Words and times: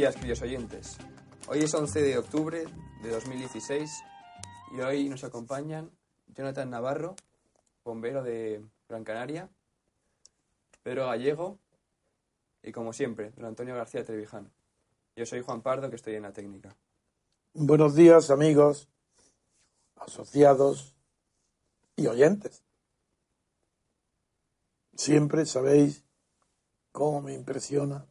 Días, 0.00 0.16
queridos 0.16 0.40
oyentes. 0.40 0.96
Hoy 1.46 1.58
es 1.58 1.74
11 1.74 2.00
de 2.00 2.16
octubre 2.16 2.64
de 3.02 3.10
2016 3.10 3.90
y 4.72 4.80
hoy 4.80 5.10
nos 5.10 5.24
acompañan 5.24 5.90
Jonathan 6.28 6.70
Navarro, 6.70 7.16
bombero 7.84 8.22
de 8.22 8.64
Gran 8.88 9.04
Canaria, 9.04 9.50
Pedro 10.82 11.08
Gallego 11.08 11.58
y, 12.62 12.72
como 12.72 12.94
siempre, 12.94 13.32
don 13.32 13.44
Antonio 13.44 13.74
García 13.74 14.02
Trevijano. 14.02 14.50
Yo 15.16 15.26
soy 15.26 15.42
Juan 15.42 15.60
Pardo, 15.60 15.90
que 15.90 15.96
estoy 15.96 16.14
en 16.14 16.22
la 16.22 16.32
técnica. 16.32 16.74
Buenos 17.52 17.94
días, 17.94 18.30
amigos, 18.30 18.88
asociados 19.96 20.96
y 21.96 22.06
oyentes. 22.06 22.64
Siempre 24.94 25.44
sabéis 25.44 26.06
cómo 26.90 27.20
me 27.20 27.34
impresiona, 27.34 28.06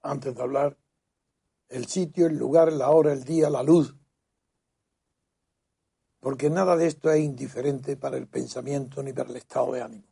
antes 0.00 0.34
de 0.34 0.42
hablar, 0.42 0.78
el 1.70 1.86
sitio, 1.86 2.26
el 2.26 2.36
lugar, 2.36 2.72
la 2.72 2.90
hora, 2.90 3.12
el 3.12 3.24
día, 3.24 3.48
la 3.48 3.62
luz. 3.62 3.96
Porque 6.18 6.50
nada 6.50 6.76
de 6.76 6.86
esto 6.86 7.10
es 7.10 7.20
indiferente 7.20 7.96
para 7.96 8.18
el 8.18 8.26
pensamiento 8.26 9.02
ni 9.02 9.12
para 9.12 9.30
el 9.30 9.36
estado 9.36 9.72
de 9.72 9.82
ánimo. 9.82 10.04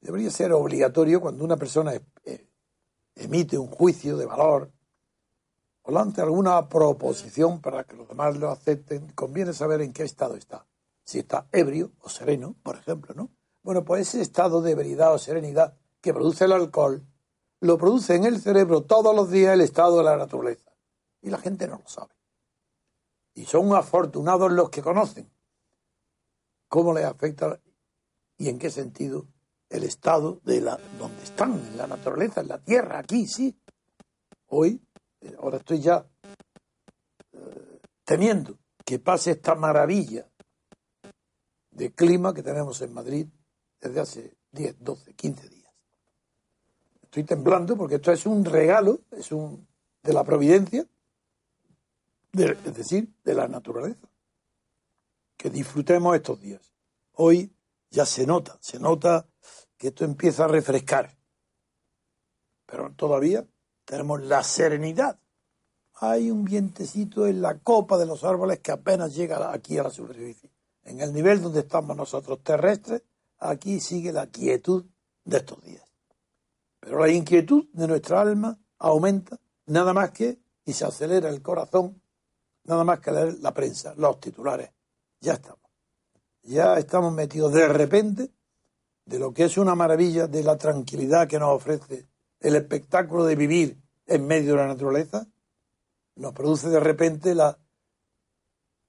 Debería 0.00 0.30
ser 0.30 0.52
obligatorio 0.52 1.20
cuando 1.20 1.44
una 1.44 1.56
persona 1.56 1.92
eh, 2.24 2.48
emite 3.16 3.58
un 3.58 3.66
juicio 3.66 4.16
de 4.16 4.24
valor 4.24 4.72
o 5.82 5.92
lanza 5.92 6.22
alguna 6.22 6.68
proposición 6.68 7.60
para 7.60 7.84
que 7.84 7.96
los 7.96 8.08
demás 8.08 8.38
lo 8.38 8.50
acepten, 8.50 9.12
conviene 9.12 9.52
saber 9.52 9.82
en 9.82 9.92
qué 9.92 10.04
estado 10.04 10.36
está. 10.36 10.66
Si 11.04 11.18
está 11.18 11.48
ebrio 11.52 11.92
o 12.00 12.08
sereno, 12.08 12.56
por 12.62 12.76
ejemplo, 12.76 13.14
¿no? 13.14 13.30
Bueno, 13.62 13.84
pues 13.84 14.08
ese 14.08 14.22
estado 14.22 14.62
de 14.62 14.70
ebriedad 14.70 15.12
o 15.12 15.18
serenidad 15.18 15.76
que 16.00 16.14
produce 16.14 16.44
el 16.44 16.52
alcohol 16.52 17.04
lo 17.60 17.76
produce 17.76 18.14
en 18.14 18.24
el 18.24 18.40
cerebro 18.40 18.82
todos 18.82 19.14
los 19.14 19.30
días 19.30 19.54
el 19.54 19.60
estado 19.60 19.98
de 19.98 20.04
la 20.04 20.16
naturaleza. 20.16 20.72
Y 21.22 21.30
la 21.30 21.38
gente 21.38 21.68
no 21.68 21.78
lo 21.78 21.88
sabe. 21.88 22.14
Y 23.34 23.44
son 23.44 23.74
afortunados 23.74 24.50
los 24.50 24.70
que 24.70 24.82
conocen 24.82 25.30
cómo 26.68 26.94
les 26.94 27.04
afecta 27.04 27.60
y 28.38 28.48
en 28.48 28.58
qué 28.58 28.70
sentido 28.70 29.26
el 29.68 29.84
estado 29.84 30.40
de 30.44 30.60
la 30.60 30.78
donde 30.98 31.22
están, 31.22 31.52
en 31.52 31.76
la 31.76 31.86
naturaleza, 31.86 32.40
en 32.40 32.48
la 32.48 32.58
tierra, 32.58 32.98
aquí, 32.98 33.26
sí. 33.26 33.56
Hoy, 34.46 34.82
eh, 35.20 35.36
ahora 35.38 35.58
estoy 35.58 35.80
ya 35.80 36.04
eh, 37.32 37.80
temiendo 38.04 38.58
que 38.84 38.98
pase 38.98 39.32
esta 39.32 39.54
maravilla 39.54 40.28
de 41.70 41.92
clima 41.92 42.34
que 42.34 42.42
tenemos 42.42 42.80
en 42.80 42.92
Madrid 42.92 43.28
desde 43.80 44.00
hace 44.00 44.36
10, 44.50 44.82
12, 44.82 45.14
15 45.14 45.48
días 45.48 45.59
estoy 47.10 47.24
temblando 47.24 47.76
porque 47.76 47.96
esto 47.96 48.12
es 48.12 48.24
un 48.24 48.44
regalo, 48.44 49.00
es 49.10 49.32
un 49.32 49.66
de 50.00 50.12
la 50.12 50.22
providencia, 50.22 50.86
es 52.32 52.76
decir, 52.76 53.12
de 53.24 53.34
la 53.34 53.48
naturaleza. 53.48 54.08
Que 55.36 55.50
disfrutemos 55.50 56.14
estos 56.14 56.40
días. 56.40 56.72
Hoy 57.14 57.52
ya 57.90 58.06
se 58.06 58.24
nota, 58.26 58.56
se 58.60 58.78
nota 58.78 59.26
que 59.76 59.88
esto 59.88 60.04
empieza 60.04 60.44
a 60.44 60.48
refrescar. 60.48 61.16
Pero 62.64 62.92
todavía 62.92 63.44
tenemos 63.84 64.22
la 64.22 64.44
serenidad. 64.44 65.18
Hay 65.94 66.30
un 66.30 66.44
vientecito 66.44 67.26
en 67.26 67.42
la 67.42 67.58
copa 67.58 67.98
de 67.98 68.06
los 68.06 68.22
árboles 68.22 68.60
que 68.60 68.70
apenas 68.70 69.16
llega 69.16 69.52
aquí 69.52 69.76
a 69.78 69.82
la 69.82 69.90
superficie. 69.90 70.48
En 70.84 71.00
el 71.00 71.12
nivel 71.12 71.42
donde 71.42 71.60
estamos 71.60 71.96
nosotros 71.96 72.40
terrestres, 72.44 73.02
aquí 73.38 73.80
sigue 73.80 74.12
la 74.12 74.28
quietud 74.28 74.86
de 75.24 75.38
estos 75.38 75.60
días. 75.62 75.89
Pero 76.90 77.06
la 77.06 77.12
inquietud 77.12 77.66
de 77.72 77.86
nuestra 77.86 78.20
alma 78.20 78.58
aumenta 78.80 79.38
nada 79.66 79.92
más 79.94 80.10
que, 80.10 80.40
y 80.64 80.72
se 80.72 80.84
acelera 80.84 81.28
el 81.28 81.40
corazón, 81.40 82.02
nada 82.64 82.82
más 82.82 82.98
que 82.98 83.12
leer 83.12 83.38
la 83.38 83.54
prensa, 83.54 83.94
los 83.96 84.18
titulares. 84.18 84.72
Ya 85.20 85.34
estamos. 85.34 85.70
Ya 86.42 86.76
estamos 86.78 87.12
metidos 87.12 87.52
de 87.52 87.68
repente 87.68 88.32
de 89.04 89.18
lo 89.20 89.32
que 89.32 89.44
es 89.44 89.56
una 89.56 89.76
maravilla 89.76 90.26
de 90.26 90.42
la 90.42 90.58
tranquilidad 90.58 91.28
que 91.28 91.38
nos 91.38 91.50
ofrece 91.50 92.08
el 92.40 92.56
espectáculo 92.56 93.24
de 93.24 93.36
vivir 93.36 93.80
en 94.08 94.26
medio 94.26 94.54
de 94.54 94.56
la 94.56 94.66
naturaleza, 94.66 95.28
nos 96.16 96.32
produce 96.32 96.70
de 96.70 96.80
repente 96.80 97.36
la 97.36 97.56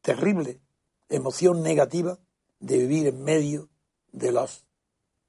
terrible 0.02 0.60
emoción 1.08 1.62
negativa 1.62 2.18
de 2.60 2.80
vivir 2.80 3.06
en 3.10 3.24
medio 3.24 3.70
de 4.12 4.32
la 4.32 4.48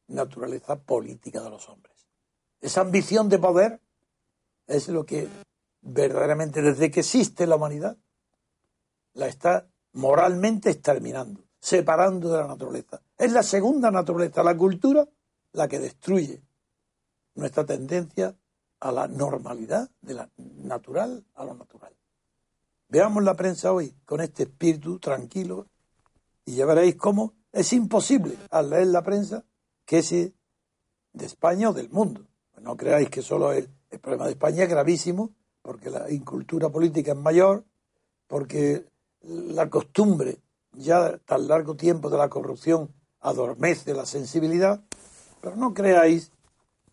naturaleza 0.08 0.80
política 0.80 1.42
de 1.42 1.50
los 1.50 1.68
hombres. 1.68 1.91
Esa 2.62 2.80
ambición 2.80 3.28
de 3.28 3.40
poder 3.40 3.80
es 4.68 4.88
lo 4.88 5.04
que 5.04 5.28
verdaderamente 5.82 6.62
desde 6.62 6.92
que 6.92 7.00
existe 7.00 7.46
la 7.46 7.56
humanidad 7.56 7.98
la 9.14 9.26
está 9.26 9.68
moralmente 9.94 10.70
exterminando, 10.70 11.44
separando 11.58 12.30
de 12.30 12.38
la 12.38 12.46
naturaleza. 12.46 13.02
Es 13.18 13.32
la 13.32 13.42
segunda 13.42 13.90
naturaleza, 13.90 14.44
la 14.44 14.56
cultura, 14.56 15.06
la 15.52 15.66
que 15.66 15.80
destruye 15.80 16.40
nuestra 17.34 17.66
tendencia 17.66 18.36
a 18.78 18.92
la 18.92 19.08
normalidad, 19.08 19.90
de 20.00 20.14
la 20.14 20.30
natural 20.36 21.24
a 21.34 21.44
lo 21.44 21.54
natural. 21.54 21.92
Veamos 22.88 23.24
la 23.24 23.34
prensa 23.34 23.72
hoy 23.72 23.92
con 24.04 24.20
este 24.20 24.44
espíritu 24.44 25.00
tranquilo 25.00 25.66
y 26.44 26.54
ya 26.54 26.66
veréis 26.66 26.94
cómo 26.94 27.34
es 27.50 27.72
imposible 27.72 28.38
al 28.50 28.70
leer 28.70 28.86
la 28.86 29.02
prensa 29.02 29.44
que 29.84 29.98
ese 29.98 30.32
de 31.12 31.26
España 31.26 31.68
o 31.70 31.72
del 31.72 31.90
mundo 31.90 32.26
no 32.62 32.76
creáis 32.76 33.10
que 33.10 33.22
solo 33.22 33.52
el, 33.52 33.68
problema 34.00 34.24
de 34.24 34.32
España 34.32 34.62
es 34.64 34.70
gravísimo, 34.70 35.34
porque 35.60 35.90
la 35.90 36.10
incultura 36.10 36.70
política 36.70 37.12
es 37.12 37.18
mayor, 37.18 37.64
porque 38.26 38.86
la 39.22 39.68
costumbre 39.68 40.38
ya 40.72 41.18
tan 41.18 41.46
largo 41.46 41.76
tiempo 41.76 42.08
de 42.08 42.16
la 42.16 42.30
corrupción 42.30 42.90
adormece 43.20 43.92
la 43.92 44.06
sensibilidad, 44.06 44.82
pero 45.40 45.56
no 45.56 45.74
creáis 45.74 46.32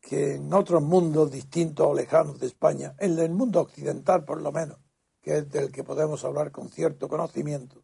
que 0.01 0.35
en 0.35 0.53
otros 0.53 0.81
mundos 0.81 1.31
distintos 1.31 1.87
o 1.87 1.93
lejanos 1.93 2.39
de 2.39 2.47
España, 2.47 2.95
en 2.99 3.17
el 3.17 3.31
mundo 3.31 3.61
occidental 3.61 4.25
por 4.25 4.41
lo 4.41 4.51
menos, 4.51 4.77
que 5.21 5.37
es 5.37 5.49
del 5.49 5.71
que 5.71 5.83
podemos 5.83 6.23
hablar 6.25 6.51
con 6.51 6.69
cierto 6.69 7.07
conocimiento, 7.07 7.81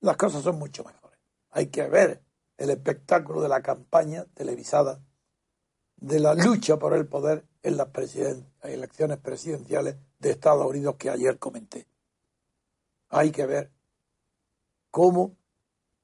las 0.00 0.16
cosas 0.16 0.42
son 0.42 0.58
mucho 0.58 0.84
mejores. 0.84 1.18
Hay 1.50 1.66
que 1.66 1.86
ver 1.88 2.22
el 2.56 2.70
espectáculo 2.70 3.42
de 3.42 3.48
la 3.48 3.60
campaña 3.60 4.24
televisada 4.34 5.00
de 5.96 6.20
la 6.20 6.34
lucha 6.34 6.78
por 6.78 6.94
el 6.94 7.06
poder 7.06 7.44
en 7.62 7.76
las 7.76 7.88
elecciones 8.62 9.18
presidenciales 9.18 9.96
de 10.18 10.30
Estados 10.30 10.66
Unidos 10.66 10.96
que 10.96 11.10
ayer 11.10 11.38
comenté. 11.38 11.86
Hay 13.08 13.30
que 13.30 13.46
ver 13.46 13.70
cómo, 14.90 15.36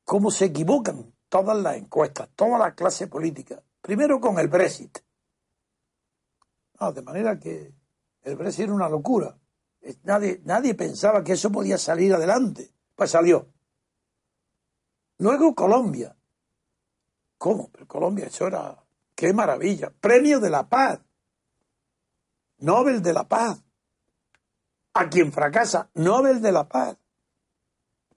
cómo 0.05 0.31
se 0.31 0.47
equivocan 0.47 1.13
todas 1.29 1.57
las 1.57 1.77
encuestas, 1.77 2.29
toda 2.35 2.59
la 2.59 2.75
clase 2.75 3.07
política. 3.07 3.63
Primero 3.81 4.21
con 4.21 4.39
el 4.39 4.49
Brexit, 4.49 4.99
Ah, 6.83 6.91
de 6.91 7.01
manera 7.01 7.39
que 7.39 7.73
el 8.23 8.35
Brexit 8.35 8.65
era 8.65 8.75
una 8.75 8.89
locura. 8.89 9.39
Nadie, 10.03 10.41
nadie 10.45 10.75
pensaba 10.75 11.23
que 11.23 11.35
eso 11.35 11.53
podía 11.53 11.79
salir 11.79 12.13
adelante. 12.13 12.73
Pues 12.97 13.13
salió. 13.13 13.47
Luego 15.19 15.55
Colombia. 15.55 16.17
¿Cómo? 17.39 17.71
Pero 17.71 17.87
Colombia, 17.87 18.27
eso 18.27 18.49
era. 18.49 18.82
¡Qué 19.23 19.33
maravilla! 19.33 19.93
Premio 20.01 20.41
de 20.41 20.51
la 20.51 20.69
Paz. 20.69 20.99
Nobel 22.59 23.01
de 23.01 23.13
la 23.13 23.23
Paz. 23.23 23.63
A 24.95 25.09
quien 25.09 25.31
fracasa, 25.31 25.91
Nobel 25.95 26.43
de 26.43 26.51
la 26.51 26.69
Paz. 26.69 26.97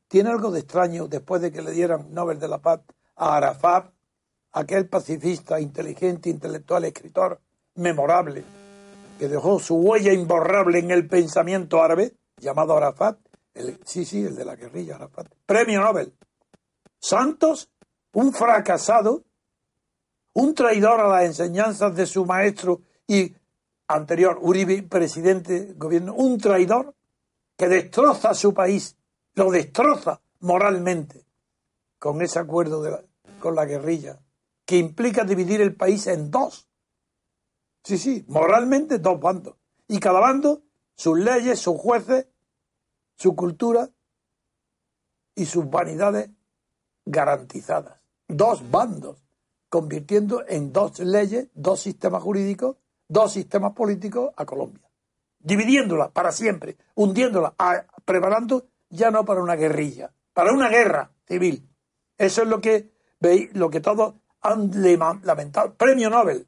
Tiene 0.07 0.31
algo 0.31 0.49
de 0.49 0.61
extraño 0.61 1.07
después 1.07 1.43
de 1.43 1.51
que 1.51 1.61
le 1.61 1.73
dieran 1.73 2.11
Nobel 2.11 2.39
de 2.39 2.47
la 2.47 2.57
Paz 2.57 2.81
a 3.17 3.37
Arafat, 3.37 3.93
aquel 4.53 4.89
pacifista, 4.89 5.59
inteligente, 5.59 6.31
intelectual, 6.31 6.85
escritor, 6.85 7.39
memorable, 7.75 8.43
que 9.19 9.27
dejó 9.27 9.59
su 9.59 9.75
huella 9.75 10.11
imborrable 10.11 10.79
en 10.79 10.89
el 10.89 11.07
pensamiento 11.07 11.83
árabe, 11.83 12.15
llamado 12.37 12.75
Arafat, 12.75 13.19
el, 13.53 13.79
sí, 13.85 14.05
sí, 14.05 14.23
el 14.23 14.33
de 14.35 14.45
la 14.45 14.55
guerrilla 14.55 14.95
Arafat, 14.95 15.27
premio 15.45 15.81
Nobel. 15.81 16.15
Santos, 16.97 17.69
un 18.11 18.33
fracasado, 18.33 19.23
un 20.35 20.53
traidor 20.53 20.99
a 20.99 21.07
las 21.07 21.25
enseñanzas 21.25 21.95
de 21.95 22.05
su 22.05 22.25
maestro 22.25 22.81
y 23.07 23.33
anterior 23.87 24.37
Uribe, 24.41 24.83
presidente 24.83 25.73
gobierno, 25.77 26.13
un 26.13 26.37
traidor 26.37 26.93
que 27.57 27.69
destroza 27.69 28.33
su 28.33 28.53
país, 28.53 28.97
lo 29.33 29.49
destroza 29.49 30.21
moralmente 30.39 31.25
con 31.99 32.21
ese 32.21 32.39
acuerdo 32.39 32.81
de 32.81 32.91
la- 32.91 33.03
con 33.39 33.55
la 33.55 33.65
guerrilla, 33.65 34.19
que 34.65 34.77
implica 34.77 35.23
dividir 35.23 35.61
el 35.61 35.73
país 35.75 36.05
en 36.07 36.31
dos. 36.31 36.67
Sí, 37.83 37.97
sí, 37.97 38.25
moralmente 38.27 38.99
dos 38.99 39.19
bandos. 39.19 39.55
Y 39.87 39.99
cada 39.99 40.19
bando, 40.19 40.63
sus 40.95 41.17
leyes, 41.17 41.59
sus 41.59 41.79
jueces, 41.79 42.27
su 43.15 43.35
cultura 43.35 43.89
y 45.35 45.45
sus 45.45 45.69
vanidades 45.69 46.29
garantizadas. 47.05 47.99
Dos 48.27 48.69
bandos, 48.69 49.23
convirtiendo 49.69 50.43
en 50.47 50.71
dos 50.71 50.99
leyes, 50.99 51.47
dos 51.53 51.81
sistemas 51.81 52.23
jurídicos, 52.23 52.77
dos 53.07 53.33
sistemas 53.33 53.73
políticos 53.73 54.31
a 54.35 54.45
Colombia. 54.45 54.81
Dividiéndola 55.39 56.09
para 56.09 56.31
siempre, 56.31 56.77
hundiéndola, 56.95 57.53
a- 57.57 57.85
preparando 58.03 58.67
ya 58.89 59.11
no 59.11 59.25
para 59.25 59.41
una 59.41 59.55
guerrilla, 59.55 60.11
para 60.33 60.51
una 60.53 60.69
guerra 60.69 61.11
civil. 61.27 61.67
Eso 62.17 62.43
es 62.43 62.47
lo 62.47 62.61
que 62.61 62.91
veis, 63.19 63.53
lo 63.53 63.69
que 63.69 63.79
todos 63.81 64.15
han 64.41 64.71
lamentado. 65.23 65.73
Premio 65.75 66.09
Nobel. 66.09 66.47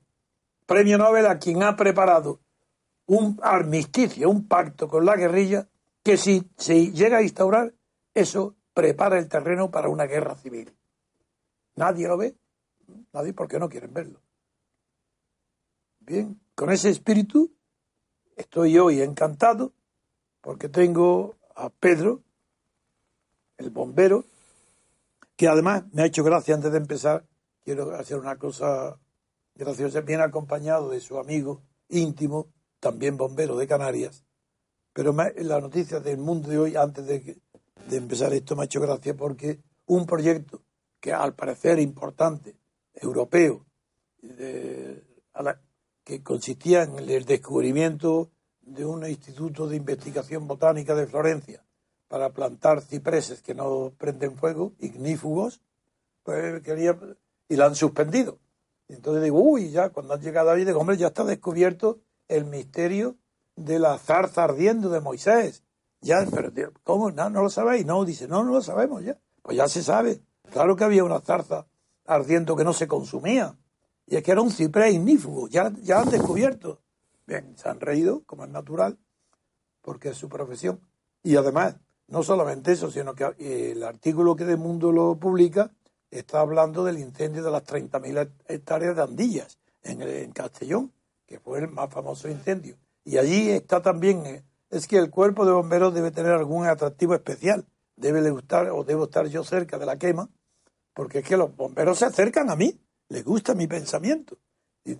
Premio 0.65 0.97
Nobel 0.97 1.25
a 1.27 1.39
quien 1.39 1.63
ha 1.63 1.75
preparado 1.75 2.39
un 3.05 3.39
armisticio, 3.41 4.29
un 4.29 4.47
pacto 4.47 4.87
con 4.87 5.05
la 5.05 5.15
guerrilla, 5.15 5.67
que 6.03 6.17
si 6.17 6.49
se 6.57 6.91
llega 6.91 7.17
a 7.17 7.21
instaurar, 7.23 7.73
eso 8.13 8.55
prepara 8.73 9.17
el 9.17 9.27
terreno 9.29 9.71
para 9.71 9.89
una 9.89 10.05
guerra 10.05 10.35
civil. 10.35 10.73
Nadie 11.75 12.07
lo 12.07 12.17
ve, 12.17 12.35
nadie 13.13 13.33
porque 13.33 13.59
no 13.59 13.69
quieren 13.69 13.93
verlo. 13.93 14.21
Bien, 15.99 16.39
con 16.55 16.71
ese 16.71 16.89
espíritu 16.89 17.51
estoy 18.35 18.77
hoy 18.77 19.01
encantado 19.01 19.73
porque 20.41 20.69
tengo 20.69 21.35
a 21.55 21.69
Pedro, 21.69 22.23
el 23.57 23.69
bombero, 23.71 24.23
que 25.35 25.47
además 25.47 25.83
me 25.91 26.03
ha 26.03 26.05
hecho 26.05 26.23
gracia 26.23 26.55
antes 26.55 26.71
de 26.71 26.77
empezar. 26.77 27.25
Quiero 27.63 27.93
hacer 27.95 28.17
una 28.17 28.37
cosa 28.37 28.97
graciosa, 29.55 30.01
bien 30.01 30.21
acompañado 30.21 30.89
de 30.89 31.01
su 31.01 31.17
amigo 31.17 31.61
íntimo, 31.89 32.47
también 32.79 33.17
bombero 33.17 33.57
de 33.57 33.67
Canarias. 33.67 34.23
Pero 34.93 35.13
me- 35.13 35.33
la 35.43 35.59
noticia 35.59 35.99
del 35.99 36.17
mundo 36.17 36.49
de 36.49 36.59
hoy, 36.59 36.75
antes 36.75 37.05
de, 37.05 37.41
de 37.89 37.97
empezar 37.97 38.33
esto, 38.33 38.55
me 38.55 38.61
ha 38.61 38.65
hecho 38.65 38.79
gracia 38.79 39.15
porque 39.15 39.59
un 39.87 40.05
proyecto 40.05 40.61
que 40.99 41.11
al 41.11 41.33
parecer 41.35 41.79
importante, 41.79 42.55
europeo, 43.01 43.65
que 46.03 46.23
consistía 46.23 46.83
en 46.83 46.97
el 46.99 47.25
descubrimiento 47.25 48.29
de 48.61 48.85
un 48.85 49.05
instituto 49.05 49.67
de 49.67 49.77
investigación 49.77 50.47
botánica 50.47 50.95
de 50.95 51.07
Florencia 51.07 51.63
para 52.07 52.31
plantar 52.31 52.81
cipreses 52.81 53.41
que 53.41 53.53
no 53.53 53.93
prenden 53.97 54.37
fuego, 54.37 54.73
ignífugos, 54.79 55.61
pues 56.23 56.61
quería, 56.61 56.97
y 57.49 57.55
la 57.55 57.65
han 57.65 57.75
suspendido. 57.75 58.39
Entonces 58.87 59.23
digo, 59.23 59.39
uy, 59.39 59.71
ya 59.71 59.89
cuando 59.89 60.13
han 60.13 60.21
llegado 60.21 60.51
ahí, 60.51 60.63
digo, 60.63 60.79
hombre, 60.79 60.97
ya 60.97 61.07
está 61.07 61.23
descubierto 61.23 61.99
el 62.27 62.45
misterio 62.45 63.17
de 63.55 63.79
la 63.79 63.97
zarza 63.97 64.43
ardiendo 64.43 64.89
de 64.89 65.01
Moisés. 65.01 65.63
Ya, 66.01 66.25
pero 66.31 66.51
¿cómo? 66.83 67.11
No, 67.11 67.29
no 67.29 67.43
lo 67.43 67.49
sabéis. 67.49 67.85
No, 67.85 68.05
dice, 68.05 68.27
no, 68.27 68.43
no 68.43 68.51
lo 68.51 68.61
sabemos 68.61 69.03
ya. 69.03 69.17
Pues 69.41 69.57
ya 69.57 69.67
se 69.67 69.83
sabe. 69.83 70.21
Claro 70.51 70.75
que 70.75 70.83
había 70.83 71.03
una 71.03 71.19
zarza 71.19 71.65
ardiendo 72.07 72.55
que 72.55 72.63
no 72.63 72.73
se 72.73 72.87
consumía. 72.87 73.55
Y 74.07 74.15
es 74.15 74.23
que 74.23 74.31
era 74.31 74.41
un 74.41 74.51
ciprés 74.51 74.93
ignífugo. 74.95 75.47
Ya, 75.49 75.71
ya 75.81 75.99
han 75.99 76.09
descubierto. 76.09 76.81
Bien, 77.27 77.55
se 77.57 77.69
han 77.69 77.79
reído, 77.79 78.23
como 78.25 78.45
es 78.45 78.49
natural, 78.49 78.97
porque 79.81 80.09
es 80.09 80.17
su 80.17 80.29
profesión. 80.29 80.79
Y 81.23 81.35
además, 81.35 81.75
no 82.07 82.23
solamente 82.23 82.71
eso, 82.71 82.89
sino 82.89 83.13
que 83.13 83.25
eh, 83.37 83.71
el 83.73 83.83
artículo 83.83 84.35
que 84.35 84.45
de 84.45 84.55
Mundo 84.55 84.91
lo 84.91 85.15
publica 85.19 85.71
está 86.09 86.39
hablando 86.39 86.85
del 86.85 86.97
incendio 86.99 87.43
de 87.43 87.51
las 87.51 87.63
30.000 87.65 88.31
hectáreas 88.47 88.95
de 88.95 89.01
Andillas 89.03 89.59
en, 89.83 90.01
el- 90.01 90.33
Castellón, 90.33 90.93
que 91.25 91.39
fue 91.39 91.59
el 91.59 91.67
más 91.67 91.89
famoso 91.89 92.29
incendio. 92.29 92.77
Y 93.03 93.17
allí 93.17 93.49
está 93.49 93.81
también, 93.81 94.25
eh, 94.25 94.43
es 94.69 94.87
que 94.87 94.97
el 94.97 95.09
cuerpo 95.09 95.45
de 95.45 95.51
bomberos 95.51 95.93
debe 95.93 96.11
tener 96.11 96.31
algún 96.31 96.65
atractivo 96.65 97.13
especial. 97.13 97.65
Debe 97.97 98.29
gustar, 98.29 98.69
o 98.69 98.83
debo 98.85 99.05
estar 99.05 99.27
yo 99.27 99.43
cerca 99.43 99.77
de 99.79 99.85
la 99.85 99.97
quema, 99.97 100.29
porque 100.97 101.19
es 101.19 101.25
que 101.25 101.37
los 101.37 101.55
bomberos 101.55 101.99
se 101.99 102.05
acercan 102.05 102.49
a 102.49 102.55
mí, 102.55 102.75
les 103.09 103.23
gusta 103.23 103.53
mi 103.53 103.67
pensamiento. 103.67 104.39
Y, 104.83 104.97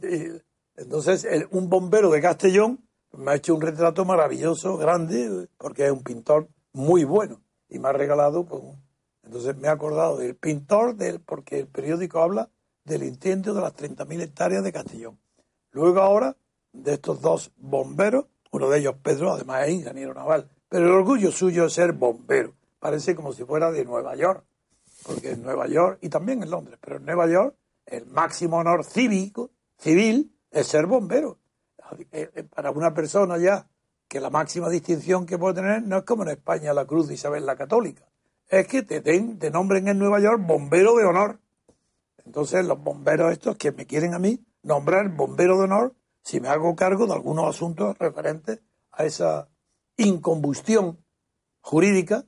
entonces, 0.76 1.28
un 1.50 1.70
bombero 1.70 2.12
de 2.12 2.22
Castellón 2.22 2.88
me 3.14 3.32
ha 3.32 3.36
hecho 3.36 3.56
un 3.56 3.62
retrato 3.62 4.06
maravilloso, 4.06 4.78
grande, 4.78 5.50
porque 5.58 5.88
es 5.88 5.92
un 5.92 6.04
pintor 6.04 6.50
muy 6.72 7.04
bueno 7.04 7.42
y 7.68 7.80
me 7.80 7.88
ha 7.88 7.94
regalado. 7.94 8.46
pues, 8.46 8.62
entonces, 9.24 9.58
me 9.58 9.70
he 9.70 9.72
acordado 9.72 10.18
del 10.18 10.36
pintor, 10.36 10.96
del, 10.96 11.20
porque 11.20 11.62
el 11.62 11.68
periódico 11.68 12.22
habla 12.22 12.52
del 12.84 13.02
incendio 13.02 13.56
de 13.56 13.62
las 13.62 13.76
30.000 13.76 14.22
hectáreas 14.22 14.64
de 14.64 14.72
Castellón. 14.72 15.20
Luego, 15.72 16.02
ahora, 16.02 16.38
de 16.74 16.94
estos 16.94 17.22
dos 17.22 17.52
bomberos, 17.58 18.26
uno 18.52 18.70
de 18.70 18.78
ellos, 18.78 18.94
Pedro, 19.02 19.34
además 19.34 19.68
es 19.68 19.74
ingeniero 19.74 20.14
naval, 20.14 20.48
pero 20.70 20.86
el 20.86 20.92
orgullo 20.92 21.32
suyo 21.32 21.66
es 21.66 21.74
ser 21.74 21.94
bombero. 21.94 22.54
Parece 22.78 23.16
como 23.16 23.34
si 23.34 23.44
fuera 23.46 23.72
de 23.72 23.84
Nueva 23.84 24.16
York 24.16 24.46
porque 25.08 25.32
en 25.32 25.42
Nueva 25.42 25.68
York 25.68 26.00
y 26.02 26.10
también 26.10 26.44
en 26.44 26.52
Londres, 26.52 26.78
pero 26.82 26.98
en 26.98 27.06
Nueva 27.06 27.28
York 27.28 27.56
el 27.86 28.06
máximo 28.08 28.58
honor 28.58 28.84
cívico, 28.84 29.52
civil, 29.78 30.38
es 30.52 30.68
ser 30.68 30.86
bombero. 30.86 31.40
Eh, 32.12 32.30
eh, 32.36 32.44
Para 32.44 32.72
una 32.72 32.94
persona 32.94 33.38
ya 33.38 33.66
que 34.10 34.20
la 34.20 34.30
máxima 34.30 34.70
distinción 34.70 35.26
que 35.26 35.38
puede 35.38 35.56
tener 35.56 35.84
no 35.84 35.98
es 35.98 36.04
como 36.04 36.24
en 36.24 36.30
España 36.30 36.74
la 36.74 36.86
Cruz 36.86 37.08
de 37.08 37.14
Isabel 37.14 37.46
la 37.46 37.56
Católica, 37.56 38.06
es 38.50 38.68
que 38.68 38.84
te 38.84 39.00
den, 39.00 39.40
te 39.40 39.50
nombren 39.50 39.88
en 39.88 39.98
Nueva 39.98 40.20
York 40.20 40.42
bombero 40.46 40.96
de 40.96 41.06
honor. 41.06 41.40
Entonces 42.26 42.66
los 42.66 42.82
bomberos 42.82 43.32
estos 43.32 43.56
que 43.56 43.72
me 43.72 43.86
quieren 43.86 44.14
a 44.14 44.20
mí 44.20 44.46
nombrar 44.64 45.10
bombero 45.10 45.58
de 45.58 45.64
honor 45.64 45.96
si 46.22 46.42
me 46.42 46.50
hago 46.50 46.76
cargo 46.76 47.08
de 47.08 47.14
algunos 47.14 47.48
asuntos 47.48 47.98
referentes 47.98 48.60
a 48.92 49.06
esa 49.06 49.48
incombustión 49.96 51.00
jurídica 51.62 52.26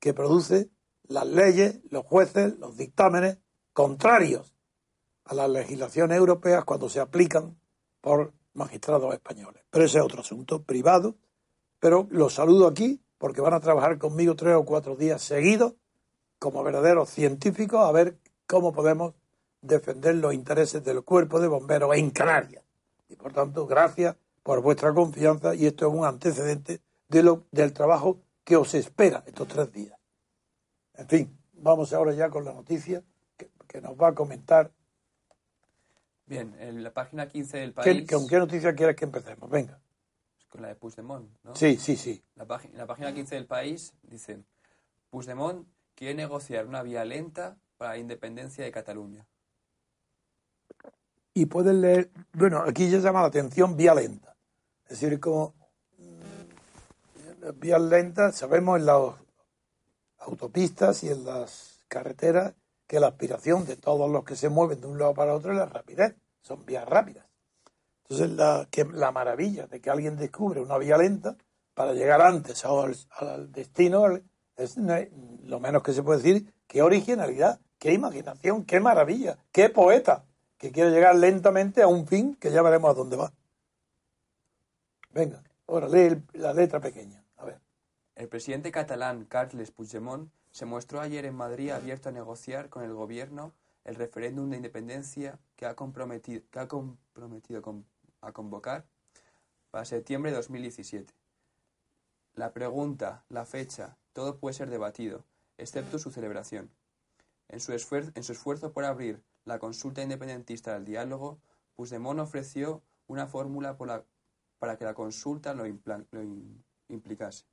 que 0.00 0.14
produce 0.14 0.70
las 1.08 1.26
leyes, 1.26 1.80
los 1.90 2.04
jueces, 2.04 2.58
los 2.58 2.76
dictámenes 2.76 3.38
contrarios 3.72 4.54
a 5.24 5.34
las 5.34 5.50
legislaciones 5.50 6.16
europeas 6.16 6.64
cuando 6.64 6.88
se 6.88 7.00
aplican 7.00 7.58
por 8.00 8.32
magistrados 8.54 9.12
españoles. 9.12 9.62
Pero 9.70 9.84
ese 9.84 9.98
es 9.98 10.04
otro 10.04 10.20
asunto 10.20 10.62
privado. 10.62 11.16
Pero 11.80 12.06
los 12.10 12.34
saludo 12.34 12.66
aquí 12.66 13.00
porque 13.18 13.40
van 13.40 13.54
a 13.54 13.60
trabajar 13.60 13.98
conmigo 13.98 14.36
tres 14.36 14.54
o 14.54 14.64
cuatro 14.64 14.96
días 14.96 15.22
seguidos 15.22 15.74
como 16.38 16.62
verdaderos 16.62 17.10
científicos 17.10 17.80
a 17.80 17.92
ver 17.92 18.18
cómo 18.46 18.72
podemos 18.72 19.14
defender 19.60 20.14
los 20.16 20.34
intereses 20.34 20.84
del 20.84 21.02
cuerpo 21.02 21.40
de 21.40 21.48
bomberos 21.48 21.96
en 21.96 22.10
Canarias. 22.10 22.64
Y 23.08 23.16
por 23.16 23.32
tanto, 23.32 23.66
gracias 23.66 24.16
por 24.42 24.62
vuestra 24.62 24.94
confianza 24.94 25.54
y 25.54 25.66
esto 25.66 25.88
es 25.88 25.94
un 25.94 26.04
antecedente 26.04 26.80
del 27.08 27.72
trabajo 27.72 28.20
que 28.44 28.56
os 28.56 28.74
espera 28.74 29.24
estos 29.26 29.48
tres 29.48 29.72
días. 29.72 29.97
En 30.98 31.08
fin, 31.08 31.38
vamos 31.54 31.92
ahora 31.94 32.12
ya 32.12 32.28
con 32.28 32.44
la 32.44 32.52
noticia 32.52 33.02
que, 33.36 33.48
que 33.66 33.80
nos 33.80 33.96
va 33.96 34.08
a 34.08 34.14
comentar. 34.14 34.70
Bien, 36.26 36.54
en 36.58 36.82
la 36.82 36.92
página 36.92 37.26
15 37.28 37.56
del 37.58 37.70
¿Qué- 37.70 37.74
país, 37.74 38.10
¿Con 38.10 38.28
qué 38.28 38.38
noticia 38.38 38.74
quieres 38.74 38.96
que 38.96 39.04
empecemos? 39.06 39.48
Venga. 39.48 39.80
con 40.50 40.60
la 40.62 40.68
de 40.68 40.74
Puigdemont, 40.76 41.28
¿no? 41.44 41.54
Sí, 41.54 41.76
sí, 41.76 41.96
sí. 41.96 42.22
La, 42.34 42.44
página, 42.46 42.76
la 42.78 42.86
página 42.86 43.12
15 43.14 43.34
del 43.34 43.46
país 43.46 43.92
dice, 44.02 44.42
Puigdemont 45.10 45.66
quiere 45.94 46.14
negociar 46.14 46.66
una 46.66 46.82
vía 46.82 47.04
lenta 47.04 47.56
para 47.76 47.92
la 47.92 47.98
independencia 47.98 48.64
de 48.64 48.70
Cataluña. 48.72 49.26
y 51.34 51.46
pueden 51.46 51.80
leer, 51.82 52.10
bueno, 52.32 52.62
aquí 52.66 52.90
ya 52.90 52.98
llama 52.98 53.20
la 53.22 53.28
atención 53.28 53.76
vía 53.76 53.94
lenta. 53.94 54.34
Es 54.88 55.00
decir, 55.00 55.20
como 55.20 55.54
mm, 55.98 57.60
vías 57.60 57.80
lentas, 57.80 58.36
sabemos 58.36 58.78
en 58.80 58.86
las 58.86 59.14
autopistas 60.18 61.02
y 61.04 61.08
en 61.08 61.24
las 61.24 61.84
carreteras 61.88 62.54
que 62.86 63.00
la 63.00 63.08
aspiración 63.08 63.66
de 63.66 63.76
todos 63.76 64.10
los 64.10 64.24
que 64.24 64.36
se 64.36 64.48
mueven 64.48 64.80
de 64.80 64.86
un 64.86 64.98
lado 64.98 65.14
para 65.14 65.34
otro 65.34 65.52
es 65.52 65.58
la 65.58 65.66
rapidez, 65.66 66.16
son 66.42 66.64
vías 66.64 66.88
rápidas. 66.88 67.26
Entonces, 68.04 68.30
la, 68.30 68.66
que, 68.70 68.84
la 68.84 69.12
maravilla 69.12 69.66
de 69.66 69.80
que 69.80 69.90
alguien 69.90 70.16
descubre 70.16 70.60
una 70.60 70.78
vía 70.78 70.96
lenta 70.96 71.36
para 71.74 71.92
llegar 71.92 72.22
antes 72.22 72.64
al, 72.64 72.96
al 73.10 73.52
destino 73.52 74.06
es 74.56 74.76
lo 74.76 75.60
menos 75.60 75.82
que 75.82 75.92
se 75.92 76.02
puede 76.02 76.22
decir, 76.22 76.54
qué 76.66 76.82
originalidad, 76.82 77.60
qué 77.78 77.92
imaginación, 77.92 78.64
qué 78.64 78.80
maravilla, 78.80 79.38
qué 79.52 79.68
poeta, 79.68 80.24
que 80.56 80.72
quiere 80.72 80.90
llegar 80.90 81.14
lentamente 81.14 81.82
a 81.82 81.86
un 81.86 82.06
fin 82.06 82.34
que 82.34 82.50
ya 82.50 82.62
veremos 82.62 82.90
a 82.90 82.94
dónde 82.94 83.16
va. 83.16 83.32
Venga, 85.10 85.42
ahora 85.66 85.88
lee 85.88 86.22
la 86.32 86.52
letra 86.52 86.80
pequeña. 86.80 87.22
El 88.18 88.28
presidente 88.28 88.72
catalán 88.72 89.26
Carles 89.26 89.70
Puigdemont 89.70 90.28
se 90.50 90.66
mostró 90.66 91.00
ayer 91.00 91.24
en 91.24 91.36
Madrid 91.36 91.70
abierto 91.70 92.08
a 92.08 92.12
negociar 92.12 92.68
con 92.68 92.82
el 92.82 92.92
gobierno 92.92 93.54
el 93.84 93.94
referéndum 93.94 94.50
de 94.50 94.56
independencia 94.56 95.38
que 95.54 95.66
ha 95.66 95.76
comprometido, 95.76 96.42
a 98.20 98.32
convocar 98.32 98.86
para 99.70 99.84
septiembre 99.84 100.32
de 100.32 100.36
2017. 100.38 101.14
La 102.34 102.52
pregunta, 102.52 103.24
la 103.28 103.46
fecha, 103.46 103.96
todo 104.12 104.40
puede 104.40 104.54
ser 104.54 104.68
debatido, 104.68 105.24
excepto 105.56 106.00
su 106.00 106.10
celebración. 106.10 106.72
En 107.46 107.60
su, 107.60 107.72
esfuerzo, 107.72 108.72
por 108.72 108.84
abrir 108.84 109.22
la 109.44 109.60
consulta 109.60 110.02
independentista 110.02 110.74
al 110.74 110.84
diálogo, 110.84 111.38
Puigdemont 111.76 112.18
ofreció 112.18 112.82
una 113.06 113.28
fórmula 113.28 113.76
para 114.58 114.76
que 114.76 114.84
la 114.84 114.94
consulta 114.94 115.54
lo 115.54 115.66
implicase. 116.88 117.44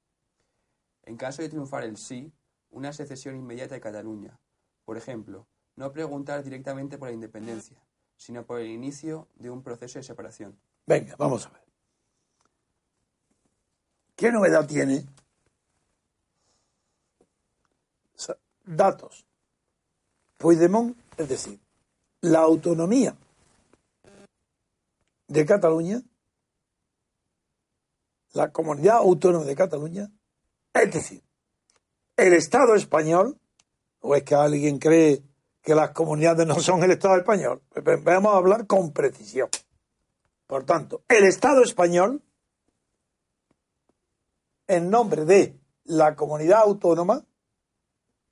En 1.06 1.18
caso 1.18 1.42
de 1.42 1.50
triunfar 1.50 1.84
el 1.84 1.98
sí, 1.98 2.32
una 2.72 2.92
secesión 2.94 3.36
inmediata 3.36 3.76
de 3.76 3.82
Cataluña. 3.82 4.40
Por 4.84 4.98
ejemplo, 4.98 5.48
no 5.76 5.92
preguntar 5.92 6.44
directamente 6.44 6.98
por 6.98 7.10
la 7.10 7.14
independencia, 7.14 7.78
sino 8.18 8.46
por 8.46 8.60
el 8.60 8.68
inicio 8.68 9.28
de 9.36 9.50
un 9.50 9.62
proceso 9.62 10.00
de 10.00 10.04
separación. 10.04 10.58
Venga, 10.86 11.16
vamos 11.18 11.46
a 11.46 11.50
ver. 11.50 11.62
¿Qué 14.16 14.32
novedad 14.32 14.68
tiene? 14.68 15.06
Datos. 18.64 19.26
Puigdemont, 20.38 20.98
es 21.18 21.30
decir, 21.30 21.60
la 22.22 22.40
autonomía 22.40 23.16
de 25.28 25.46
Cataluña, 25.46 26.02
la 28.34 28.52
comunidad 28.52 28.98
autónoma 28.98 29.46
de 29.46 29.56
Cataluña, 29.56 30.12
es 30.76 30.92
decir, 30.92 31.24
el 32.18 32.34
Estado 32.34 32.76
español, 32.76 33.40
o 34.02 34.16
es 34.16 34.24
que 34.24 34.36
alguien 34.36 34.78
cree 34.78 35.24
que 35.62 35.74
las 35.74 35.92
comunidades 35.92 36.46
no 36.46 36.60
son 36.60 36.84
el 36.84 36.92
Estado 36.92 37.18
español, 37.18 37.62
pues 37.84 38.04
vamos 38.04 38.34
a 38.34 38.38
hablar 38.38 38.68
con 38.68 38.92
precisión. 38.92 39.50
Por 40.46 40.64
tanto, 40.66 41.04
el 41.08 41.24
Estado 41.26 41.64
español, 41.64 42.22
en 44.68 44.90
nombre 44.90 45.26
de 45.26 45.60
la 45.86 46.16
comunidad 46.16 46.62
autónoma, 46.62 47.26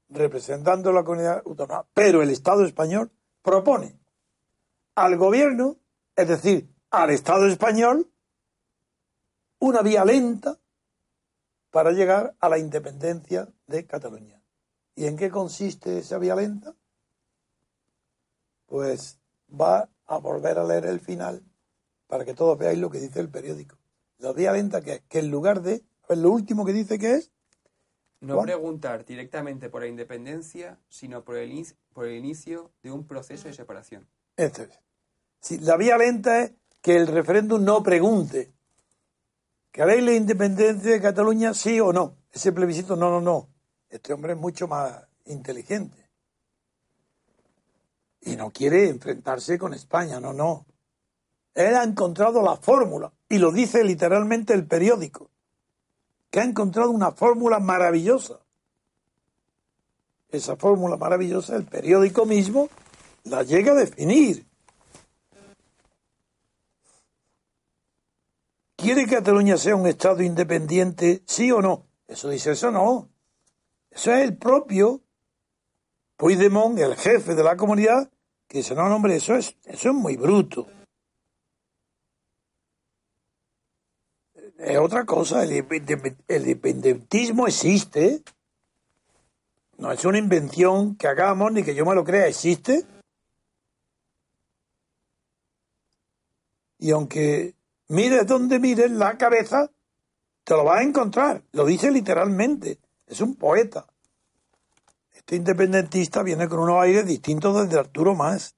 representando 0.10 0.92
la 0.92 1.04
comunidad 1.04 1.42
autónoma, 1.46 1.88
pero 1.94 2.22
el 2.22 2.30
Estado 2.30 2.66
español 2.66 3.12
propone 3.42 3.98
al 4.96 5.18
gobierno, 5.18 5.78
es 6.16 6.28
decir, 6.28 6.70
al 6.92 7.10
Estado 7.10 7.48
español, 7.48 8.12
una 9.60 9.82
vía 9.82 10.06
lenta 10.06 10.60
para 11.74 11.92
llegar 11.92 12.36
a 12.39 12.50
la 12.50 12.60
independencia 12.60 13.50
de 13.65 13.88
Cataluña. 13.88 14.39
¿Y 14.96 15.08
en 15.08 15.18
qué 15.18 15.32
consiste 15.32 15.98
esa 15.98 16.20
vía 16.20 16.36
lenta? 16.36 16.75
Pues 18.68 19.18
va 19.50 19.89
a 20.06 20.18
volver 20.20 20.60
a 20.60 20.65
leer 20.65 20.86
el 20.86 21.00
final 21.00 21.42
para 22.06 22.25
que 22.25 22.36
todos 22.36 22.60
veáis 22.60 22.77
lo 22.77 22.92
que 22.92 23.00
dice 23.00 23.20
el 23.20 23.30
periódico. 23.30 23.75
La 24.20 24.34
vía 24.34 24.51
lenta 24.51 24.82
que 24.82 24.94
es 24.94 25.01
que 25.10 25.18
en 25.18 25.32
lugar 25.32 25.63
de, 25.63 25.82
lo 26.10 26.30
último 26.30 26.63
que 26.63 26.74
dice 26.74 27.00
que 27.00 27.15
es 27.15 27.32
no 28.22 28.44
preguntar 28.44 29.03
directamente 29.03 29.68
por 29.72 29.82
la 29.82 29.88
independencia, 29.88 30.80
sino 30.89 31.24
por 31.24 31.38
el, 31.38 31.65
por 31.92 32.06
el 32.06 32.13
inicio 32.13 32.72
de 32.84 32.92
un 32.92 33.08
proceso 33.08 33.48
de 33.48 33.56
separación. 33.56 34.08
Esto 34.38 34.62
es. 34.62 35.62
la 35.62 35.75
vía 35.75 35.98
lenta 35.98 36.44
es 36.44 36.53
que 36.84 36.96
el 36.96 37.08
referéndum 37.08 37.63
no 37.63 37.82
pregunte. 37.82 38.53
¿Queréis 39.74 40.03
la 40.03 40.13
independencia 40.13 40.92
de 40.92 41.01
Cataluña, 41.01 41.56
sí 41.56 41.80
o 41.80 41.92
no? 41.92 42.15
Ese 42.32 42.51
plebiscito, 42.51 42.96
no, 42.96 43.10
no, 43.10 43.20
no. 43.20 43.50
Este 43.89 44.13
hombre 44.13 44.34
es 44.34 44.39
mucho 44.39 44.68
más 44.68 45.01
inteligente. 45.25 45.98
Y 48.22 48.36
no 48.36 48.51
quiere 48.51 48.88
enfrentarse 48.88 49.58
con 49.58 49.74
España, 49.74 50.20
no, 50.20 50.32
no. 50.32 50.68
Él 51.56 51.75
ha 51.75 51.84
encontrado 51.84 52.44
la 52.44 52.56
fórmula, 52.56 53.12
y 53.27 53.39
lo 53.39 53.51
dice 53.51 53.84
literalmente 53.84 54.53
el 54.53 54.68
periódico 54.68 55.32
que 56.30 56.39
ha 56.39 56.44
encontrado 56.44 56.92
una 56.92 57.12
fórmula 57.12 57.58
maravillosa. 57.60 58.42
Esa 60.30 60.56
fórmula 60.56 60.98
maravillosa, 60.98 61.56
el 61.56 61.65
periódico 61.65 62.27
mismo 62.27 62.70
la 63.24 63.42
llega 63.42 63.72
a 63.72 63.75
definir. 63.75 64.46
¿Quiere 68.84 69.06
que 69.06 69.16
Cataluña 69.16 69.56
sea 69.56 69.78
un 69.78 69.88
Estado 69.88 70.22
independiente, 70.24 71.24
sí 71.25 71.50
o 71.54 71.62
no? 71.62 71.86
Eso 72.06 72.28
dice 72.28 72.52
eso 72.52 72.70
no. 72.70 73.10
Eso 73.90 74.12
es 74.12 74.25
el 74.25 74.36
propio 74.36 75.02
Puigdemont, 76.18 76.78
el 76.78 76.98
jefe 76.98 77.34
de 77.34 77.44
la 77.46 77.56
comunidad, 77.56 78.12
que 78.46 78.58
dice, 78.58 78.75
no, 78.75 78.84
hombre, 78.94 79.16
eso 79.16 79.36
es, 79.36 79.56
eso 79.63 79.88
es 79.88 79.96
muy 79.96 80.18
bruto. 80.18 80.68
es 84.58 84.78
otra 84.78 85.06
cosa. 85.06 85.46
El, 85.46 85.54
independentismo 85.54 87.48
existe. 87.48 88.22
No 89.78 89.94
es 89.94 90.04
una 90.04 90.18
invención 90.18 90.98
que 90.98 91.08
hagamos 91.08 91.54
ni 91.54 91.63
que 91.63 91.74
yo 91.74 91.86
me 91.86 91.96
lo 91.96 92.04
crea, 92.04 92.28
existe. 92.28 92.86
Y 96.80 96.92
aunque 96.92 97.56
mires 97.88 98.25
donde 98.28 98.60
mires 98.60 98.92
la 98.92 99.18
cabeza, 99.18 99.72
te 100.44 100.54
lo 100.54 100.63
vas 100.63 100.80
a 100.80 100.84
encontrar. 100.84 101.44
Lo 101.52 101.66
dice 101.66 101.92
literalmente. 101.92 102.80
Es 103.06 103.22
un 103.22 103.36
poeta. 103.36 103.86
Este 105.12 105.36
independentista 105.36 106.24
viene 106.24 106.48
con 106.48 106.60
unos 106.60 106.82
aires 106.82 107.06
distintos 107.06 107.63
desde 107.63 107.80
Arturo 107.80 108.16
Más. 108.16 108.56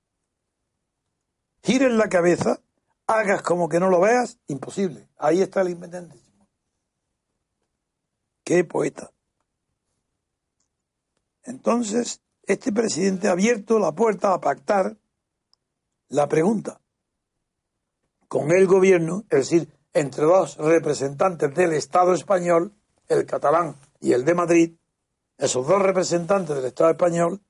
Gires 1.63 1.91
la 1.91 2.09
cabeza 2.09 2.61
hagas 3.07 3.41
como 3.41 3.69
que 3.69 3.79
no 3.79 3.89
lo 3.89 3.99
veas, 3.99 4.39
imposible. 4.47 5.09
Ahí 5.17 5.41
está 5.41 5.61
el 5.61 5.69
independentismo. 5.69 6.47
Qué 8.43 8.63
poeta. 8.63 9.11
Entonces, 11.43 12.21
este 12.43 12.71
presidente 12.71 13.27
ha 13.27 13.31
abierto 13.31 13.79
la 13.79 13.91
puerta 13.91 14.33
a 14.33 14.41
pactar 14.41 14.97
la 16.09 16.27
pregunta 16.27 16.79
con 18.27 18.51
el 18.51 18.67
gobierno, 18.67 19.23
es 19.29 19.49
decir, 19.49 19.69
entre 19.93 20.25
dos 20.25 20.57
representantes 20.57 21.53
del 21.55 21.73
Estado 21.73 22.13
español, 22.13 22.73
el 23.07 23.25
catalán 23.25 23.75
y 23.99 24.13
el 24.13 24.25
de 24.25 24.35
Madrid, 24.35 24.73
esos 25.37 25.67
dos 25.67 25.81
representantes 25.81 26.55
del 26.55 26.65
Estado 26.65 26.91
español, 26.91 27.41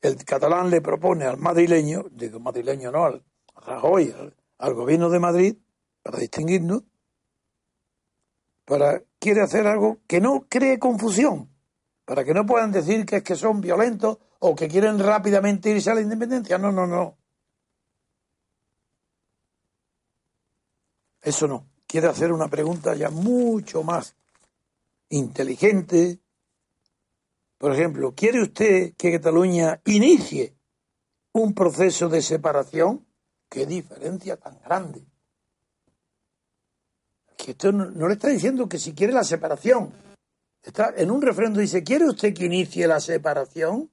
el 0.00 0.16
catalán 0.24 0.70
le 0.70 0.80
propone 0.80 1.24
al 1.24 1.38
madrileño, 1.38 2.06
digo 2.10 2.40
madrileño 2.40 2.90
no, 2.90 3.04
al 3.04 3.22
Rajoy, 3.54 4.14
al 4.58 4.74
gobierno 4.74 5.08
de 5.08 5.18
Madrid, 5.20 5.56
para 6.02 6.18
distinguirnos, 6.18 6.82
para 8.64 9.02
quiere 9.18 9.42
hacer 9.42 9.66
algo 9.66 9.98
que 10.06 10.20
no 10.20 10.46
cree 10.48 10.78
confusión, 10.78 11.48
para 12.04 12.24
que 12.24 12.34
no 12.34 12.44
puedan 12.44 12.72
decir 12.72 13.06
que 13.06 13.16
es 13.16 13.22
que 13.22 13.36
son 13.36 13.60
violentos 13.60 14.18
o 14.40 14.56
que 14.56 14.68
quieren 14.68 14.98
rápidamente 14.98 15.70
irse 15.70 15.90
a 15.90 15.94
la 15.94 16.00
independencia. 16.00 16.58
No, 16.58 16.72
no, 16.72 16.86
no. 16.86 17.16
Eso 21.22 21.46
no. 21.46 21.68
Quiere 21.86 22.08
hacer 22.08 22.32
una 22.32 22.48
pregunta 22.48 22.94
ya 22.94 23.10
mucho 23.10 23.82
más 23.82 24.16
inteligente. 25.10 26.20
Por 27.58 27.72
ejemplo, 27.72 28.12
¿quiere 28.14 28.42
usted 28.42 28.94
que 28.96 29.12
Cataluña 29.12 29.80
inicie 29.84 30.56
un 31.32 31.54
proceso 31.54 32.08
de 32.08 32.20
separación? 32.20 33.06
Qué 33.48 33.66
diferencia 33.66 34.36
tan 34.36 34.58
grande. 34.60 35.04
Que 37.36 37.52
esto 37.52 37.70
no, 37.70 38.08
le 38.08 38.14
está 38.14 38.28
diciendo 38.28 38.68
que 38.68 38.78
si 38.78 38.94
quiere 38.94 39.12
la 39.12 39.24
separación. 39.24 39.92
Está 40.62 40.94
en 40.96 41.10
un 41.10 41.20
referendo 41.20 41.60
dice, 41.60 41.82
¿quiere 41.82 42.06
usted 42.06 42.32
que 42.34 42.46
inicie 42.46 42.86
la 42.86 43.00
separación? 43.00 43.90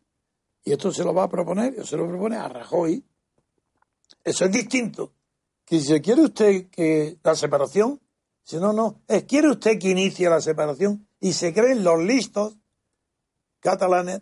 Y 0.63 0.71
esto 0.71 0.91
se 0.91 1.03
lo 1.03 1.13
va 1.13 1.23
a 1.23 1.29
proponer, 1.29 1.85
se 1.85 1.97
lo 1.97 2.07
propone 2.07 2.37
a 2.37 2.47
Rajoy. 2.47 3.03
Eso 4.23 4.45
es 4.45 4.51
distinto. 4.51 5.13
Que 5.69 5.79
si 5.79 6.01
quiere 6.01 6.23
usted 6.23 6.69
que 6.69 7.19
la 7.23 7.35
separación, 7.35 8.01
si 8.43 8.57
no, 8.57 8.73
no, 8.73 9.01
es 9.07 9.23
quiere 9.25 9.51
usted 9.51 9.77
que 9.77 9.89
inicie 9.89 10.27
la 10.27 10.41
separación 10.41 11.07
y 11.19 11.33
se 11.33 11.53
creen 11.53 11.83
los 11.83 12.01
listos 12.03 12.57
catalanes. 13.59 14.21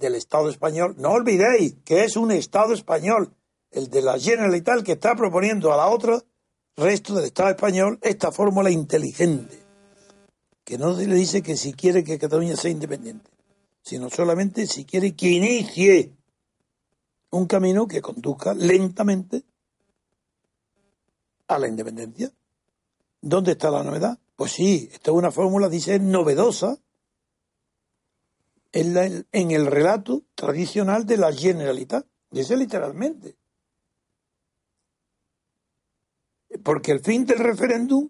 Del 0.00 0.16
Estado 0.16 0.50
español. 0.50 0.96
No 0.98 1.10
olvidéis 1.10 1.76
que 1.84 2.02
es 2.02 2.16
un 2.16 2.32
Estado 2.32 2.74
español, 2.74 3.36
el 3.70 3.88
de 3.88 4.02
la 4.02 4.18
Generalitat, 4.18 4.82
que 4.82 4.92
está 4.92 5.14
proponiendo 5.14 5.72
a 5.72 5.76
la 5.76 5.86
otra 5.86 6.20
resto 6.76 7.14
del 7.14 7.26
Estado 7.26 7.50
español 7.50 8.00
esta 8.02 8.32
fórmula 8.32 8.70
inteligente, 8.70 9.56
que 10.64 10.76
no 10.76 10.94
se 10.96 11.06
le 11.06 11.14
dice 11.14 11.42
que 11.42 11.56
si 11.56 11.72
quiere 11.72 12.02
que 12.02 12.18
Cataluña 12.18 12.56
sea 12.56 12.72
independiente, 12.72 13.30
sino 13.80 14.10
solamente 14.10 14.66
si 14.66 14.84
quiere 14.84 15.14
que 15.14 15.28
inicie 15.28 16.16
un 17.30 17.46
camino 17.46 17.86
que 17.86 18.00
conduzca 18.00 18.54
lentamente 18.54 19.44
a 21.48 21.58
la 21.58 21.68
independencia. 21.68 22.30
¿Dónde 23.20 23.52
está 23.52 23.70
la 23.70 23.82
novedad? 23.82 24.18
Pues 24.36 24.52
sí, 24.52 24.88
esta 24.92 25.10
es 25.10 25.16
una 25.16 25.32
fórmula, 25.32 25.68
dice, 25.68 25.98
novedosa 25.98 26.78
en, 28.72 29.26
en 29.32 29.50
el 29.50 29.66
relato 29.66 30.22
tradicional 30.34 31.04
de 31.06 31.16
la 31.16 31.32
Generalitat. 31.32 32.06
Dice 32.30 32.56
literalmente. 32.56 33.36
Porque 36.62 36.92
el 36.92 37.00
fin 37.00 37.26
del 37.26 37.38
referéndum, 37.38 38.08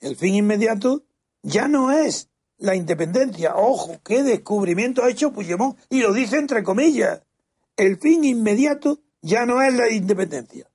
el 0.00 0.16
fin 0.16 0.34
inmediato, 0.34 1.04
ya 1.42 1.68
no 1.68 1.92
es 1.92 2.28
la 2.58 2.74
independencia. 2.74 3.56
Ojo, 3.56 4.00
qué 4.04 4.22
descubrimiento 4.22 5.02
ha 5.02 5.10
hecho 5.10 5.32
Puigdemont. 5.32 5.78
Y 5.88 6.00
lo 6.00 6.12
dice 6.12 6.36
entre 6.38 6.62
comillas. 6.62 7.22
El 7.76 7.98
fin 7.98 8.24
inmediato 8.24 9.00
ya 9.20 9.44
no 9.44 9.62
es 9.62 9.74
la 9.74 9.90
independencia, 9.90 10.70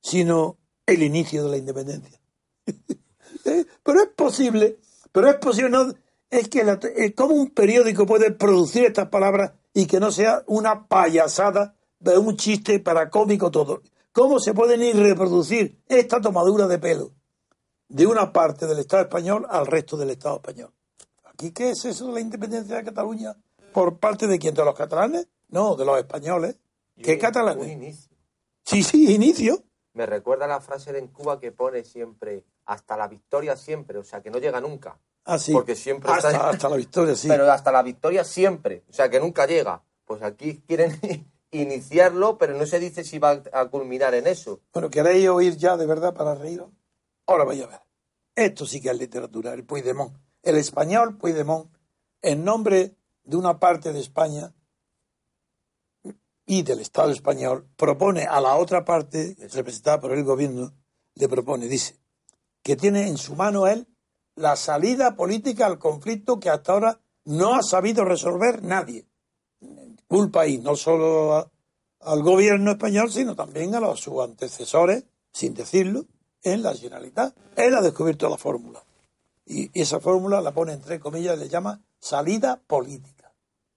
sino 0.00 0.59
el 0.94 1.02
inicio 1.02 1.44
de 1.44 1.50
la 1.50 1.56
independencia. 1.56 2.20
¿Eh? 3.44 3.64
pero 3.82 4.02
es 4.02 4.08
posible, 4.08 4.78
pero 5.12 5.28
es 5.28 5.36
posible, 5.36 5.70
no, 5.70 5.94
es 6.28 6.48
que 6.48 6.62
la, 6.62 6.78
eh, 6.96 7.14
como 7.14 7.34
un 7.34 7.50
periódico 7.50 8.06
puede 8.06 8.30
producir 8.30 8.84
estas 8.84 9.08
palabras 9.08 9.52
y 9.72 9.86
que 9.86 9.98
no 9.98 10.10
sea 10.12 10.42
una 10.46 10.86
payasada, 10.86 11.74
un 12.00 12.36
chiste 12.36 12.78
para 12.80 13.10
cómico 13.10 13.50
todo. 13.50 13.82
¿Cómo 14.12 14.38
se 14.40 14.54
pueden 14.54 14.82
ir 14.82 14.96
reproducir 14.96 15.80
esta 15.88 16.20
tomadura 16.20 16.66
de 16.66 16.78
pelo 16.78 17.12
de 17.88 18.06
una 18.06 18.32
parte 18.32 18.66
del 18.66 18.78
Estado 18.78 19.04
español 19.04 19.46
al 19.48 19.66
resto 19.66 19.96
del 19.96 20.10
Estado 20.10 20.36
español? 20.36 20.72
¿Aquí 21.24 21.52
qué 21.52 21.70
es 21.70 21.84
eso 21.84 22.08
de 22.08 22.14
la 22.14 22.20
independencia 22.20 22.76
de 22.76 22.84
Cataluña? 22.84 23.36
¿Por 23.72 23.98
parte 23.98 24.26
de 24.26 24.38
quién? 24.38 24.54
¿De 24.54 24.64
los 24.64 24.74
catalanes? 24.74 25.28
No, 25.48 25.76
de 25.76 25.84
los 25.84 25.98
españoles. 25.98 26.56
¿Qué 27.00 27.18
catalanes? 27.18 28.08
Sí, 28.64 28.82
sí, 28.82 29.14
inicio. 29.14 29.62
Me 29.92 30.06
recuerda 30.06 30.46
la 30.46 30.60
frase 30.60 30.92
de 30.92 31.00
en 31.00 31.08
Cuba 31.08 31.40
que 31.40 31.52
pone 31.52 31.84
siempre 31.84 32.44
hasta 32.66 32.96
la 32.96 33.08
victoria 33.08 33.56
siempre, 33.56 33.98
o 33.98 34.04
sea, 34.04 34.22
que 34.22 34.30
no 34.30 34.38
llega 34.38 34.60
nunca. 34.60 34.98
Ah, 35.24 35.38
sí. 35.38 35.52
Porque 35.52 35.74
siempre 35.74 36.10
hasta, 36.12 36.50
hasta 36.50 36.68
la 36.68 36.76
victoria, 36.76 37.14
sí. 37.14 37.28
Pero 37.28 37.50
hasta 37.50 37.72
la 37.72 37.82
victoria 37.82 38.24
siempre, 38.24 38.84
o 38.88 38.92
sea, 38.92 39.10
que 39.10 39.20
nunca 39.20 39.46
llega. 39.46 39.82
Pues 40.04 40.22
aquí 40.22 40.62
quieren 40.66 40.98
iniciarlo, 41.50 42.38
pero 42.38 42.54
no 42.54 42.66
se 42.66 42.78
dice 42.78 43.04
si 43.04 43.18
va 43.18 43.42
a 43.52 43.66
culminar 43.66 44.14
en 44.14 44.26
eso. 44.26 44.60
Bueno, 44.72 44.90
¿queréis 44.90 45.28
oír 45.28 45.56
ya 45.56 45.76
de 45.76 45.86
verdad 45.86 46.14
para 46.14 46.34
reír? 46.34 46.64
Ahora 47.26 47.44
vaya 47.44 47.64
a 47.64 47.68
ver. 47.68 47.80
Esto 48.34 48.66
sí 48.66 48.80
que 48.80 48.90
es 48.90 48.98
literatura, 48.98 49.52
el 49.52 49.64
Puigdemont. 49.64 50.16
El 50.42 50.56
español 50.56 51.18
Puigdemont, 51.18 51.70
en 52.22 52.44
nombre 52.44 52.94
de 53.24 53.36
una 53.36 53.58
parte 53.58 53.92
de 53.92 54.00
España 54.00 54.54
y 56.50 56.62
del 56.62 56.80
Estado 56.80 57.12
español, 57.12 57.68
propone 57.76 58.24
a 58.24 58.40
la 58.40 58.56
otra 58.56 58.84
parte, 58.84 59.36
representada 59.52 60.00
por 60.00 60.12
el 60.12 60.24
gobierno, 60.24 60.74
le 61.14 61.28
propone, 61.28 61.68
dice, 61.68 62.00
que 62.64 62.74
tiene 62.74 63.06
en 63.06 63.18
su 63.18 63.36
mano 63.36 63.68
él 63.68 63.86
la 64.34 64.56
salida 64.56 65.14
política 65.14 65.66
al 65.66 65.78
conflicto 65.78 66.40
que 66.40 66.50
hasta 66.50 66.72
ahora 66.72 67.00
no 67.24 67.54
ha 67.54 67.62
sabido 67.62 68.04
resolver 68.04 68.64
nadie 68.64 69.06
culpa 70.08 70.48
y 70.48 70.58
no 70.58 70.74
solo 70.74 71.52
al 72.00 72.22
gobierno 72.24 72.72
español, 72.72 73.12
sino 73.12 73.36
también 73.36 73.76
a 73.76 73.80
los, 73.80 74.00
sus 74.00 74.20
antecesores, 74.20 75.04
sin 75.32 75.54
decirlo, 75.54 76.06
en 76.42 76.64
la 76.64 76.74
Generalitat. 76.74 77.32
Él 77.54 77.76
ha 77.76 77.80
descubierto 77.80 78.28
la 78.28 78.36
fórmula. 78.36 78.82
Y, 79.46 79.70
esa 79.80 80.00
fórmula 80.00 80.40
la 80.40 80.50
pone 80.50 80.72
entre 80.72 80.98
comillas, 80.98 81.38
le 81.38 81.48
llama 81.48 81.80
salida 82.00 82.60
política. 82.66 83.32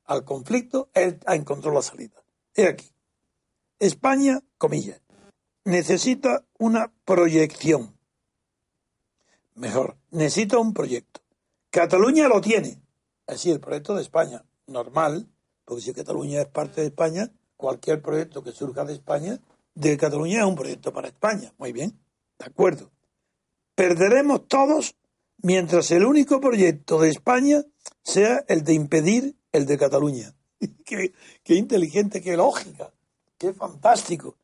Al 0.05 0.23
conflicto, 0.23 0.89
él 0.95 1.19
ha 1.27 1.35
encontrado 1.35 1.75
la 1.75 1.83
salida. 1.83 2.22
He 2.55 2.67
aquí. 2.67 2.89
España, 3.79 4.41
comillas, 4.57 5.01
necesita 5.65 6.45
una 6.57 6.93
proyección. 7.05 7.97
Mejor, 9.55 9.97
necesita 10.11 10.57
un 10.57 10.73
proyecto. 10.73 11.21
Cataluña 11.69 12.27
lo 12.27 12.41
tiene. 12.41 12.81
Decir, 13.27 13.53
el 13.53 13.59
proyecto 13.59 13.95
de 13.95 14.01
España, 14.01 14.45
normal, 14.67 15.27
porque 15.65 15.81
si 15.81 15.93
Cataluña 15.93 16.41
es 16.41 16.47
parte 16.47 16.81
de 16.81 16.87
España, 16.87 17.31
cualquier 17.57 18.01
proyecto 18.01 18.43
que 18.43 18.51
surja 18.51 18.83
de 18.85 18.93
España, 18.93 19.39
de 19.73 19.97
Cataluña 19.97 20.39
es 20.39 20.45
un 20.45 20.55
proyecto 20.55 20.93
para 20.93 21.07
España. 21.07 21.53
Muy 21.57 21.71
bien, 21.71 21.99
de 22.37 22.45
acuerdo. 22.45 22.91
Perderemos 23.75 24.47
todos 24.47 24.95
mientras 25.37 25.89
el 25.91 26.05
único 26.05 26.39
proyecto 26.39 26.99
de 26.99 27.09
España 27.09 27.63
sea 28.03 28.43
el 28.47 28.63
de 28.63 28.73
impedir 28.73 29.35
el 29.51 29.65
de 29.65 29.77
Cataluña. 29.77 30.35
qué, 30.85 31.55
inteligente, 31.55 32.21
qué 32.21 32.37
lógica, 32.37 32.91
qué 33.37 33.53
fantástico. 33.53 34.35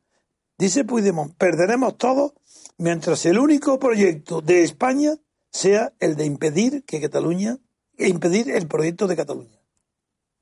Dice 0.58 0.84
Puigdemont, 0.84 1.34
perderemos 1.34 1.96
todos 1.96 2.32
mientras 2.78 3.24
el 3.26 3.38
único 3.38 3.78
proyecto 3.78 4.40
de 4.40 4.62
España 4.62 5.16
sea 5.50 5.92
el 5.98 6.16
de 6.16 6.26
impedir 6.26 6.84
que 6.84 7.00
Cataluña, 7.00 7.58
e 7.96 8.08
impedir 8.08 8.50
el 8.50 8.66
proyecto 8.66 9.06
de 9.06 9.16
Cataluña 9.16 9.60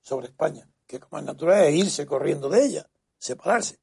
sobre 0.01 0.29
España, 0.29 0.69
que 0.87 1.01
como 1.01 1.19
es 1.19 1.25
natural 1.25 1.65
es 1.65 1.75
irse 1.75 2.07
corriendo 2.07 2.49
de 2.49 2.65
ella, 2.65 2.89
separarse. 3.19 3.79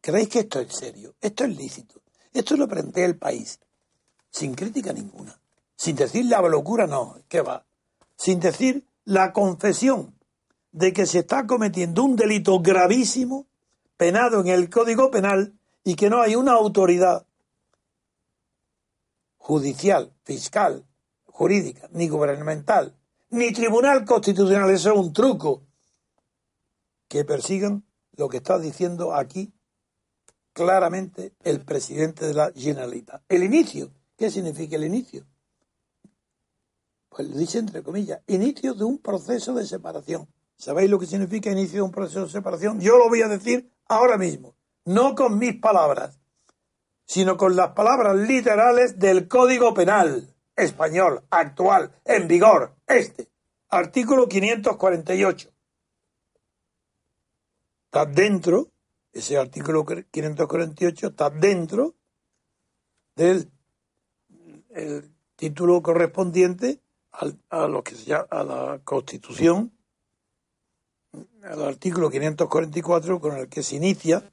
¿Creéis 0.00 0.28
que 0.28 0.40
esto 0.40 0.60
es 0.60 0.74
serio? 0.74 1.14
Esto 1.20 1.44
es 1.44 1.56
lícito. 1.56 2.00
Esto 2.32 2.56
lo 2.56 2.66
plantea 2.66 3.04
el 3.06 3.16
país, 3.16 3.60
sin 4.30 4.54
crítica 4.54 4.92
ninguna. 4.92 5.38
Sin 5.76 5.94
decir 5.94 6.24
la 6.24 6.40
locura, 6.42 6.86
no, 6.86 7.20
¿qué 7.28 7.42
va? 7.42 7.64
Sin 8.16 8.40
decir 8.40 8.84
la 9.04 9.32
confesión 9.32 10.18
de 10.72 10.92
que 10.92 11.06
se 11.06 11.20
está 11.20 11.46
cometiendo 11.46 12.02
un 12.04 12.16
delito 12.16 12.60
gravísimo, 12.60 13.46
penado 13.96 14.40
en 14.40 14.48
el 14.48 14.68
Código 14.68 15.10
Penal, 15.10 15.54
y 15.84 15.94
que 15.94 16.10
no 16.10 16.20
hay 16.20 16.34
una 16.34 16.52
autoridad 16.52 17.26
judicial, 19.36 20.12
fiscal, 20.24 20.86
jurídica, 21.26 21.88
ni 21.92 22.08
gubernamental, 22.08 22.96
ni 23.30 23.52
tribunal 23.52 24.04
constitucional, 24.04 24.70
eso 24.70 24.92
es 24.92 24.98
un 24.98 25.12
truco. 25.12 25.62
Que 27.08 27.24
persigan 27.24 27.84
lo 28.16 28.28
que 28.28 28.38
está 28.38 28.58
diciendo 28.58 29.14
aquí 29.14 29.52
claramente 30.52 31.34
el 31.42 31.60
presidente 31.60 32.26
de 32.26 32.34
la 32.34 32.52
Generalitat. 32.54 33.22
El 33.28 33.42
inicio. 33.42 33.92
¿Qué 34.16 34.30
significa 34.30 34.76
el 34.76 34.84
inicio? 34.84 35.26
Pues 37.14 37.28
lo 37.28 37.36
dice 37.36 37.58
entre 37.58 37.82
comillas, 37.82 38.20
inicio 38.26 38.74
de 38.74 38.82
un 38.82 38.98
proceso 38.98 39.54
de 39.54 39.64
separación. 39.64 40.26
¿Sabéis 40.56 40.90
lo 40.90 40.98
que 40.98 41.06
significa 41.06 41.50
inicio 41.50 41.76
de 41.76 41.82
un 41.82 41.92
proceso 41.92 42.24
de 42.24 42.30
separación? 42.30 42.80
Yo 42.80 42.98
lo 42.98 43.08
voy 43.08 43.22
a 43.22 43.28
decir 43.28 43.70
ahora 43.86 44.18
mismo, 44.18 44.56
no 44.84 45.14
con 45.14 45.38
mis 45.38 45.54
palabras, 45.60 46.18
sino 47.06 47.36
con 47.36 47.54
las 47.54 47.70
palabras 47.70 48.16
literales 48.16 48.98
del 48.98 49.28
Código 49.28 49.72
Penal 49.74 50.34
español 50.56 51.22
actual, 51.30 51.92
en 52.04 52.26
vigor, 52.26 52.74
este, 52.86 53.28
artículo 53.68 54.28
548. 54.28 55.50
Está 57.84 58.06
dentro, 58.06 58.72
ese 59.12 59.38
artículo 59.38 59.84
548 59.84 61.06
está 61.06 61.30
dentro 61.30 61.94
del 63.14 63.52
el 64.70 65.14
título 65.36 65.80
correspondiente 65.80 66.83
a 67.50 67.68
lo 67.68 67.82
que 67.82 67.94
se 67.94 68.04
llama 68.06 68.26
a 68.30 68.44
la 68.44 68.80
Constitución, 68.84 69.72
al 71.42 71.62
artículo 71.62 72.10
544 72.10 73.20
con 73.20 73.36
el 73.36 73.48
que 73.48 73.62
se 73.62 73.76
inicia, 73.76 74.32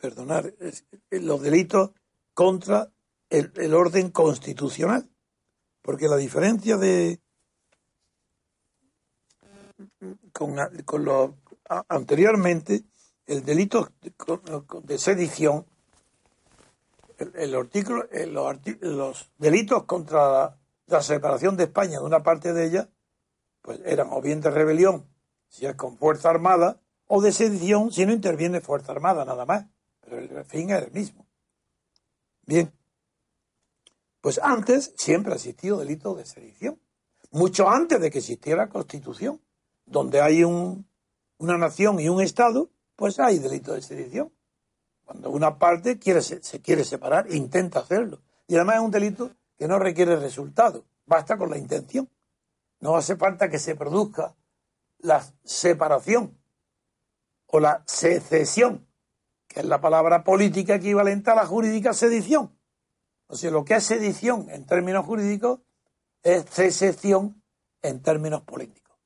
perdonar, 0.00 0.52
los 1.10 1.42
delitos 1.42 1.90
contra 2.34 2.90
el, 3.28 3.74
orden 3.74 4.10
constitucional. 4.10 5.08
Porque 5.82 6.08
la 6.08 6.16
diferencia 6.16 6.76
de 6.76 7.20
con, 10.32 10.56
con 10.84 11.04
lo 11.04 11.36
anteriormente, 11.88 12.84
el 13.26 13.44
delito 13.44 13.88
de, 14.82 14.98
sedición, 14.98 15.64
el, 17.34 17.54
artículo, 17.54 18.06
los, 18.28 18.56
los, 18.80 19.30
delitos 19.38 19.84
contra 19.84 20.32
la, 20.32 20.59
separación 21.02 21.56
de 21.56 21.64
España 21.64 21.98
de 21.98 22.04
una 22.04 22.22
parte 22.22 22.52
de 22.52 22.66
ella, 22.66 22.88
pues 23.62 23.80
eran 23.84 24.08
o 24.10 24.20
bien 24.20 24.40
de 24.40 24.50
rebelión, 24.50 25.06
si 25.48 25.66
es 25.66 25.74
con 25.76 25.96
fuerza 25.96 26.30
armada, 26.30 26.80
o 27.12 27.20
de 27.20 27.32
sedición 27.32 27.90
si 27.90 28.06
no 28.06 28.12
interviene 28.12 28.60
Fuerza 28.60 28.92
Armada, 28.92 29.24
nada 29.24 29.44
más. 29.44 29.66
Pero 30.00 30.18
el 30.18 30.44
fin 30.44 30.70
es 30.70 30.84
el 30.84 30.92
mismo. 30.92 31.26
Bien. 32.46 32.72
Pues 34.20 34.38
antes 34.40 34.94
siempre 34.96 35.32
ha 35.32 35.36
existido 35.36 35.78
delito 35.78 36.14
de 36.14 36.24
sedición. 36.24 36.80
Mucho 37.32 37.68
antes 37.68 38.00
de 38.00 38.12
que 38.12 38.18
existiera 38.18 38.68
Constitución. 38.68 39.40
Donde 39.86 40.20
hay 40.20 40.44
un, 40.44 40.86
una 41.38 41.58
nación 41.58 41.98
y 41.98 42.08
un 42.08 42.22
Estado, 42.22 42.70
pues 42.94 43.18
hay 43.18 43.40
delito 43.40 43.74
de 43.74 43.82
sedición. 43.82 44.32
Cuando 45.04 45.30
una 45.30 45.58
parte 45.58 45.98
quiere, 45.98 46.22
se, 46.22 46.40
se 46.44 46.62
quiere 46.62 46.84
separar, 46.84 47.26
intenta 47.34 47.80
hacerlo. 47.80 48.22
Y 48.46 48.54
además 48.54 48.76
es 48.76 48.82
un 48.82 48.90
delito 48.92 49.32
que 49.60 49.68
no 49.68 49.78
requiere 49.78 50.16
resultado. 50.16 50.86
Basta 51.04 51.36
con 51.36 51.50
la 51.50 51.58
intención. 51.58 52.08
No 52.80 52.96
hace 52.96 53.16
falta 53.16 53.50
que 53.50 53.58
se 53.58 53.76
produzca 53.76 54.34
la 55.00 55.22
separación 55.44 56.38
o 57.44 57.60
la 57.60 57.82
secesión, 57.86 58.88
que 59.46 59.60
es 59.60 59.66
la 59.66 59.78
palabra 59.78 60.24
política 60.24 60.76
equivalente 60.76 61.30
a 61.30 61.34
la 61.34 61.44
jurídica 61.44 61.92
sedición. 61.92 62.58
O 63.26 63.36
sea, 63.36 63.50
lo 63.50 63.66
que 63.66 63.74
es 63.74 63.84
sedición 63.84 64.48
en 64.48 64.64
términos 64.64 65.04
jurídicos 65.04 65.60
es 66.22 66.46
secesión 66.48 67.42
en 67.82 68.00
términos 68.00 68.40
políticos. 68.44 68.96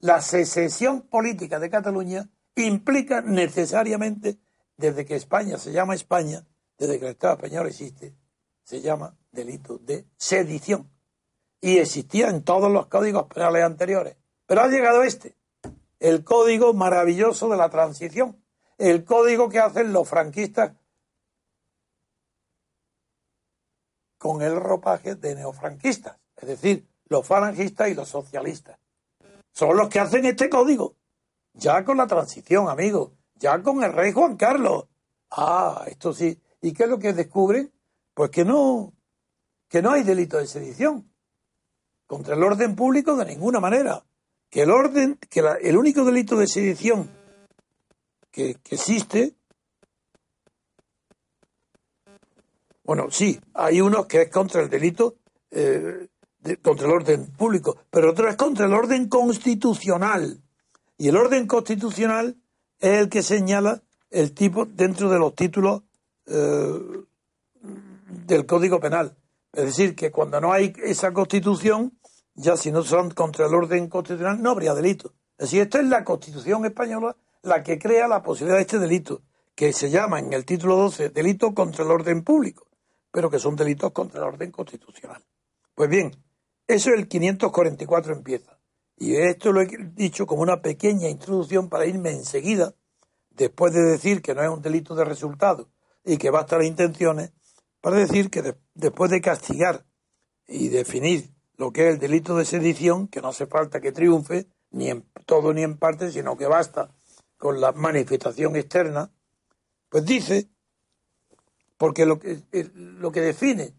La 0.00 0.20
secesión 0.20 1.02
política 1.02 1.60
de 1.60 1.70
Cataluña 1.70 2.28
implica 2.56 3.20
necesariamente, 3.20 4.40
desde 4.76 5.06
que 5.06 5.14
España 5.14 5.56
se 5.56 5.70
llama 5.70 5.94
España, 5.94 6.44
desde 6.76 6.98
que 6.98 7.04
el 7.04 7.12
Estado 7.12 7.34
español 7.34 7.68
existe, 7.68 8.16
se 8.68 8.82
llama 8.82 9.16
delito 9.32 9.78
de 9.78 10.04
sedición. 10.18 10.90
Y 11.58 11.78
existía 11.78 12.28
en 12.28 12.44
todos 12.44 12.70
los 12.70 12.86
códigos 12.88 13.24
penales 13.24 13.64
anteriores. 13.64 14.18
Pero 14.44 14.60
ha 14.60 14.68
llegado 14.68 15.02
este, 15.04 15.34
el 16.00 16.22
código 16.22 16.74
maravilloso 16.74 17.48
de 17.48 17.56
la 17.56 17.70
transición, 17.70 18.44
el 18.76 19.06
código 19.06 19.48
que 19.48 19.58
hacen 19.58 19.94
los 19.94 20.06
franquistas 20.06 20.72
con 24.18 24.42
el 24.42 24.56
ropaje 24.56 25.14
de 25.14 25.34
neofranquistas, 25.34 26.18
es 26.36 26.48
decir, 26.48 26.86
los 27.06 27.26
falangistas 27.26 27.88
y 27.88 27.94
los 27.94 28.08
socialistas. 28.10 28.78
Son 29.50 29.78
los 29.78 29.88
que 29.88 30.00
hacen 30.00 30.26
este 30.26 30.50
código. 30.50 30.94
Ya 31.54 31.86
con 31.86 31.96
la 31.96 32.06
transición, 32.06 32.68
amigos, 32.68 33.12
ya 33.34 33.62
con 33.62 33.82
el 33.82 33.94
rey 33.94 34.12
Juan 34.12 34.36
Carlos. 34.36 34.88
Ah, 35.30 35.84
esto 35.86 36.12
sí. 36.12 36.38
¿Y 36.60 36.74
qué 36.74 36.82
es 36.82 36.90
lo 36.90 36.98
que 36.98 37.14
descubren? 37.14 37.72
Pues 38.18 38.32
que 38.32 38.44
no, 38.44 38.94
que 39.68 39.80
no 39.80 39.92
hay 39.92 40.02
delito 40.02 40.38
de 40.38 40.48
sedición. 40.48 41.08
Contra 42.04 42.34
el 42.34 42.42
orden 42.42 42.74
público 42.74 43.14
de 43.14 43.24
ninguna 43.24 43.60
manera 43.60 44.04
que 44.50 44.62
el 44.62 44.72
orden, 44.72 45.20
que 45.30 45.40
el 45.60 45.76
único 45.76 46.04
delito 46.04 46.36
de 46.36 46.48
sedición 46.48 47.08
que, 48.32 48.56
existe, 48.70 49.36
bueno, 52.82 53.08
sí, 53.12 53.38
hay 53.54 53.80
uno 53.80 54.08
que 54.08 54.22
es 54.22 54.30
contra 54.30 54.62
el 54.62 54.68
delito, 54.68 55.18
eh, 55.52 56.08
contra 56.60 56.88
el 56.88 56.92
orden 56.92 57.30
público, 57.36 57.76
pero 57.88 58.10
otro 58.10 58.28
es 58.28 58.34
contra 58.34 58.66
el 58.66 58.74
orden 58.74 59.08
constitucional. 59.08 60.42
Y 60.96 61.06
el 61.06 61.16
orden 61.16 61.46
constitucional 61.46 62.36
es 62.80 62.98
el 62.98 63.08
que 63.08 63.22
señala 63.22 63.80
el 64.10 64.34
tipo 64.34 64.64
dentro 64.66 65.08
de 65.08 65.20
los 65.20 65.36
títulos 65.36 65.84
eh, 66.26 67.04
del 68.08 68.46
Código 68.46 68.80
Penal. 68.80 69.16
Es 69.52 69.64
decir, 69.64 69.94
que 69.94 70.10
cuando 70.10 70.40
no 70.40 70.52
hay 70.52 70.72
esa 70.84 71.12
constitución, 71.12 71.98
ya 72.34 72.56
si 72.56 72.70
no 72.70 72.82
son 72.82 73.10
contra 73.10 73.46
el 73.46 73.54
orden 73.54 73.88
constitucional, 73.88 74.42
no 74.42 74.50
habría 74.50 74.74
delito. 74.74 75.14
Es 75.36 75.46
decir, 75.50 75.62
esta 75.62 75.80
es 75.80 75.86
la 75.86 76.04
Constitución 76.04 76.64
española 76.64 77.16
la 77.42 77.62
que 77.62 77.78
crea 77.78 78.08
la 78.08 78.22
posibilidad 78.22 78.56
de 78.56 78.62
este 78.62 78.78
delito, 78.78 79.22
que 79.54 79.72
se 79.72 79.90
llama 79.90 80.18
en 80.18 80.32
el 80.32 80.44
título 80.44 80.76
12 80.76 81.10
delito 81.10 81.54
contra 81.54 81.84
el 81.84 81.90
orden 81.90 82.22
público, 82.22 82.66
pero 83.10 83.30
que 83.30 83.38
son 83.38 83.56
delitos 83.56 83.92
contra 83.92 84.20
el 84.20 84.26
orden 84.26 84.50
constitucional. 84.50 85.24
Pues 85.74 85.88
bien, 85.88 86.12
eso 86.66 86.90
es 86.90 86.98
el 86.98 87.08
544 87.08 88.12
empieza. 88.12 88.58
Y 88.96 89.14
esto 89.16 89.52
lo 89.52 89.60
he 89.60 89.68
dicho 89.94 90.26
como 90.26 90.42
una 90.42 90.60
pequeña 90.60 91.08
introducción 91.08 91.68
para 91.68 91.86
irme 91.86 92.10
enseguida, 92.10 92.74
después 93.30 93.72
de 93.72 93.82
decir 93.82 94.20
que 94.20 94.34
no 94.34 94.42
es 94.42 94.48
un 94.48 94.60
delito 94.60 94.94
de 94.94 95.04
resultado 95.04 95.70
y 96.04 96.16
que 96.16 96.30
basta 96.30 96.58
las 96.58 96.66
intenciones, 96.66 97.32
para 97.80 97.96
decir 97.96 98.30
que 98.30 98.56
después 98.74 99.10
de 99.10 99.20
castigar 99.20 99.86
y 100.46 100.68
definir 100.68 101.32
lo 101.56 101.72
que 101.72 101.88
es 101.88 101.94
el 101.94 102.00
delito 102.00 102.36
de 102.36 102.44
sedición, 102.44 103.08
que 103.08 103.20
no 103.20 103.28
hace 103.28 103.46
falta 103.46 103.80
que 103.80 103.92
triunfe, 103.92 104.48
ni 104.70 104.90
en 104.90 105.08
todo 105.26 105.52
ni 105.52 105.62
en 105.62 105.76
parte, 105.76 106.10
sino 106.10 106.36
que 106.36 106.46
basta 106.46 106.94
con 107.36 107.60
la 107.60 107.72
manifestación 107.72 108.56
externa, 108.56 109.12
pues 109.88 110.04
dice, 110.04 110.48
porque 111.76 112.06
lo 112.06 112.18
que, 112.18 112.42
eh, 112.52 112.70
lo 112.74 113.12
que 113.12 113.20
define 113.20 113.74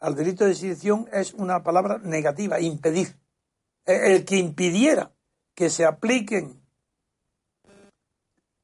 al 0.00 0.14
delito 0.14 0.44
de 0.44 0.54
sedición 0.54 1.08
es 1.12 1.32
una 1.34 1.62
palabra 1.62 1.98
negativa, 1.98 2.60
impedir. 2.60 3.18
El 3.84 4.24
que 4.24 4.36
impidiera 4.36 5.14
que 5.54 5.70
se 5.70 5.84
apliquen, 5.84 6.60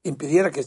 impidiera 0.02 0.50
que, 0.50 0.64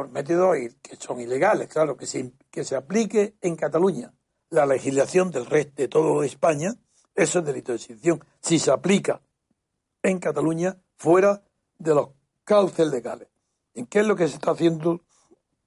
por 0.00 0.08
métodos 0.08 0.56
que 0.80 0.96
son 0.96 1.20
ilegales, 1.20 1.68
claro, 1.68 1.94
que 1.94 2.06
se, 2.06 2.32
que 2.50 2.64
se 2.64 2.74
aplique 2.74 3.36
en 3.42 3.54
Cataluña 3.54 4.14
la 4.48 4.64
legislación 4.64 5.30
del 5.30 5.44
resto 5.44 5.74
de 5.76 5.88
toda 5.88 6.24
España, 6.24 6.74
eso 7.14 7.40
es 7.40 7.44
delito 7.44 7.72
de 7.72 7.78
sedición. 7.78 8.24
Si 8.40 8.58
se 8.58 8.70
aplica 8.70 9.20
en 10.02 10.18
Cataluña 10.18 10.78
fuera 10.96 11.42
de 11.76 11.94
los 11.94 12.08
cauces 12.44 12.86
legales. 12.86 13.28
¿En 13.74 13.84
qué 13.84 13.98
es 13.98 14.06
lo 14.06 14.16
que 14.16 14.26
se 14.26 14.36
está 14.36 14.52
haciendo 14.52 15.02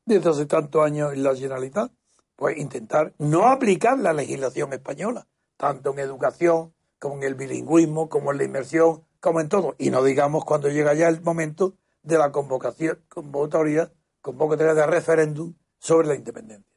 desde 0.04 0.32
hace 0.32 0.48
tantos 0.48 0.84
años 0.84 1.14
en 1.14 1.22
la 1.22 1.36
Generalitat? 1.36 1.92
Pues 2.36 2.58
intentar 2.58 3.14
no 3.20 3.46
aplicar 3.46 4.00
la 4.00 4.14
legislación 4.14 4.74
española, 4.74 5.28
tanto 5.58 5.92
en 5.92 6.00
educación 6.00 6.74
como 6.98 7.18
en 7.18 7.24
el 7.24 7.36
bilingüismo, 7.36 8.10
como 8.10 8.32
en 8.32 8.40
la 8.40 8.46
inmersión, 8.46 9.04
como 9.20 9.42
en 9.42 9.50
todo. 9.50 9.76
Y 9.78 9.92
no 9.92 10.04
digamos 10.04 10.44
cuando 10.44 10.70
llega 10.70 10.96
ya 10.96 11.08
el 11.08 11.22
momento 11.22 11.76
de 12.02 12.18
la 12.18 12.32
convocatoria, 12.32 13.92
convocatoria 14.24 14.74
de 14.74 14.88
referéndum 14.88 15.54
sobre 15.78 16.08
la 16.08 16.16
independencia. 16.16 16.74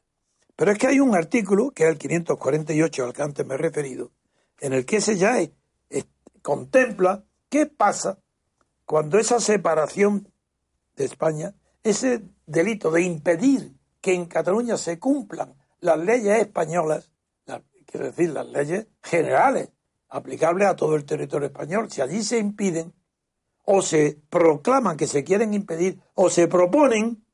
Pero 0.57 0.73
es 0.73 0.79
que 0.79 0.89
hay 0.89 1.01
un 1.01 1.15
artículo, 1.15 1.71
que 1.71 1.85
es 1.85 1.91
el 1.91 1.97
548 1.97 3.05
al 3.05 3.13
que 3.13 3.23
antes 3.23 3.47
me 3.47 3.55
he 3.55 3.59
referido, 3.59 4.11
en 4.61 4.73
el 4.73 4.85
que 4.85 5.01
se 5.01 5.17
ya 5.17 5.39
contempla 6.43 7.25
qué 7.49 7.67
pasa 7.67 8.19
cuando 8.85 9.19
esa 9.19 9.41
separación 9.41 10.33
de 10.97 11.05
España, 11.05 11.55
ese 11.83 12.23
delito 12.47 12.91
de 12.91 13.03
impedir 13.03 13.75
que 14.01 14.15
en 14.15 14.27
Cataluña 14.27 14.77
se 14.77 14.99
cumplan 14.99 15.55
las 15.81 15.99
leyes 15.99 16.39
españolas, 16.39 17.13
quiero 17.85 18.07
decir, 18.07 18.31
las 18.31 18.47
leyes 18.47 18.87
generales 19.03 19.71
aplicables 20.09 20.69
a 20.69 20.77
todo 20.77 20.97
el 20.97 21.05
territorio 21.05 21.47
español, 21.47 21.91
si 21.91 22.01
allí 22.01 22.23
se 22.23 22.39
impiden 22.39 22.93
o 23.65 23.83
se 23.83 24.21
proclaman 24.31 24.97
que 24.97 25.07
se 25.07 25.25
quieren 25.25 25.53
impedir 25.53 26.01
o 26.15 26.31
se 26.31 26.49
proponen, 26.49 27.26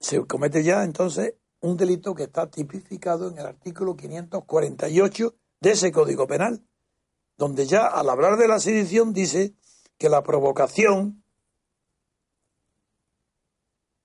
se 0.00 0.24
comete 0.26 0.62
ya 0.62 0.84
entonces 0.84 1.34
un 1.60 1.76
delito 1.76 2.14
que 2.14 2.24
está 2.24 2.48
tipificado 2.50 3.28
en 3.28 3.38
el 3.38 3.46
artículo 3.46 3.96
548 3.96 5.34
de 5.60 5.70
ese 5.70 5.90
Código 5.90 6.26
Penal, 6.26 6.64
donde 7.36 7.66
ya 7.66 7.86
al 7.86 8.08
hablar 8.08 8.36
de 8.36 8.48
la 8.48 8.60
sedición 8.60 9.12
dice 9.12 9.54
que 9.96 10.08
la 10.08 10.22
provocación, 10.22 11.24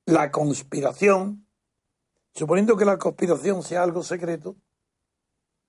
la 0.06 0.32
conspiración, 0.32 1.48
suponiendo 2.34 2.76
que 2.76 2.86
la 2.86 2.98
conspiración 2.98 3.62
sea 3.62 3.84
algo 3.84 4.02
secreto, 4.02 4.56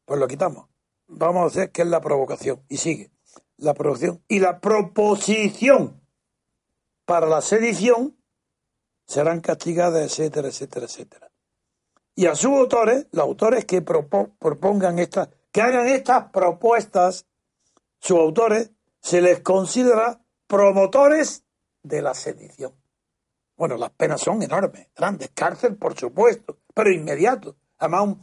pues 0.06 0.18
lo 0.18 0.26
quitamos. 0.26 0.68
Vamos 1.06 1.42
a 1.42 1.46
hacer 1.46 1.70
que 1.70 1.82
es 1.82 1.88
la 1.88 2.00
provocación. 2.00 2.62
Y 2.68 2.78
sigue. 2.78 3.10
La 3.56 3.74
provocación 3.74 4.22
y 4.26 4.40
la 4.40 4.60
proposición 4.60 6.02
para 7.04 7.26
la 7.26 7.42
sedición 7.42 8.16
serán 9.06 9.40
castigadas, 9.40 10.02
etcétera, 10.02 10.48
etcétera, 10.48 10.86
etcétera 10.86 11.30
y 12.16 12.26
a 12.26 12.34
sus 12.34 12.52
autores, 12.52 13.06
los 13.12 13.24
autores 13.24 13.64
que 13.64 13.82
propongan 13.82 14.98
estas, 14.98 15.28
que 15.50 15.62
hagan 15.62 15.88
estas 15.88 16.30
propuestas, 16.30 17.26
sus 17.98 18.18
autores, 18.18 18.70
se 19.00 19.20
les 19.20 19.40
considera 19.40 20.20
promotores 20.46 21.44
de 21.82 22.02
la 22.02 22.14
sedición. 22.14 22.72
Bueno, 23.56 23.76
las 23.76 23.90
penas 23.90 24.20
son 24.20 24.42
enormes, 24.42 24.88
grandes, 24.96 25.30
cárcel 25.34 25.76
por 25.76 25.98
supuesto, 25.98 26.58
pero 26.72 26.90
inmediato. 26.90 27.56
Además, 27.78 28.16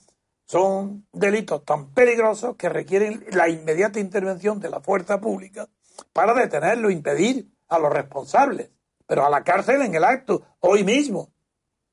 son 0.46 1.08
delitos 1.12 1.64
tan 1.64 1.94
peligrosos 1.94 2.56
que 2.56 2.70
requieren 2.70 3.26
la 3.32 3.48
inmediata 3.48 4.00
intervención 4.00 4.60
de 4.60 4.70
la 4.70 4.82
fuerza 4.82 5.20
pública 5.22 5.70
para 6.12 6.34
detenerlo, 6.34 6.90
impedir 6.90 7.50
a 7.70 7.80
los 7.80 7.94
responsables. 7.94 8.70
Pero 9.12 9.26
a 9.26 9.30
la 9.30 9.44
cárcel 9.44 9.82
en 9.82 9.94
el 9.94 10.06
acto, 10.06 10.42
hoy 10.62 10.86
mismo. 10.86 11.34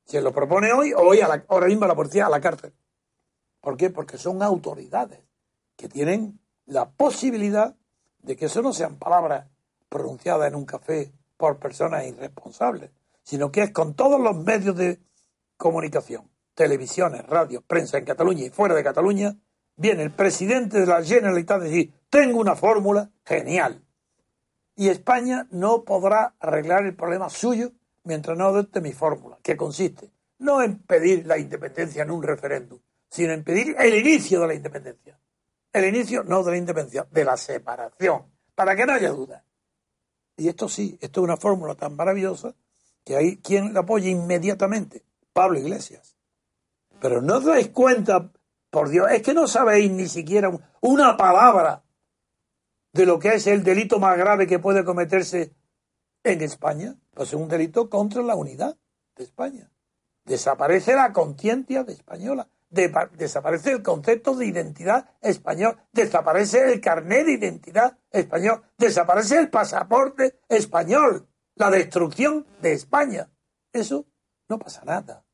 Se 0.05 0.21
lo 0.21 0.31
propone 0.31 0.71
hoy, 0.71 0.93
hoy 0.95 1.19
a 1.19 1.27
la, 1.27 1.43
ahora 1.49 1.67
mismo 1.67 1.85
la 1.85 1.93
policía 1.93 2.27
a 2.27 2.29
la 2.29 2.39
cárcel. 2.39 2.73
¿Por 3.59 3.75
qué? 3.75 3.89
Porque 3.89 4.17
son 4.17 4.41
autoridades 4.41 5.19
que 5.75 5.89
tienen 5.89 6.39
la 6.65 6.89
posibilidad 6.89 7.75
de 8.19 8.37
que 8.37 8.45
eso 8.45 8.61
no 8.61 8.71
sean 8.71 8.95
palabras 8.95 9.49
pronunciadas 9.89 10.47
en 10.47 10.55
un 10.55 10.63
café 10.63 11.11
por 11.35 11.59
personas 11.59 12.07
irresponsables, 12.07 12.89
sino 13.21 13.51
que 13.51 13.63
es 13.63 13.71
con 13.71 13.95
todos 13.95 14.21
los 14.21 14.37
medios 14.37 14.77
de 14.77 15.01
comunicación, 15.57 16.31
televisiones, 16.53 17.27
radios, 17.27 17.63
prensa 17.67 17.97
en 17.97 18.05
Cataluña 18.05 18.45
y 18.45 18.49
fuera 18.49 18.75
de 18.75 18.83
Cataluña, 18.85 19.35
viene 19.75 20.03
el 20.03 20.11
presidente 20.11 20.79
de 20.79 20.85
la 20.85 21.03
Generalitat 21.03 21.59
a 21.59 21.65
decir, 21.65 21.93
tengo 22.09 22.39
una 22.39 22.55
fórmula 22.55 23.11
genial. 23.25 23.83
Y 24.79 24.87
España 24.87 25.45
no 25.51 25.83
podrá 25.83 26.35
arreglar 26.39 26.85
el 26.85 26.95
problema 26.95 27.29
suyo 27.29 27.73
mientras 28.05 28.37
no 28.37 28.45
adopte 28.45 28.79
mi 28.79 28.93
fórmula, 28.93 29.37
que 29.43 29.57
consiste 29.57 30.09
no 30.37 30.61
en 30.61 30.79
pedir 30.79 31.27
la 31.27 31.37
independencia 31.37 32.03
en 32.03 32.11
un 32.11 32.23
referéndum, 32.23 32.79
sino 33.09 33.33
en 33.33 33.43
pedir 33.43 33.75
el 33.77 33.93
inicio 33.93 34.39
de 34.39 34.47
la 34.47 34.53
independencia. 34.53 35.19
El 35.73 35.83
inicio 35.83 36.23
no 36.23 36.45
de 36.45 36.51
la 36.51 36.57
independencia, 36.57 37.05
de 37.11 37.25
la 37.25 37.35
separación, 37.35 38.23
para 38.55 38.73
que 38.73 38.85
no 38.85 38.93
haya 38.93 39.09
duda. 39.09 39.43
Y 40.37 40.47
esto 40.47 40.69
sí, 40.69 40.97
esto 41.01 41.19
es 41.19 41.23
una 41.25 41.35
fórmula 41.35 41.75
tan 41.75 41.97
maravillosa 41.97 42.55
que 43.03 43.17
hay 43.17 43.35
quien 43.41 43.73
la 43.73 43.81
apoya 43.81 44.07
inmediatamente, 44.07 45.03
Pablo 45.33 45.59
Iglesias. 45.59 46.15
Pero 47.01 47.21
no 47.21 47.39
os 47.39 47.43
dais 47.43 47.67
cuenta, 47.67 48.31
por 48.69 48.87
Dios, 48.87 49.11
es 49.11 49.23
que 49.23 49.33
no 49.33 49.45
sabéis 49.45 49.91
ni 49.91 50.07
siquiera 50.07 50.49
una 50.79 51.17
palabra 51.17 51.83
de 52.93 53.05
lo 53.05 53.19
que 53.19 53.35
es 53.35 53.47
el 53.47 53.63
delito 53.63 53.99
más 53.99 54.17
grave 54.17 54.47
que 54.47 54.59
puede 54.59 54.83
cometerse 54.83 55.53
en 56.23 56.41
España. 56.41 56.95
Pues 57.13 57.29
es 57.29 57.35
un 57.35 57.47
delito 57.47 57.89
contra 57.89 58.21
la 58.21 58.35
unidad 58.35 58.77
de 59.15 59.23
España. 59.23 59.71
Desaparece 60.25 60.93
la 60.93 61.11
conciencia 61.11 61.83
de 61.83 61.93
española, 61.93 62.49
desaparece 62.69 63.71
el 63.71 63.81
concepto 63.81 64.35
de 64.35 64.45
identidad 64.45 65.09
español, 65.21 65.77
desaparece 65.91 66.71
el 66.71 66.81
carnet 66.81 67.25
de 67.25 67.33
identidad 67.33 67.97
español, 68.11 68.61
desaparece 68.77 69.39
el 69.39 69.49
pasaporte 69.49 70.39
español, 70.47 71.27
la 71.55 71.71
destrucción 71.71 72.45
de 72.61 72.73
España. 72.73 73.31
Eso 73.73 74.05
no 74.47 74.59
pasa 74.59 74.83
nada. 74.85 75.25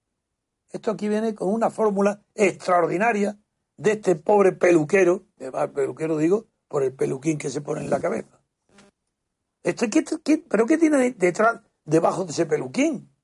Esto 0.71 0.91
aquí 0.91 1.07
viene 1.07 1.35
con 1.35 1.49
una 1.49 1.69
fórmula 1.69 2.21
extraordinaria 2.33 3.37
de 3.77 3.91
este 3.93 4.15
pobre 4.15 4.53
peluquero, 4.53 5.25
de 5.37 5.51
peluquero 5.69 6.17
digo, 6.17 6.47
por 6.75 6.83
el 6.83 6.93
peluquín 6.93 7.37
que 7.37 7.49
se 7.49 7.61
pone 7.61 7.85
en 7.85 7.89
la 7.89 8.01
cabeza. 8.01 8.37
Esto, 9.63 9.85
pero 10.49 10.65
qué 10.65 10.77
tiene 10.77 11.11
detrás, 11.11 11.61
debajo 11.85 12.25
de 12.25 12.33
ese 12.33 12.45
peluquín? 12.45 13.15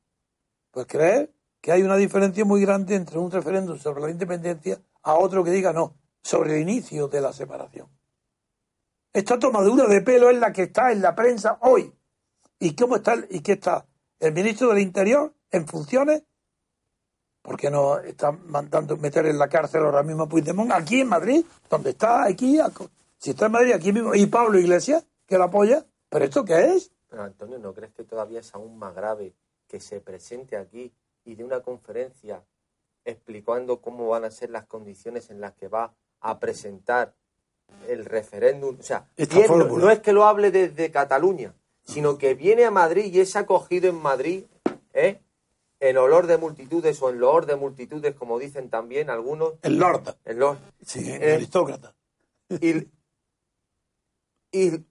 Pues 0.72 0.86
creer 0.88 1.34
que 1.60 1.74
hay 1.74 1.84
una 1.84 1.98
diferencia 1.98 2.46
muy 2.46 2.62
grande 2.62 2.96
entre 2.96 3.20
un 3.20 3.30
referéndum 3.30 3.78
sobre 3.78 4.04
la 4.04 4.10
independencia 4.10 4.82
a 5.04 5.16
otro 5.16 5.44
que 5.44 5.52
diga 5.52 5.74
no, 5.74 5.98
sobre 6.24 6.56
el 6.56 6.62
inicio 6.62 7.10
de 7.10 7.20
la 7.20 7.34
separación. 7.34 7.90
Esta 9.12 9.38
tomadura 9.38 9.86
de 9.86 10.00
pelo 10.00 10.30
es 10.30 10.40
la 10.40 10.54
que 10.54 10.64
está 10.64 10.94
en 10.94 11.02
la 11.02 11.14
prensa 11.14 11.58
hoy. 11.60 11.94
¿Y 12.58 12.74
cómo 12.74 12.96
está? 12.96 13.16
¿Y 13.30 13.42
qué 13.42 13.52
está? 13.52 13.86
¿El 14.22 14.32
ministro 14.32 14.70
del 14.70 14.80
Interior 14.80 15.36
en 15.52 15.68
funciones? 15.68 16.24
porque 17.42 17.72
no 17.72 18.00
está 18.00 18.32
mandando 18.32 18.98
meter 18.98 19.26
en 19.26 19.38
la 19.38 19.48
cárcel 19.48 19.84
ahora 19.84 20.04
mismo 20.04 20.24
a 20.24 20.30
Puigdemont? 20.30 20.72
Aquí 20.72 21.02
en 21.02 21.10
Madrid, 21.10 21.44
donde 21.70 21.92
está, 21.92 22.26
aquí, 22.26 22.60
si 23.22 23.30
está 23.30 23.46
en 23.46 23.52
Madrid, 23.52 23.74
aquí 23.74 23.94
mismo. 23.94 24.16
¿Y 24.16 24.26
Pablo 24.26 24.58
Iglesias, 24.58 25.06
que 25.28 25.38
lo 25.38 25.44
apoya? 25.44 25.86
¿Pero 26.10 26.26
esto 26.26 26.44
qué 26.44 26.74
es? 26.74 26.92
Pero 27.08 27.24
Antonio, 27.24 27.60
¿no 27.60 27.72
crees 27.72 27.94
que 27.94 28.04
todavía 28.04 28.40
es 28.40 28.54
aún 28.56 28.80
más 28.80 28.96
grave 28.96 29.36
que 29.68 29.80
se 29.80 30.02
presente 30.02 30.58
aquí 30.58 30.92
y 31.24 31.36
de 31.36 31.44
una 31.44 31.62
conferencia 31.62 32.44
explicando 33.06 33.80
cómo 33.80 34.08
van 34.10 34.26
a 34.26 34.32
ser 34.32 34.50
las 34.50 34.66
condiciones 34.66 35.30
en 35.30 35.40
las 35.40 35.54
que 35.54 35.68
va 35.68 35.94
a 36.20 36.40
presentar 36.40 37.14
el 37.88 38.06
referéndum. 38.06 38.78
O 38.80 38.84
sea, 38.84 39.08
no, 39.18 39.92
es 39.92 40.00
que 40.00 40.14
lo 40.14 40.26
hable 40.26 40.50
desde 40.50 40.90
Cataluña, 40.90 41.54
sino 41.84 42.18
que 42.18 42.34
viene 42.34 42.66
a 42.66 42.72
Madrid 42.72 43.06
y 43.06 43.20
es 43.20 43.36
acogido 43.36 43.88
en 43.88 44.02
Madrid 44.02 44.46
¿eh? 44.94 45.22
en 45.80 45.98
olor 45.98 46.26
de 46.26 46.38
multitudes 46.38 47.00
o 47.04 47.10
en 47.10 47.20
loor 47.20 47.46
de 47.46 47.56
multitudes, 47.56 48.16
como 48.16 48.40
dicen 48.40 48.70
también 48.70 49.10
algunos. 49.10 49.54
El 49.62 49.78
Lord. 49.78 50.16
El 50.26 50.40
Lord. 50.40 50.58
Sí, 50.84 51.00
el 51.10 51.24
eh, 51.24 51.34
aristócrata. 51.36 51.94
Y, 52.50 52.88
y 54.52 54.86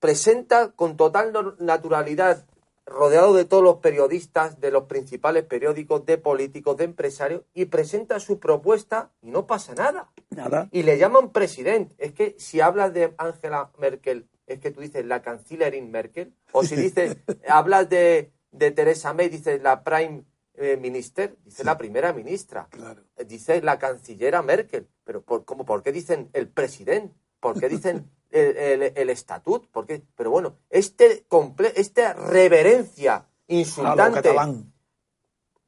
presenta 0.00 0.72
con 0.72 0.96
total 0.96 1.32
naturalidad 1.58 2.46
rodeado 2.86 3.34
de 3.34 3.44
todos 3.44 3.64
los 3.64 3.78
periodistas, 3.78 4.60
de 4.60 4.70
los 4.70 4.84
principales 4.84 5.44
periódicos, 5.44 6.06
de 6.06 6.18
políticos, 6.18 6.76
de 6.76 6.84
empresarios, 6.84 7.42
y 7.52 7.64
presenta 7.64 8.20
su 8.20 8.38
propuesta 8.38 9.10
y 9.20 9.30
no 9.30 9.46
pasa 9.46 9.74
nada. 9.74 10.12
Nada. 10.30 10.68
Y 10.70 10.84
le 10.84 10.96
llaman 10.96 11.32
presidente. 11.32 11.94
Es 11.98 12.12
que 12.12 12.36
si 12.38 12.60
hablas 12.60 12.94
de 12.94 13.12
Angela 13.18 13.72
Merkel, 13.78 14.28
es 14.46 14.60
que 14.60 14.70
tú 14.70 14.80
dices 14.80 15.04
la 15.04 15.20
cancillerin 15.20 15.90
Merkel, 15.90 16.32
o 16.52 16.62
si 16.62 16.76
dices, 16.76 17.16
hablas 17.48 17.88
de, 17.88 18.32
de 18.52 18.70
Teresa 18.70 19.12
May, 19.12 19.28
dices 19.28 19.60
la 19.60 19.82
prime 19.82 20.24
eh, 20.54 20.76
minister, 20.76 21.36
dice 21.44 21.64
la 21.64 21.76
primera 21.76 22.12
ministra, 22.12 22.68
claro. 22.70 23.02
dice 23.26 23.60
la 23.62 23.78
cancillera 23.78 24.42
Merkel, 24.42 24.88
pero 25.04 25.22
por, 25.22 25.44
¿cómo, 25.44 25.66
¿por 25.66 25.82
qué 25.82 25.90
dicen 25.92 26.30
el 26.32 26.48
presidente? 26.48 27.14
¿Por 27.52 27.60
qué 27.60 27.68
dicen 27.68 28.10
el, 28.30 28.92
el, 28.94 29.10
estatut, 29.10 29.66
porque, 29.70 30.02
pero 30.14 30.30
bueno, 30.30 30.56
este 30.68 31.24
comple 31.28 31.72
esta 31.76 32.12
reverencia 32.12 33.26
insultante, 33.46 34.34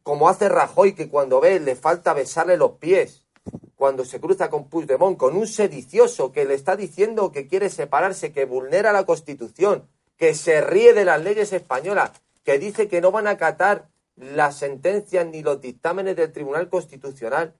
como 0.02 0.28
hace 0.28 0.48
Rajoy, 0.48 0.94
que 0.94 1.08
cuando 1.08 1.40
ve 1.40 1.60
le 1.60 1.76
falta 1.76 2.12
besarle 2.14 2.56
los 2.56 2.72
pies, 2.72 3.24
cuando 3.76 4.04
se 4.04 4.20
cruza 4.20 4.50
con 4.50 4.68
Puigdemont, 4.68 5.16
con 5.16 5.36
un 5.36 5.46
sedicioso 5.46 6.32
que 6.32 6.44
le 6.44 6.54
está 6.54 6.76
diciendo 6.76 7.30
que 7.30 7.46
quiere 7.46 7.70
separarse, 7.70 8.32
que 8.32 8.44
vulnera 8.44 8.92
la 8.92 9.06
Constitución, 9.06 9.88
que 10.16 10.34
se 10.34 10.60
ríe 10.60 10.94
de 10.94 11.04
las 11.04 11.22
leyes 11.22 11.52
españolas, 11.52 12.10
que 12.42 12.58
dice 12.58 12.88
que 12.88 13.00
no 13.00 13.12
van 13.12 13.28
a 13.28 13.30
acatar 13.30 13.88
las 14.16 14.56
sentencias 14.56 15.24
ni 15.26 15.42
los 15.42 15.60
dictámenes 15.60 16.16
del 16.16 16.32
Tribunal 16.32 16.68
Constitucional, 16.68 17.54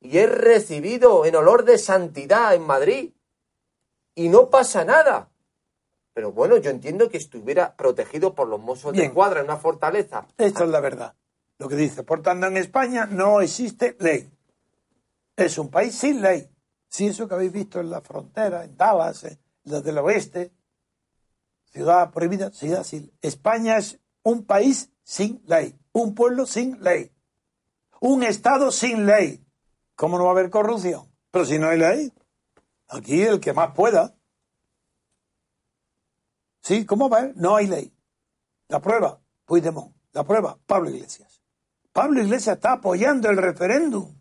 y 0.00 0.18
es 0.18 0.30
recibido 0.30 1.24
en 1.24 1.34
olor 1.34 1.64
de 1.64 1.78
santidad 1.78 2.54
en 2.54 2.62
Madrid 2.62 3.10
y 4.14 4.28
no 4.28 4.50
pasa 4.50 4.84
nada. 4.84 5.30
Pero 6.12 6.32
bueno, 6.32 6.56
yo 6.58 6.70
entiendo 6.70 7.08
que 7.08 7.18
estuviera 7.18 7.74
protegido 7.76 8.34
por 8.34 8.48
los 8.48 8.60
mozos 8.60 8.92
de 8.92 9.12
cuadra 9.12 9.40
en 9.40 9.46
una 9.46 9.56
fortaleza. 9.56 10.26
Esta 10.38 10.64
es 10.64 10.70
la 10.70 10.80
verdad. 10.80 11.14
Lo 11.58 11.68
que 11.68 11.76
dice. 11.76 12.04
Por 12.04 12.22
tanto, 12.22 12.46
en 12.46 12.56
España 12.56 13.06
no 13.06 13.40
existe 13.40 13.96
ley. 13.98 14.30
Es 15.36 15.58
un 15.58 15.70
país 15.70 15.96
sin 15.96 16.20
ley. 16.20 16.48
Si 16.88 17.06
eso 17.06 17.26
que 17.26 17.34
habéis 17.34 17.52
visto 17.52 17.80
en 17.80 17.90
la 17.90 18.00
frontera, 18.00 18.64
en 18.64 18.76
Dallas, 18.76 19.24
en 19.24 19.38
la 19.64 19.80
del 19.80 19.98
oeste, 19.98 20.52
ciudad 21.72 22.12
prohibida, 22.12 22.52
ciudad 22.52 22.84
sin. 22.84 23.12
España 23.20 23.78
es 23.78 23.98
un 24.22 24.44
país 24.44 24.90
sin 25.02 25.42
ley. 25.46 25.76
Un 25.92 26.14
pueblo 26.14 26.46
sin 26.46 26.80
ley. 26.82 27.10
Un 28.00 28.22
Estado 28.22 28.70
sin 28.70 29.06
ley. 29.06 29.44
¿Cómo 29.96 30.18
no 30.18 30.24
va 30.24 30.30
a 30.30 30.32
haber 30.34 30.50
corrupción? 30.50 31.08
Pero 31.32 31.44
si 31.44 31.58
no 31.58 31.68
hay 31.68 31.78
ley. 31.78 32.12
Aquí 32.94 33.22
el 33.22 33.40
que 33.40 33.52
más 33.52 33.74
pueda. 33.74 34.14
Sí, 36.62 36.86
¿cómo 36.86 37.08
va? 37.08 37.32
No 37.34 37.56
hay 37.56 37.66
ley. 37.66 37.92
La 38.68 38.80
prueba, 38.80 39.20
Puigdemont. 39.44 39.94
La 40.12 40.22
prueba, 40.22 40.56
Pablo 40.64 40.90
Iglesias. 40.90 41.42
Pablo 41.92 42.22
Iglesias 42.22 42.56
está 42.56 42.74
apoyando 42.74 43.28
el 43.28 43.36
referéndum 43.36 44.14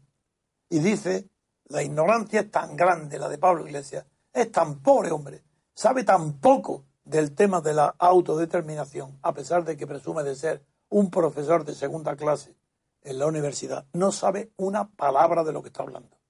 y 0.69 0.79
dice, 0.79 1.29
la 1.65 1.83
ignorancia 1.83 2.41
es 2.41 2.51
tan 2.51 2.75
grande, 2.75 3.19
la 3.19 3.29
de 3.29 3.37
Pablo 3.37 3.65
Iglesias, 3.65 4.05
es 4.33 4.51
tan 4.51 4.81
pobre 4.81 5.11
hombre, 5.11 5.43
sabe 5.75 6.03
tan 6.03 6.39
poco 6.39 6.85
del 7.03 7.35
tema 7.35 7.61
de 7.61 7.75
la 7.75 7.95
autodeterminación, 7.99 9.19
a 9.21 9.33
pesar 9.33 9.65
de 9.65 9.77
que 9.77 9.85
presume 9.85 10.23
de 10.23 10.35
ser 10.35 10.65
un 10.89 11.11
profesor 11.11 11.63
de 11.63 11.75
segunda 11.75 12.15
clase 12.15 12.55
en 13.03 13.19
la 13.19 13.27
universidad, 13.27 13.85
no 13.93 14.11
sabe 14.11 14.51
una 14.57 14.89
palabra 14.89 15.43
de 15.43 15.53
lo 15.53 15.61
que 15.61 15.67
está 15.67 15.83
hablando. 15.83 16.22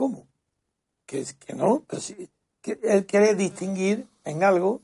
¿Cómo? 0.00 0.28
Que, 1.04 1.26
que 1.38 1.52
no, 1.52 1.84
que 2.62 2.78
él 2.84 3.04
quiere 3.04 3.34
distinguir 3.34 4.08
en 4.24 4.42
algo 4.42 4.80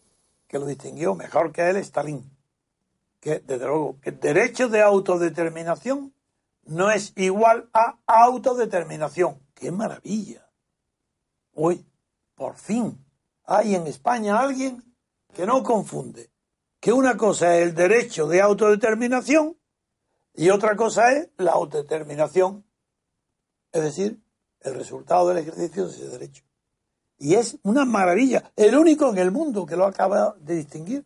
que 0.47 0.59
lo 0.59 0.67
distinguió 0.67 1.15
mejor 1.15 1.53
que 1.53 1.71
él 1.71 1.77
Stalin. 1.77 2.31
Que, 3.19 3.39
desde 3.39 3.65
luego, 3.65 3.99
que 4.03 4.11
el 4.11 4.21
derecho 4.21 4.69
de 4.69 4.83
autodeterminación 4.83 6.13
no 6.65 6.91
es 6.91 7.15
igual 7.17 7.71
a 7.73 7.97
autodeterminación. 8.05 9.41
¡Qué 9.55 9.73
maravilla! 9.73 10.51
Hoy, 11.55 11.87
por 12.35 12.57
fin, 12.57 13.03
hay 13.45 13.75
en 13.75 13.87
España 13.87 14.39
alguien 14.39 14.85
que 15.33 15.47
no 15.47 15.63
confunde 15.63 16.29
que 16.79 16.93
una 16.93 17.17
cosa 17.17 17.57
es 17.57 17.63
el 17.63 17.75
derecho 17.75 18.29
de 18.29 18.43
autodeterminación 18.43 19.57
y 20.35 20.51
otra 20.51 20.77
cosa 20.77 21.11
es 21.13 21.31
la 21.39 21.53
autodeterminación, 21.53 22.67
es 23.73 23.83
decir, 23.83 24.26
el 24.67 24.75
resultado 24.75 25.29
del 25.29 25.39
ejercicio 25.39 25.87
de 25.87 25.93
ese 25.93 26.09
derecho. 26.09 26.45
Y 27.19 27.35
es 27.35 27.59
una 27.63 27.85
maravilla. 27.85 28.53
El 28.57 28.77
único 28.77 29.11
en 29.11 29.19
el 29.19 29.31
mundo 29.31 29.65
que 29.65 29.77
lo 29.77 29.87
acaba 29.87 30.37
de 30.39 30.57
distinguir 30.57 31.05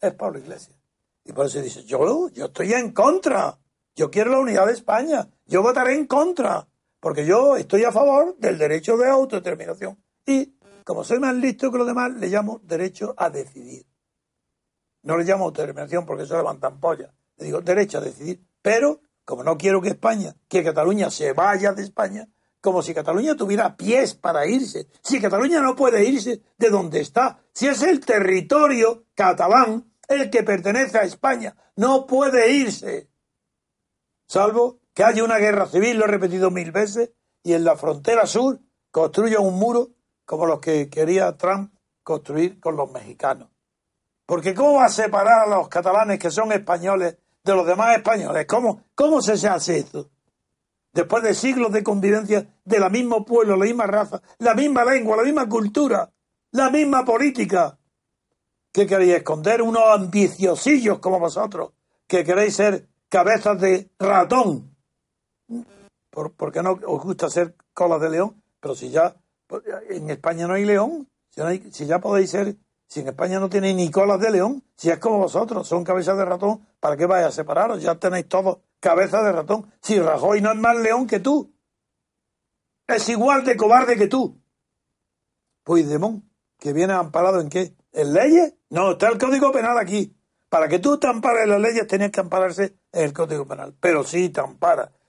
es 0.00 0.14
Pablo 0.14 0.38
Iglesias. 0.38 0.76
Y 1.24 1.32
por 1.32 1.46
eso 1.46 1.60
dice, 1.60 1.84
yo, 1.84 2.28
yo 2.30 2.46
estoy 2.46 2.72
en 2.72 2.92
contra. 2.92 3.58
Yo 3.94 4.10
quiero 4.10 4.30
la 4.30 4.40
unidad 4.40 4.66
de 4.66 4.72
España. 4.72 5.28
Yo 5.46 5.62
votaré 5.62 5.94
en 5.94 6.06
contra. 6.06 6.66
Porque 6.98 7.24
yo 7.26 7.56
estoy 7.56 7.84
a 7.84 7.92
favor 7.92 8.36
del 8.38 8.58
derecho 8.58 8.96
de 8.96 9.08
autodeterminación. 9.08 9.98
Y 10.26 10.54
como 10.84 11.04
soy 11.04 11.18
más 11.18 11.34
listo 11.34 11.70
que 11.70 11.78
los 11.78 11.86
demás, 11.86 12.12
le 12.14 12.28
llamo 12.28 12.60
derecho 12.64 13.14
a 13.16 13.30
decidir. 13.30 13.86
no 15.02 15.16
le 15.16 15.24
llamo 15.24 15.44
autodeterminación 15.44 16.04
porque 16.04 16.24
eso 16.24 16.36
levantan 16.36 16.80
polla. 16.80 17.12
Le 17.36 17.46
digo 17.46 17.60
derecho 17.60 17.98
a 17.98 18.00
decidir. 18.02 18.42
Pero, 18.62 19.00
como 19.24 19.44
no 19.44 19.56
quiero 19.56 19.80
que 19.80 19.90
España, 19.90 20.34
que 20.48 20.64
Cataluña 20.64 21.10
se 21.10 21.32
vaya 21.32 21.72
de 21.72 21.82
España, 21.82 22.28
como 22.60 22.82
si 22.82 22.94
Cataluña 22.94 23.36
tuviera 23.36 23.76
pies 23.76 24.14
para 24.14 24.46
irse. 24.46 24.88
Si 25.02 25.20
Cataluña 25.20 25.60
no 25.60 25.74
puede 25.74 26.04
irse 26.04 26.42
de 26.58 26.70
donde 26.70 27.00
está, 27.00 27.40
si 27.52 27.66
es 27.66 27.82
el 27.82 28.00
territorio 28.00 29.04
catalán 29.14 29.92
el 30.08 30.30
que 30.30 30.42
pertenece 30.42 30.98
a 30.98 31.02
España, 31.02 31.56
no 31.76 32.06
puede 32.06 32.52
irse. 32.52 33.08
Salvo 34.26 34.80
que 34.92 35.04
haya 35.04 35.24
una 35.24 35.38
guerra 35.38 35.66
civil, 35.66 35.98
lo 35.98 36.04
he 36.04 36.08
repetido 36.08 36.50
mil 36.50 36.72
veces, 36.72 37.12
y 37.42 37.54
en 37.54 37.64
la 37.64 37.76
frontera 37.76 38.26
sur 38.26 38.60
construya 38.90 39.40
un 39.40 39.58
muro 39.58 39.90
como 40.24 40.46
los 40.46 40.60
que 40.60 40.88
quería 40.90 41.36
Trump 41.36 41.74
construir 42.02 42.60
con 42.60 42.76
los 42.76 42.90
mexicanos. 42.90 43.48
Porque 44.26 44.54
¿cómo 44.54 44.74
va 44.74 44.86
a 44.86 44.90
separar 44.90 45.40
a 45.40 45.56
los 45.56 45.68
catalanes 45.68 46.18
que 46.18 46.30
son 46.30 46.52
españoles 46.52 47.16
de 47.42 47.54
los 47.54 47.66
demás 47.66 47.96
españoles? 47.96 48.46
¿Cómo, 48.46 48.84
cómo 48.94 49.20
se 49.22 49.32
hace 49.48 49.78
esto? 49.78 50.10
Después 50.92 51.22
de 51.22 51.34
siglos 51.34 51.72
de 51.72 51.84
convivencia 51.84 52.46
de 52.64 52.80
la 52.80 52.88
mismo 52.88 53.24
pueblo, 53.24 53.56
la 53.56 53.64
misma 53.64 53.86
raza, 53.86 54.20
la 54.38 54.54
misma 54.54 54.84
lengua, 54.84 55.16
la 55.16 55.22
misma 55.22 55.48
cultura, 55.48 56.10
la 56.52 56.70
misma 56.70 57.04
política. 57.04 57.78
¿Qué 58.72 58.86
queréis 58.86 59.14
esconder? 59.14 59.62
Unos 59.62 59.82
ambiciosillos 59.86 60.98
como 60.98 61.20
vosotros, 61.20 61.72
que 62.06 62.24
queréis 62.24 62.56
ser 62.56 62.88
cabezas 63.08 63.60
de 63.60 63.90
ratón. 63.98 64.76
¿Por, 66.10 66.32
porque 66.32 66.62
no 66.62 66.72
os 66.72 67.02
gusta 67.02 67.30
ser 67.30 67.54
colas 67.72 68.00
de 68.00 68.10
león? 68.10 68.42
Pero 68.60 68.74
si 68.74 68.90
ya 68.90 69.16
en 69.88 70.10
España 70.10 70.46
no 70.46 70.54
hay 70.54 70.64
león, 70.64 71.08
si, 71.30 71.40
si 71.70 71.86
ya 71.86 72.00
podéis 72.00 72.30
ser 72.30 72.56
si 72.90 73.00
en 73.00 73.08
España 73.08 73.38
no 73.38 73.48
tenéis 73.48 73.76
ni 73.76 73.88
colas 73.88 74.18
de 74.18 74.32
león, 74.32 74.64
si 74.76 74.90
es 74.90 74.98
como 74.98 75.18
vosotros, 75.18 75.68
son 75.68 75.84
cabezas 75.84 76.18
de 76.18 76.24
ratón, 76.24 76.66
¿para 76.80 76.96
qué 76.96 77.06
vais 77.06 77.24
a 77.24 77.30
separaros? 77.30 77.80
Ya 77.80 77.94
tenéis 77.94 78.26
todos 78.26 78.58
cabezas 78.80 79.24
de 79.24 79.32
ratón. 79.32 79.72
Si 79.80 79.98
Rajoy 79.98 80.40
no 80.40 80.52
es 80.52 80.58
más 80.58 80.76
león 80.76 81.06
que 81.06 81.20
tú, 81.20 81.54
es 82.86 83.08
igual 83.08 83.44
de 83.44 83.56
cobarde 83.56 83.96
que 83.96 84.08
tú. 84.08 84.40
Puigdemont, 85.62 86.24
que 86.58 86.72
viene 86.72 86.94
amparado 86.94 87.40
en 87.40 87.48
qué? 87.48 87.76
¿En 87.92 88.12
leyes? 88.12 88.54
No, 88.70 88.92
está 88.92 89.08
el 89.08 89.18
Código 89.18 89.52
Penal 89.52 89.78
aquí. 89.78 90.16
Para 90.48 90.66
que 90.66 90.80
tú 90.80 90.98
te 90.98 91.06
ampares 91.06 91.46
las 91.46 91.60
leyes 91.60 91.86
tenías 91.86 92.10
que 92.10 92.20
ampararse 92.20 92.76
en 92.92 93.04
el 93.04 93.12
Código 93.12 93.46
Penal. 93.46 93.74
Pero 93.78 94.02
sí 94.02 94.30
te. 94.30 94.42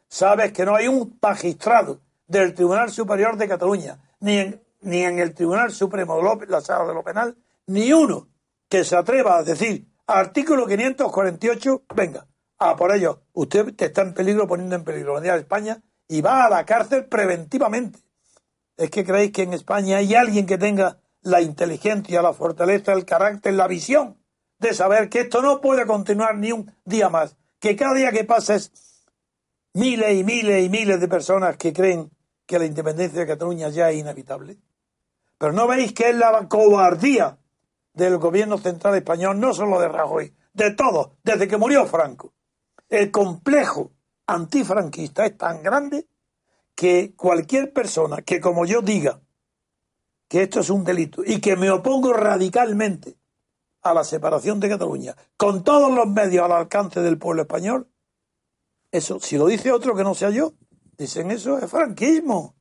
Sabes 0.07 0.51
que 0.51 0.65
no 0.65 0.75
hay 0.75 0.87
un 0.87 1.17
magistrado 1.21 2.01
del 2.27 2.53
Tribunal 2.53 2.91
Superior 2.91 3.37
de 3.37 3.47
Cataluña, 3.47 3.97
ni 4.19 4.37
en, 4.37 4.61
ni 4.81 5.03
en 5.03 5.19
el 5.19 5.33
Tribunal 5.33 5.71
Supremo 5.71 6.37
de 6.37 6.47
la 6.47 6.61
Sala 6.61 6.85
de 6.85 6.93
lo 6.93 7.03
Penal, 7.03 7.35
ni 7.67 7.91
uno 7.91 8.27
que 8.69 8.83
se 8.83 8.95
atreva 8.95 9.37
a 9.37 9.43
decir 9.43 9.87
artículo 10.05 10.67
548, 10.67 11.83
venga, 11.95 12.27
a 12.61 12.75
por 12.75 12.95
ello, 12.95 13.23
usted 13.33 13.73
te 13.75 13.85
está 13.85 14.03
en 14.03 14.13
peligro 14.13 14.47
poniendo 14.47 14.75
en 14.75 14.83
peligro 14.83 15.13
la 15.13 15.19
unidad 15.19 15.33
de 15.33 15.39
España 15.39 15.81
y 16.07 16.21
va 16.21 16.45
a 16.45 16.49
la 16.49 16.63
cárcel 16.63 17.05
preventivamente. 17.05 17.99
¿Es 18.77 18.91
que 18.91 19.03
creéis 19.03 19.31
que 19.31 19.41
en 19.43 19.53
España 19.53 19.97
hay 19.97 20.13
alguien 20.13 20.45
que 20.45 20.59
tenga 20.59 20.99
la 21.21 21.41
inteligencia, 21.41 22.21
la 22.21 22.33
fortaleza, 22.33 22.93
el 22.93 23.05
carácter, 23.05 23.55
la 23.55 23.67
visión 23.67 24.17
de 24.59 24.75
saber 24.75 25.09
que 25.09 25.21
esto 25.21 25.41
no 25.41 25.59
puede 25.59 25.87
continuar 25.87 26.37
ni 26.37 26.51
un 26.51 26.71
día 26.85 27.09
más? 27.09 27.35
Que 27.59 27.75
cada 27.75 27.95
día 27.95 28.11
que 28.11 28.25
pasa 28.25 28.53
es 28.53 28.71
miles 29.73 30.15
y 30.15 30.23
miles 30.23 30.63
y 30.63 30.69
miles 30.69 30.99
de 30.99 31.07
personas 31.07 31.57
que 31.57 31.73
creen 31.73 32.11
que 32.45 32.59
la 32.59 32.65
independencia 32.65 33.21
de 33.21 33.27
Cataluña 33.27 33.69
ya 33.69 33.89
es 33.89 33.97
inevitable. 33.97 34.59
Pero 35.39 35.53
no 35.53 35.67
veis 35.67 35.93
que 35.93 36.09
es 36.09 36.15
la 36.15 36.47
cobardía 36.47 37.39
del 37.93 38.19
gobierno 38.19 38.59
central 38.59 38.95
español, 38.95 39.39
no 39.39 39.51
solo 39.51 39.79
de 39.79 39.87
Rajoy, 39.87 40.35
de 40.53 40.71
todo, 40.75 41.15
desde 41.23 41.47
que 41.47 41.57
murió 41.57 41.87
Franco. 41.87 42.33
El 42.91 43.09
complejo 43.09 43.91
antifranquista 44.27 45.25
es 45.25 45.37
tan 45.37 45.63
grande 45.63 46.07
que 46.75 47.15
cualquier 47.15 47.73
persona 47.73 48.21
que 48.21 48.39
como 48.39 48.65
yo 48.65 48.81
diga 48.81 49.21
que 50.27 50.43
esto 50.43 50.59
es 50.59 50.69
un 50.69 50.83
delito 50.83 51.23
y 51.25 51.41
que 51.41 51.55
me 51.55 51.71
opongo 51.71 52.13
radicalmente 52.13 53.17
a 53.81 53.93
la 53.93 54.03
separación 54.03 54.59
de 54.59 54.69
Cataluña 54.69 55.15
con 55.37 55.63
todos 55.63 55.91
los 55.91 56.05
medios 56.05 56.45
al 56.45 56.51
alcance 56.51 57.01
del 57.01 57.17
pueblo 57.17 57.41
español, 57.43 57.89
eso, 58.91 59.19
si 59.19 59.37
lo 59.37 59.47
dice 59.47 59.71
otro 59.71 59.95
que 59.95 60.03
no 60.03 60.13
sea 60.13 60.29
yo, 60.29 60.53
dicen 60.97 61.31
eso 61.31 61.57
es 61.57 61.71
franquismo. 61.71 62.55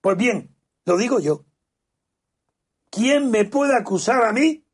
Pues 0.00 0.16
bien, 0.16 0.56
lo 0.84 0.96
digo 0.96 1.20
yo. 1.20 1.44
¿quién 2.90 3.30
me 3.30 3.44
puede 3.44 3.74
acusar 3.76 4.24
a 4.24 4.32
mí 4.32 4.64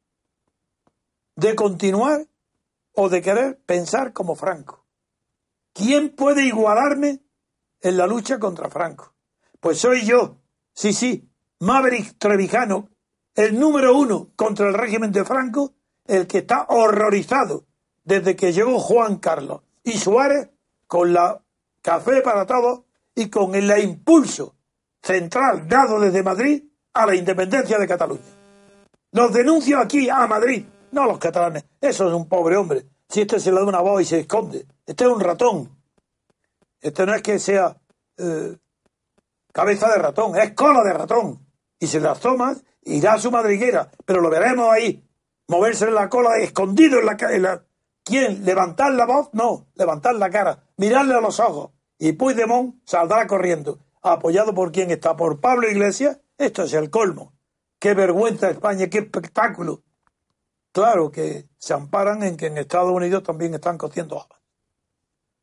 de 1.36 1.54
continuar 1.54 2.26
o 2.96 3.08
de 3.08 3.22
querer 3.22 3.60
pensar 3.64 4.12
como 4.12 4.34
Franco? 4.34 4.84
¿Quién 5.72 6.10
puede 6.10 6.44
igualarme 6.44 7.20
en 7.80 7.96
la 7.96 8.06
lucha 8.06 8.38
contra 8.38 8.68
Franco? 8.68 9.14
Pues 9.60 9.78
soy 9.78 10.04
yo, 10.04 10.38
sí, 10.74 10.92
sí, 10.92 11.30
Maverick 11.60 12.18
Trevijano, 12.18 12.88
el 13.34 13.58
número 13.58 13.96
uno 13.96 14.30
contra 14.36 14.68
el 14.68 14.74
régimen 14.74 15.12
de 15.12 15.24
Franco, 15.24 15.74
el 16.06 16.26
que 16.26 16.38
está 16.38 16.66
horrorizado 16.68 17.66
desde 18.04 18.36
que 18.36 18.52
llegó 18.52 18.78
Juan 18.78 19.16
Carlos 19.16 19.62
y 19.82 19.92
Suárez 19.92 20.48
con 20.86 21.12
la 21.12 21.42
café 21.82 22.22
para 22.22 22.46
todos 22.46 22.82
y 23.14 23.28
con 23.28 23.54
el 23.54 23.70
impulso 23.82 24.54
central 25.02 25.68
dado 25.68 26.00
desde 26.00 26.22
Madrid 26.22 26.64
a 26.94 27.06
la 27.06 27.14
independencia 27.14 27.78
de 27.78 27.86
Cataluña. 27.86 28.22
Los 29.12 29.32
denuncio 29.32 29.78
aquí 29.78 30.08
a 30.08 30.26
Madrid, 30.26 30.64
no 30.92 31.06
los 31.06 31.18
catalanes. 31.18 31.64
Eso 31.80 32.08
es 32.08 32.14
un 32.14 32.28
pobre 32.28 32.56
hombre. 32.56 32.86
Si 33.08 33.20
este 33.20 33.38
se 33.40 33.52
le 33.52 33.60
da 33.60 33.64
una 33.64 33.80
voz 33.80 34.02
y 34.02 34.04
se 34.04 34.20
esconde. 34.20 34.66
Este 34.84 35.04
es 35.04 35.10
un 35.10 35.20
ratón. 35.20 35.70
Este 36.80 37.06
no 37.06 37.14
es 37.14 37.22
que 37.22 37.38
sea 37.38 37.76
eh, 38.16 38.56
cabeza 39.52 39.88
de 39.90 39.98
ratón, 39.98 40.36
es 40.36 40.52
cola 40.52 40.82
de 40.82 40.92
ratón. 40.92 41.46
Y 41.78 41.86
se 41.86 42.00
las 42.00 42.20
toma, 42.20 42.56
irá 42.82 43.14
a 43.14 43.18
su 43.18 43.30
madriguera. 43.30 43.90
Pero 44.04 44.20
lo 44.20 44.30
veremos 44.30 44.68
ahí, 44.70 45.02
moverse 45.48 45.86
en 45.86 45.94
la 45.94 46.08
cola, 46.08 46.38
escondido 46.38 46.98
en 47.00 47.06
la, 47.06 47.16
en 47.30 47.62
¿Quién? 48.04 48.44
¿Levantar 48.44 48.92
la 48.92 49.04
voz? 49.04 49.30
No, 49.32 49.66
levantar 49.74 50.14
la 50.14 50.30
cara, 50.30 50.62
mirarle 50.76 51.14
a 51.14 51.20
los 51.20 51.40
ojos. 51.40 51.70
Y 51.98 52.12
Puigdemont 52.12 52.76
saldrá 52.84 53.26
corriendo. 53.26 53.80
¿Apoyado 54.02 54.54
por 54.54 54.70
quién 54.70 54.90
está? 54.90 55.16
¿Por 55.16 55.40
Pablo 55.40 55.68
Iglesias? 55.68 56.20
Esto 56.38 56.62
es 56.62 56.74
el 56.74 56.90
colmo. 56.90 57.32
Qué 57.80 57.94
vergüenza 57.94 58.48
España, 58.48 58.88
qué 58.88 58.98
espectáculo. 58.98 59.82
Claro 60.76 61.10
que 61.10 61.48
se 61.56 61.72
amparan 61.72 62.22
en 62.22 62.36
que 62.36 62.48
en 62.48 62.58
Estados 62.58 62.90
Unidos 62.90 63.22
también 63.22 63.54
están 63.54 63.78
cociendo 63.78 64.20
habas. 64.20 64.42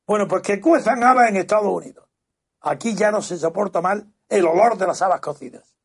Bueno, 0.06 0.28
pues 0.28 0.44
que 0.44 0.62
cuezan 0.62 1.04
habas 1.04 1.28
en 1.28 1.38
Estados 1.38 1.74
Unidos. 1.74 2.08
Aquí 2.60 2.94
ya 2.94 3.10
no 3.10 3.20
se 3.20 3.40
soporta 3.40 3.82
mal 3.82 4.14
el 4.30 4.46
olor 4.46 4.78
de 4.78 4.86
las 4.86 5.02
habas 5.02 5.22
cocidas. 5.22 5.76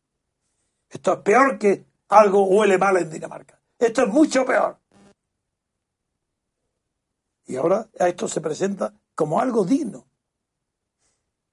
Esto 0.90 1.14
es 1.14 1.18
peor 1.20 1.58
que 1.58 1.86
algo 2.10 2.44
huele 2.44 2.76
mal 2.76 2.98
en 2.98 3.08
Dinamarca. 3.08 3.58
Esto 3.78 4.02
es 4.02 4.08
mucho 4.08 4.44
peor. 4.44 4.76
Y 7.46 7.56
ahora 7.56 7.88
esto 7.94 8.28
se 8.28 8.42
presenta 8.42 8.92
como 9.14 9.40
algo 9.40 9.64
digno. 9.64 10.06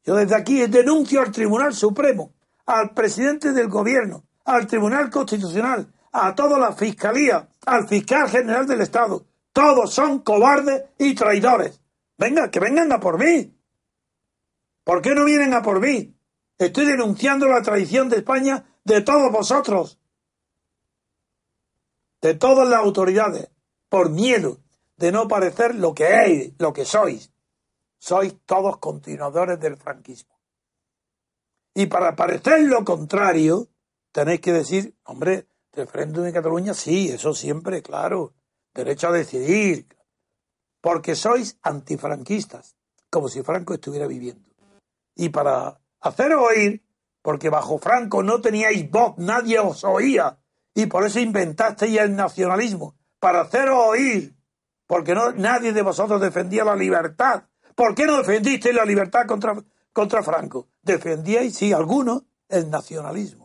Yo 0.03 0.15
desde 0.15 0.36
aquí 0.36 0.67
denuncio 0.67 1.21
al 1.21 1.31
Tribunal 1.31 1.73
Supremo 1.73 2.34
al 2.65 2.93
presidente 2.93 3.53
del 3.53 3.69
gobierno, 3.69 4.25
al 4.43 4.67
Tribunal 4.67 5.10
Constitucional, 5.10 5.93
a 6.15 6.34
toda 6.34 6.58
la 6.58 6.73
Fiscalía, 6.73 7.47
al 7.65 7.88
fiscal 7.88 8.30
general 8.30 8.65
del 8.65 8.82
Estado. 8.82 9.25
Todos 9.51 9.93
son 9.93 10.19
cobardes 10.19 10.84
y 10.97 11.13
traidores. 11.13 11.82
Venga, 12.17 12.49
que 12.49 12.60
vengan 12.60 12.91
a 12.91 12.99
por 12.99 13.19
mí. 13.19 13.54
¿Por 14.84 15.01
qué 15.01 15.13
no 15.13 15.25
vienen 15.25 15.54
a 15.54 15.62
por 15.62 15.80
mí? 15.80 16.15
Estoy 16.58 16.86
denunciando 16.86 17.47
la 17.47 17.62
traición 17.62 18.08
de 18.08 18.17
España 18.17 18.63
de 18.86 19.01
todos 19.01 19.32
vosotros, 19.32 19.99
de 22.22 22.36
todas 22.36 22.68
las 22.70 22.80
autoridades, 22.80 23.49
por 23.89 24.09
miedo 24.09 24.59
de 24.97 25.11
no 25.11 25.28
parecer 25.28 25.76
lo 25.76 25.93
que 25.93 26.07
es, 26.26 26.53
lo 26.59 26.72
que 26.72 26.86
sois. 26.86 27.32
Sois 27.97 28.36
todos 28.45 28.78
continuadores 28.78 29.59
del 29.59 29.76
franquismo. 29.78 30.36
Y 31.74 31.88
para 31.88 32.16
parecer 32.16 32.61
lo 32.61 32.86
contrario, 32.86 33.68
tenéis 34.11 34.39
que 34.39 34.53
decir, 34.53 34.95
hombre, 35.03 35.47
referéndum 35.76 36.26
en 36.26 36.34
Cataluña, 36.34 36.73
sí, 36.73 37.09
eso 37.09 37.34
siempre, 37.34 37.82
claro, 37.82 38.34
derecho 38.73 39.07
a 39.07 39.11
decidir, 39.11 39.88
porque 40.82 41.15
sois 41.15 41.57
antifranquistas, 41.61 42.76
como 43.09 43.30
si 43.30 43.43
Franco 43.43 43.73
estuviera 43.73 44.07
viviendo. 44.07 44.49
Y 45.15 45.30
para 45.30 45.80
haceros 46.01 46.43
oír, 46.43 46.84
porque 47.21 47.49
bajo 47.49 47.80
Franco 47.80 48.23
no 48.23 48.41
teníais 48.41 48.89
voz, 48.89 49.17
nadie 49.17 49.59
os 49.59 49.84
oía, 49.84 50.38
y 50.73 50.86
por 50.88 51.05
eso 51.05 51.19
inventasteis 51.19 51.97
el 51.99 52.15
nacionalismo, 52.15 52.95
para 53.19 53.41
haceros 53.41 53.78
oír, 53.78 54.36
porque 54.88 55.15
no, 55.15 55.32
nadie 55.32 55.73
de 55.73 55.82
vosotros 55.82 56.21
defendía 56.21 56.63
la 56.63 56.76
libertad. 56.76 57.45
¿Por 57.73 57.95
qué 57.95 58.05
no 58.05 58.17
defendisteis 58.17 58.76
la 58.76 58.86
libertad 58.86 59.26
contra 59.26 59.55
contra 59.95 60.21
Franco. 60.21 60.67
Defendíais, 60.82 61.55
sí, 61.55 61.71
algunos, 61.71 62.23
el 62.49 62.69
nacionalismo, 62.69 63.45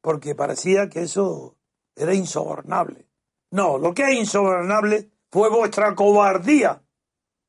porque 0.00 0.34
parecía 0.34 0.88
que 0.88 1.02
eso 1.02 1.56
era 1.94 2.14
insobornable. 2.14 3.06
No, 3.50 3.78
lo 3.78 3.92
que 3.92 4.04
es 4.04 4.18
insobornable 4.18 5.10
fue 5.30 5.50
vuestra 5.50 5.94
cobardía, 5.94 6.82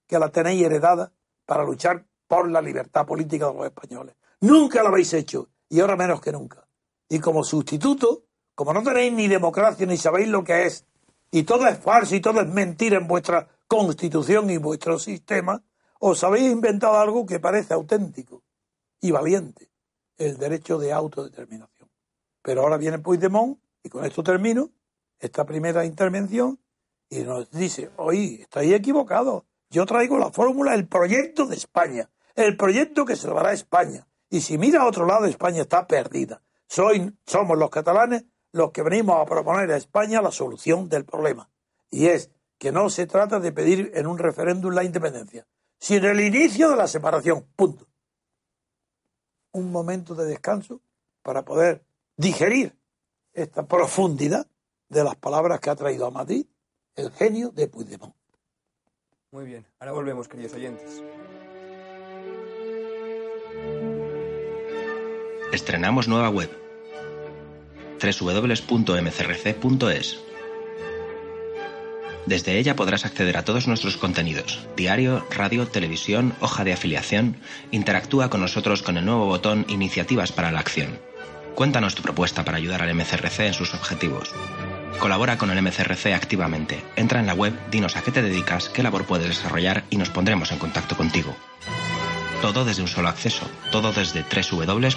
que 0.07 0.19
la 0.19 0.29
tenéis 0.29 0.63
heredada 0.63 1.11
para 1.45 1.63
luchar 1.63 2.05
por 2.27 2.49
la 2.49 2.61
libertad 2.61 3.05
política 3.05 3.47
de 3.47 3.53
los 3.53 3.65
españoles. 3.65 4.15
Nunca 4.41 4.81
lo 4.81 4.89
habéis 4.89 5.13
hecho, 5.13 5.49
y 5.69 5.79
ahora 5.79 5.95
menos 5.95 6.21
que 6.21 6.31
nunca. 6.31 6.67
Y 7.07 7.19
como 7.19 7.43
sustituto, 7.43 8.25
como 8.55 8.73
no 8.73 8.83
tenéis 8.83 9.13
ni 9.13 9.27
democracia 9.27 9.85
ni 9.85 9.97
sabéis 9.97 10.27
lo 10.27 10.43
que 10.43 10.65
es, 10.65 10.85
y 11.31 11.43
todo 11.43 11.67
es 11.67 11.77
falso 11.77 12.15
y 12.15 12.21
todo 12.21 12.41
es 12.41 12.47
mentira 12.47 12.97
en 12.97 13.07
vuestra 13.07 13.47
constitución 13.67 14.49
y 14.49 14.57
vuestro 14.57 14.99
sistema, 14.99 15.63
os 15.99 16.23
habéis 16.23 16.51
inventado 16.51 16.97
algo 16.97 17.25
que 17.25 17.39
parece 17.39 17.73
auténtico 17.73 18.43
y 18.99 19.11
valiente, 19.11 19.71
el 20.17 20.37
derecho 20.37 20.77
de 20.77 20.91
autodeterminación. 20.91 21.70
Pero 22.41 22.61
ahora 22.61 22.77
viene 22.77 22.99
Puigdemont, 22.99 23.59
y 23.83 23.89
con 23.89 24.05
esto 24.05 24.23
termino, 24.23 24.69
esta 25.19 25.45
primera 25.45 25.85
intervención, 25.85 26.59
y 27.09 27.19
nos 27.19 27.51
dice, 27.51 27.91
oye, 27.97 28.41
estáis 28.41 28.73
equivocados, 28.73 29.43
yo 29.69 29.85
traigo 29.85 30.17
la 30.17 30.31
fórmula, 30.31 30.73
el 30.73 30.87
proyecto 30.87 31.45
de 31.45 31.55
España, 31.55 32.09
el 32.35 32.57
proyecto 32.57 33.05
que 33.05 33.15
salvará 33.15 33.49
a 33.49 33.53
España. 33.53 34.07
Y 34.29 34.41
si 34.41 34.57
mira 34.57 34.81
a 34.81 34.87
otro 34.87 35.05
lado, 35.05 35.25
España 35.25 35.61
está 35.61 35.87
perdida. 35.87 36.41
Soy, 36.67 37.13
somos 37.25 37.57
los 37.57 37.69
catalanes 37.69 38.25
los 38.53 38.71
que 38.71 38.81
venimos 38.81 39.17
a 39.17 39.25
proponer 39.25 39.71
a 39.71 39.77
España 39.77 40.21
la 40.21 40.31
solución 40.31 40.89
del 40.89 41.05
problema. 41.05 41.49
Y 41.89 42.07
es 42.07 42.31
que 42.57 42.71
no 42.71 42.89
se 42.89 43.07
trata 43.07 43.39
de 43.39 43.51
pedir 43.51 43.91
en 43.93 44.07
un 44.07 44.17
referéndum 44.17 44.73
la 44.73 44.83
independencia, 44.83 45.47
sino 45.79 46.09
el 46.09 46.19
inicio 46.19 46.69
de 46.69 46.75
la 46.75 46.87
separación. 46.87 47.47
Punto. 47.55 47.87
Un 49.53 49.71
momento 49.71 50.15
de 50.15 50.25
descanso 50.25 50.81
para 51.23 51.43
poder 51.43 51.83
digerir 52.17 52.77
esta 53.33 53.65
profundidad 53.65 54.47
de 54.89 55.03
las 55.03 55.15
palabras 55.15 55.59
que 55.59 55.69
ha 55.69 55.75
traído 55.75 56.05
a 56.05 56.11
Madrid 56.11 56.45
el 56.95 57.11
genio 57.11 57.49
de 57.49 57.67
Puigdemont. 57.67 58.15
Muy 59.31 59.45
bien, 59.45 59.65
ahora 59.79 59.93
volvemos, 59.93 60.27
queridos 60.27 60.53
oyentes. 60.53 61.01
Estrenamos 65.53 66.07
nueva 66.07 66.29
web 66.29 66.49
www.mcrc.es. 68.01 69.51
Desde 72.25 72.57
ella 72.57 72.75
podrás 72.75 73.05
acceder 73.05 73.37
a 73.37 73.45
todos 73.45 73.67
nuestros 73.67 73.97
contenidos, 73.97 74.67
diario, 74.75 75.25
radio, 75.31 75.67
televisión, 75.67 76.33
hoja 76.39 76.63
de 76.63 76.73
afiliación. 76.73 77.37
Interactúa 77.71 78.29
con 78.29 78.41
nosotros 78.41 78.81
con 78.83 78.97
el 78.97 79.05
nuevo 79.05 79.25
botón 79.25 79.65
Iniciativas 79.69 80.31
para 80.31 80.51
la 80.51 80.59
Acción. 80.59 80.99
Cuéntanos 81.55 81.95
tu 81.95 82.01
propuesta 82.01 82.43
para 82.45 82.57
ayudar 82.57 82.81
al 82.81 82.95
MCRC 82.95 83.39
en 83.41 83.53
sus 83.53 83.73
objetivos. 83.73 84.33
Colabora 84.99 85.37
con 85.37 85.51
el 85.51 85.61
MCRC 85.61 86.13
activamente. 86.13 86.83
Entra 86.95 87.19
en 87.19 87.27
la 87.27 87.33
web, 87.33 87.53
dinos 87.69 87.97
a 87.97 88.03
qué 88.03 88.11
te 88.11 88.21
dedicas, 88.21 88.69
qué 88.69 88.83
labor 88.83 89.05
puedes 89.05 89.27
desarrollar 89.27 89.83
y 89.89 89.97
nos 89.97 90.09
pondremos 90.09 90.51
en 90.51 90.59
contacto 90.59 90.95
contigo. 90.95 91.35
Todo 92.41 92.63
desde 92.65 92.81
un 92.81 92.87
solo 92.87 93.09
acceso, 93.09 93.45
todo 93.71 93.91
desde 93.91 94.23
www.mcrc.es. 94.23 94.87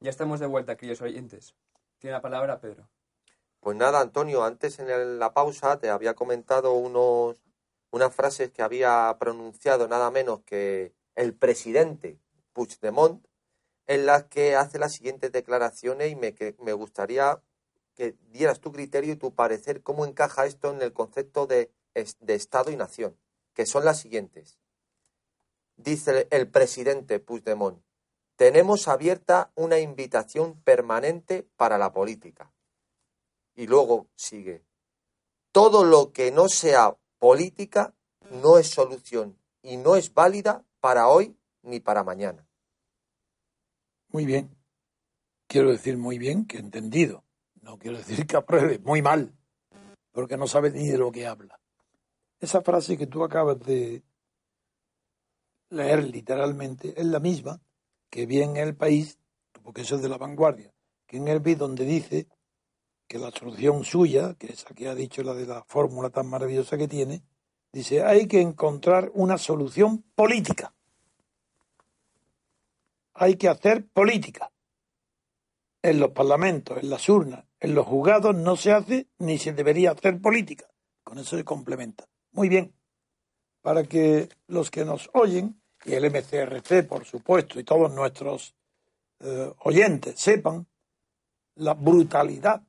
Ya 0.00 0.10
estamos 0.10 0.40
de 0.40 0.46
vuelta, 0.46 0.76
queridos 0.76 1.00
oyentes. 1.00 1.54
Tiene 1.98 2.12
la 2.12 2.20
palabra 2.20 2.60
Pedro. 2.60 2.88
Pues 3.60 3.76
nada, 3.76 4.00
Antonio, 4.00 4.44
antes 4.44 4.78
en 4.78 5.18
la 5.18 5.32
pausa 5.32 5.78
te 5.78 5.88
había 5.88 6.12
comentado 6.14 6.72
unos, 6.72 7.42
unas 7.90 8.14
frases 8.14 8.50
que 8.50 8.62
había 8.62 9.16
pronunciado 9.18 9.88
nada 9.88 10.10
menos 10.10 10.40
que 10.40 10.92
el 11.14 11.32
presidente 11.34 12.18
Puigdemont, 12.54 13.26
en 13.86 14.06
las 14.06 14.24
que 14.24 14.56
hace 14.56 14.78
las 14.78 14.94
siguientes 14.94 15.30
declaraciones 15.30 16.10
y 16.10 16.16
me, 16.16 16.34
que- 16.34 16.56
me 16.60 16.72
gustaría 16.72 17.42
que 17.94 18.16
dieras 18.30 18.60
tu 18.60 18.72
criterio 18.72 19.12
y 19.12 19.16
tu 19.16 19.34
parecer 19.34 19.82
cómo 19.82 20.06
encaja 20.06 20.46
esto 20.46 20.70
en 20.72 20.80
el 20.80 20.94
concepto 20.94 21.46
de, 21.46 21.70
de 22.20 22.34
Estado 22.34 22.70
y 22.70 22.76
nación, 22.76 23.16
que 23.52 23.66
son 23.66 23.84
las 23.84 24.00
siguientes. 24.00 24.58
Dice 25.76 26.26
el 26.30 26.48
presidente 26.48 27.20
Puigdemont, 27.20 27.82
tenemos 28.36 28.88
abierta 28.88 29.52
una 29.54 29.78
invitación 29.78 30.60
permanente 30.62 31.46
para 31.56 31.78
la 31.78 31.92
política. 31.92 32.52
Y 33.54 33.66
luego 33.66 34.08
sigue, 34.16 34.64
todo 35.52 35.84
lo 35.84 36.10
que 36.12 36.32
no 36.32 36.48
sea 36.48 36.96
política 37.18 37.94
no 38.30 38.58
es 38.58 38.70
solución 38.70 39.38
y 39.62 39.76
no 39.76 39.94
es 39.94 40.12
válida 40.12 40.64
para 40.80 41.08
hoy 41.08 41.36
ni 41.64 41.80
para 41.80 42.04
mañana. 42.04 42.46
Muy 44.08 44.26
bien. 44.26 44.56
Quiero 45.46 45.70
decir 45.70 45.98
muy 45.98 46.18
bien 46.18 46.46
que 46.46 46.58
entendido. 46.58 47.24
No 47.62 47.78
quiero 47.78 47.98
decir 47.98 48.26
que 48.26 48.36
apruebe. 48.36 48.78
Muy 48.78 49.02
mal. 49.02 49.34
Porque 50.12 50.36
no 50.36 50.46
sabe 50.46 50.70
ni 50.70 50.88
de 50.88 50.98
lo 50.98 51.10
que 51.10 51.26
habla. 51.26 51.58
Esa 52.40 52.62
frase 52.62 52.96
que 52.96 53.06
tú 53.06 53.24
acabas 53.24 53.58
de 53.60 54.04
leer 55.70 56.04
literalmente 56.04 56.94
es 56.96 57.06
la 57.06 57.18
misma 57.18 57.60
que 58.10 58.26
vi 58.26 58.42
en 58.42 58.56
el 58.56 58.76
país, 58.76 59.18
porque 59.62 59.80
eso 59.80 59.96
es 59.96 60.02
de 60.02 60.08
la 60.08 60.18
vanguardia, 60.18 60.72
que 61.06 61.16
en 61.16 61.26
el 61.26 61.42
país 61.42 61.58
donde 61.58 61.84
dice 61.84 62.28
que 63.08 63.18
la 63.18 63.30
solución 63.30 63.82
suya, 63.82 64.34
que 64.34 64.52
esa 64.52 64.72
que 64.74 64.88
ha 64.88 64.94
dicho 64.94 65.22
la 65.22 65.34
de 65.34 65.46
la 65.46 65.64
fórmula 65.64 66.10
tan 66.10 66.28
maravillosa 66.28 66.76
que 66.76 66.86
tiene, 66.86 67.24
dice 67.72 68.04
hay 68.04 68.28
que 68.28 68.40
encontrar 68.40 69.10
una 69.14 69.36
solución 69.38 70.04
política 70.14 70.74
hay 73.14 73.36
que 73.36 73.48
hacer 73.48 73.86
política. 73.88 74.50
En 75.82 76.00
los 76.00 76.10
parlamentos, 76.10 76.78
en 76.82 76.90
las 76.90 77.08
urnas, 77.08 77.44
en 77.60 77.74
los 77.74 77.86
juzgados 77.86 78.34
no 78.34 78.56
se 78.56 78.72
hace 78.72 79.08
ni 79.18 79.38
se 79.38 79.52
debería 79.52 79.92
hacer 79.92 80.20
política. 80.20 80.66
Con 81.02 81.18
eso 81.18 81.36
se 81.36 81.44
complementa. 81.44 82.06
Muy 82.32 82.48
bien. 82.48 82.74
Para 83.60 83.84
que 83.84 84.28
los 84.46 84.70
que 84.70 84.84
nos 84.84 85.10
oyen, 85.14 85.60
y 85.84 85.92
el 85.92 86.10
MCRC, 86.10 86.86
por 86.88 87.04
supuesto, 87.04 87.60
y 87.60 87.64
todos 87.64 87.92
nuestros 87.92 88.54
eh, 89.20 89.52
oyentes 89.60 90.18
sepan 90.18 90.66
la 91.56 91.74
brutalidad, 91.74 92.62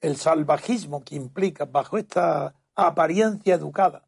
el 0.00 0.16
salvajismo 0.16 1.04
que 1.04 1.14
implica 1.14 1.66
bajo 1.66 1.98
esta 1.98 2.54
apariencia 2.74 3.54
educada 3.54 4.06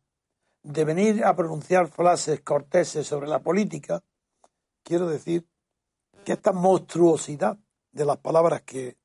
de 0.63 0.85
venir 0.85 1.25
a 1.25 1.35
pronunciar 1.37 1.89
frases 1.89 2.41
corteses 2.41 3.07
sobre 3.07 3.29
la 3.29 3.41
política, 3.41 4.03
quiero 4.83 5.09
decir 5.09 5.47
que 6.29 6.35
esta 6.35 6.53
monstruosidad 6.53 7.59
de 7.91 8.05
las 8.05 8.19
palabras 8.19 8.61
que 8.61 8.99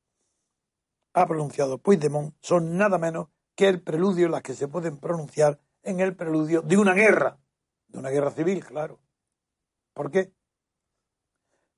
ha 1.13 1.25
pronunciado 1.25 1.77
Puigdemont 1.77 2.35
son 2.41 2.75
nada 2.75 2.97
menos 2.97 3.29
que 3.55 3.69
el 3.69 3.81
preludio, 3.81 4.27
las 4.27 4.41
que 4.41 4.53
se 4.53 4.67
pueden 4.67 4.97
pronunciar 4.97 5.61
en 5.83 6.01
el 6.01 6.17
preludio 6.17 6.61
de 6.61 6.75
una 6.75 6.93
guerra, 6.93 7.39
de 7.87 7.99
una 7.99 8.09
guerra 8.09 8.31
civil, 8.31 8.65
claro. 8.65 8.99
¿Por 9.93 10.11
qué? 10.11 10.33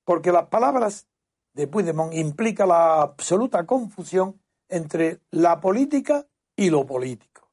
Porque 0.03 0.31
las 0.31 0.47
palabras 0.47 1.07
de 1.53 1.67
Puigdemont 1.67 2.15
implican 2.15 2.69
la 2.69 3.03
absoluta 3.03 3.67
confusión 3.67 4.41
entre 4.67 5.21
la 5.29 5.61
política 5.61 6.25
y 6.55 6.71
lo 6.71 6.87
político. 6.87 7.51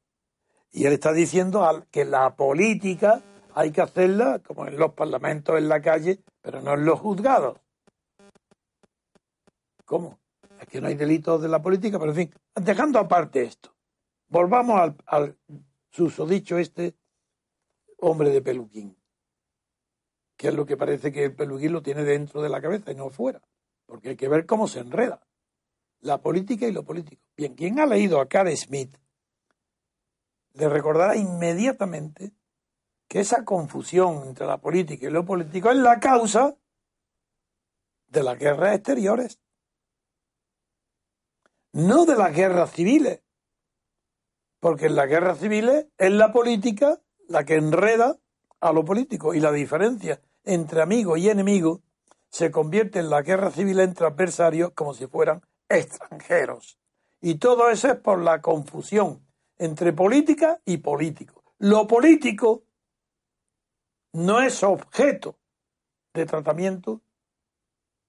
Y 0.71 0.87
él 0.87 0.95
está 0.95 1.13
diciendo 1.13 1.63
que 1.91 2.07
la 2.07 2.37
política 2.37 3.21
hay 3.55 3.71
que 3.71 3.83
hacerla 3.83 4.39
como 4.39 4.67
en 4.67 4.79
los 4.79 4.95
parlamentos, 4.95 5.59
en 5.59 5.69
la 5.69 5.83
calle, 5.83 6.25
pero 6.41 6.63
no 6.63 6.73
en 6.73 6.87
los 6.87 6.99
juzgados. 6.99 7.62
¿Cómo? 9.93 10.23
Que 10.71 10.81
no 10.81 10.87
hay 10.87 10.95
delitos 10.95 11.43
de 11.43 11.49
la 11.49 11.61
política, 11.61 11.99
pero 11.99 12.13
en 12.13 12.17
fin, 12.17 12.35
dejando 12.55 12.99
aparte 12.99 13.43
esto, 13.43 13.77
volvamos 14.27 14.81
al, 14.81 14.97
al 15.05 15.39
susodicho 15.91 16.57
este 16.57 16.97
hombre 17.99 18.31
de 18.31 18.41
peluquín, 18.41 18.97
que 20.35 20.49
es 20.49 20.55
lo 20.55 20.65
que 20.65 20.79
parece 20.79 21.13
que 21.13 21.25
el 21.25 21.35
peluquín 21.35 21.73
lo 21.73 21.83
tiene 21.83 22.05
dentro 22.05 22.41
de 22.41 22.49
la 22.49 22.63
cabeza 22.63 22.91
y 22.91 22.95
no 22.95 23.11
fuera, 23.11 23.43
porque 23.85 24.09
hay 24.09 24.17
que 24.17 24.29
ver 24.29 24.47
cómo 24.47 24.67
se 24.67 24.81
enreda 24.81 25.27
la 26.01 26.23
política 26.23 26.67
y 26.67 26.73
lo 26.73 26.85
político. 26.85 27.23
Bien, 27.37 27.55
quien 27.55 27.79
ha 27.79 27.85
leído 27.85 28.19
a 28.19 28.29
Carl 28.31 28.57
Smith 28.57 28.97
le 30.55 30.71
recordará 30.71 31.17
inmediatamente 31.17 32.33
que 33.09 33.21
esa 33.21 33.45
confusión 33.45 34.27
entre 34.27 34.47
la 34.47 34.57
política 34.57 35.07
y 35.07 35.11
lo 35.11 35.27
político 35.27 35.71
es 35.71 35.77
la 35.77 36.01
causa 36.01 36.57
de 38.07 38.23
las 38.23 38.39
guerras 38.39 38.77
exteriores, 38.77 39.39
no 41.73 42.05
de 42.05 42.17
las 42.17 42.35
guerras 42.35 42.73
civiles, 42.73 43.21
porque 44.61 44.87
en 44.87 44.97
las 44.97 45.09
guerras 45.09 45.39
civiles 45.39 45.87
es 45.99 46.13
la 46.13 46.33
política 46.33 47.01
la 47.29 47.45
que 47.45 47.57
enreda 47.57 48.19
a 48.61 48.73
lo 48.73 48.85
político 48.85 49.35
y 49.35 49.41
la 49.41 49.51
diferencia 49.51 50.21
entre 50.45 50.83
amigo 50.83 51.17
y 51.17 51.29
enemigo 51.29 51.83
se 52.29 52.51
convierte 52.51 52.99
en 52.99 53.11
la 53.11 53.23
guerra 53.23 53.51
civil 53.51 53.81
entre 53.81 54.07
adversarios 54.07 54.73
como 54.73 54.95
si 54.95 55.07
fueran 55.07 55.43
extranjeros. 55.69 56.79
Y 57.21 57.37
todo 57.37 57.71
eso 57.71 57.89
es 57.89 57.97
por 57.97 58.21
la 58.21 58.41
confusión 58.41 59.27
entre 59.59 59.93
política 59.93 60.61
y 60.65 60.79
político. 60.79 61.43
Lo 61.59 61.87
político 61.87 62.65
no 64.13 64.41
es 64.41 64.63
objeto 64.63 65.39
de 66.15 66.27
tratamiento 66.27 67.01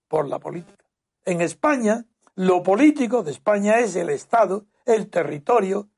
por 0.08 0.28
la 0.28 0.40
política. 0.40 0.86
En 1.26 1.42
España 1.42 2.06
Lo 2.36 2.64
político 2.64 3.22
de 3.22 3.32
España 3.32 3.80
es 3.80 3.96
el 3.96 4.10
Estado, 4.10 4.66
el 4.86 5.10
territorio, 5.10 5.90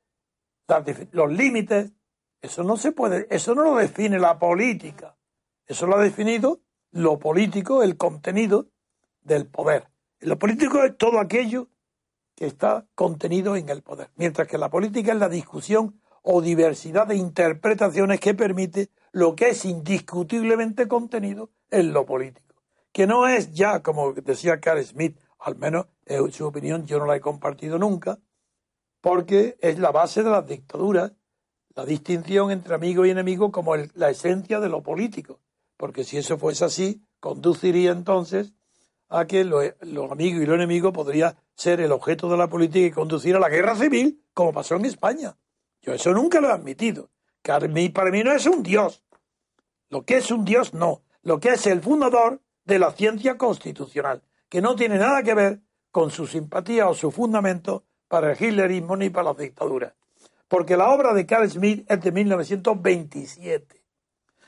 los 1.12 1.32
límites. 1.32 1.94
Eso 2.42 2.64
no 2.64 2.76
se 2.76 2.92
puede, 2.92 3.28
eso 3.30 3.56
no 3.56 3.64
lo 3.64 3.76
define 3.78 4.20
la 4.20 4.38
política. 4.38 5.16
Eso 5.66 5.88
lo 5.88 5.96
ha 5.96 6.04
definido 6.04 6.60
lo 6.92 7.20
político, 7.20 7.84
el 7.84 7.98
contenido 7.98 8.68
del 9.22 9.48
poder. 9.48 9.88
Lo 10.20 10.38
político 10.38 10.84
es 10.84 10.98
todo 10.98 11.20
aquello 11.20 11.70
que 12.36 12.46
está 12.46 12.86
contenido 12.96 13.56
en 13.56 13.70
el 13.70 13.82
poder, 13.82 14.10
mientras 14.16 14.48
que 14.48 14.58
la 14.58 14.70
política 14.70 15.14
es 15.14 15.20
la 15.20 15.30
discusión 15.30 16.02
o 16.22 16.42
diversidad 16.42 17.08
de 17.08 17.16
interpretaciones 17.16 18.20
que 18.20 18.34
permite 18.34 18.90
lo 19.12 19.36
que 19.36 19.50
es 19.50 19.64
indiscutiblemente 19.64 20.88
contenido 20.88 21.50
en 21.72 21.94
lo 21.94 22.06
político, 22.06 22.56
que 22.92 23.08
no 23.08 23.28
es 23.28 23.54
ya, 23.54 23.82
como 23.82 24.12
decía 24.14 24.60
Carl 24.60 24.84
Smith, 24.84 25.18
al 25.46 25.58
menos 25.58 25.86
en 26.08 26.32
su 26.32 26.48
opinión 26.48 26.88
yo 26.88 26.98
no 26.98 27.06
la 27.06 27.16
he 27.16 27.22
compartido 27.22 27.78
nunca, 27.78 28.18
porque 29.00 29.58
es 29.62 29.78
la 29.78 29.92
base 29.92 30.24
de 30.24 30.32
las 30.32 30.48
dictaduras, 30.48 31.12
la 31.76 31.86
distinción 31.86 32.50
entre 32.50 32.74
amigo 32.74 33.06
y 33.06 33.12
enemigo 33.12 33.52
como 33.52 33.76
la 33.76 34.10
esencia 34.10 34.60
de 34.60 34.70
lo 34.70 34.82
político, 34.82 35.40
porque 35.78 36.04
si 36.04 36.18
eso 36.18 36.40
fuese 36.40 36.66
así, 36.66 37.06
conduciría 37.20 37.92
entonces 37.92 38.54
a 39.08 39.28
que 39.28 39.44
lo, 39.44 39.60
amigo 40.12 40.42
y 40.42 40.48
lo 40.48 40.56
enemigo 40.56 40.92
podría 40.92 41.38
ser 41.54 41.80
el 41.80 41.92
objeto 41.92 42.28
de 42.28 42.38
la 42.38 42.50
política 42.50 42.88
y 42.88 42.92
conducir 42.92 43.36
a 43.36 43.40
la 43.40 43.50
guerra 43.50 43.76
civil, 43.76 44.26
como 44.34 44.52
pasó 44.52 44.78
en 44.78 44.86
España. 44.86 45.38
Yo 45.80 45.94
eso 45.94 46.12
nunca 46.12 46.42
lo 46.42 46.50
he 46.50 46.54
admitido. 46.54 47.12
Mí, 47.70 47.90
para 47.90 48.10
mí 48.10 48.24
no 48.24 48.32
es 48.32 48.48
un 48.48 48.64
dios. 48.64 49.04
Lo 49.90 50.06
que 50.06 50.18
es 50.18 50.32
un 50.32 50.44
dios, 50.44 50.74
no. 50.74 51.04
Lo 51.22 51.40
que 51.40 51.50
es 51.50 51.68
el 51.68 51.84
fundador 51.84 52.42
de 52.64 52.80
la 52.80 52.92
ciencia 52.94 53.38
constitucional, 53.38 54.24
que 54.50 54.62
no 54.62 54.76
tiene 54.76 54.98
nada 54.98 55.24
que 55.24 55.34
ver 55.34 55.62
con 55.92 56.12
su 56.12 56.28
simpatía 56.28 56.88
o 56.88 56.94
su 56.94 57.12
fundamento 57.12 57.86
para 58.08 58.32
el 58.32 58.38
hitlerismo 58.38 58.96
ni 58.96 59.10
para 59.10 59.30
las 59.30 59.38
dictaduras. 59.38 59.94
Porque 60.48 60.78
la 60.78 60.90
obra 60.90 61.14
de 61.14 61.26
Carl 61.26 61.50
Smith 61.50 61.86
es 61.90 62.02
de 62.02 62.12
1927, 62.12 63.82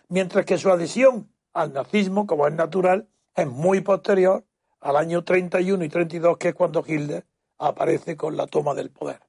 mientras 0.09 0.45
que 0.45 0.57
su 0.57 0.69
adhesión 0.69 1.31
al 1.53 1.73
nazismo, 1.73 2.27
como 2.27 2.47
es 2.47 2.53
natural, 2.53 3.07
es 3.35 3.47
muy 3.47 3.81
posterior 3.81 4.45
al 4.79 4.95
año 4.95 5.23
31 5.23 5.83
y 5.83 5.89
32, 5.89 6.37
que 6.37 6.49
es 6.49 6.55
cuando 6.55 6.83
Hitler 6.85 7.25
aparece 7.57 8.15
con 8.15 8.37
la 8.37 8.45
toma 8.45 8.75
del 8.75 8.91
poder. 8.91 9.21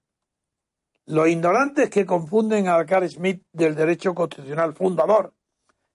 Los 1.06 1.28
ignorantes 1.28 1.88
que 1.88 2.04
confunden 2.04 2.68
a 2.68 2.84
Carl 2.84 3.08
Smith 3.08 3.42
del 3.50 3.74
derecho 3.74 4.14
constitucional 4.14 4.74
fundador, 4.74 5.32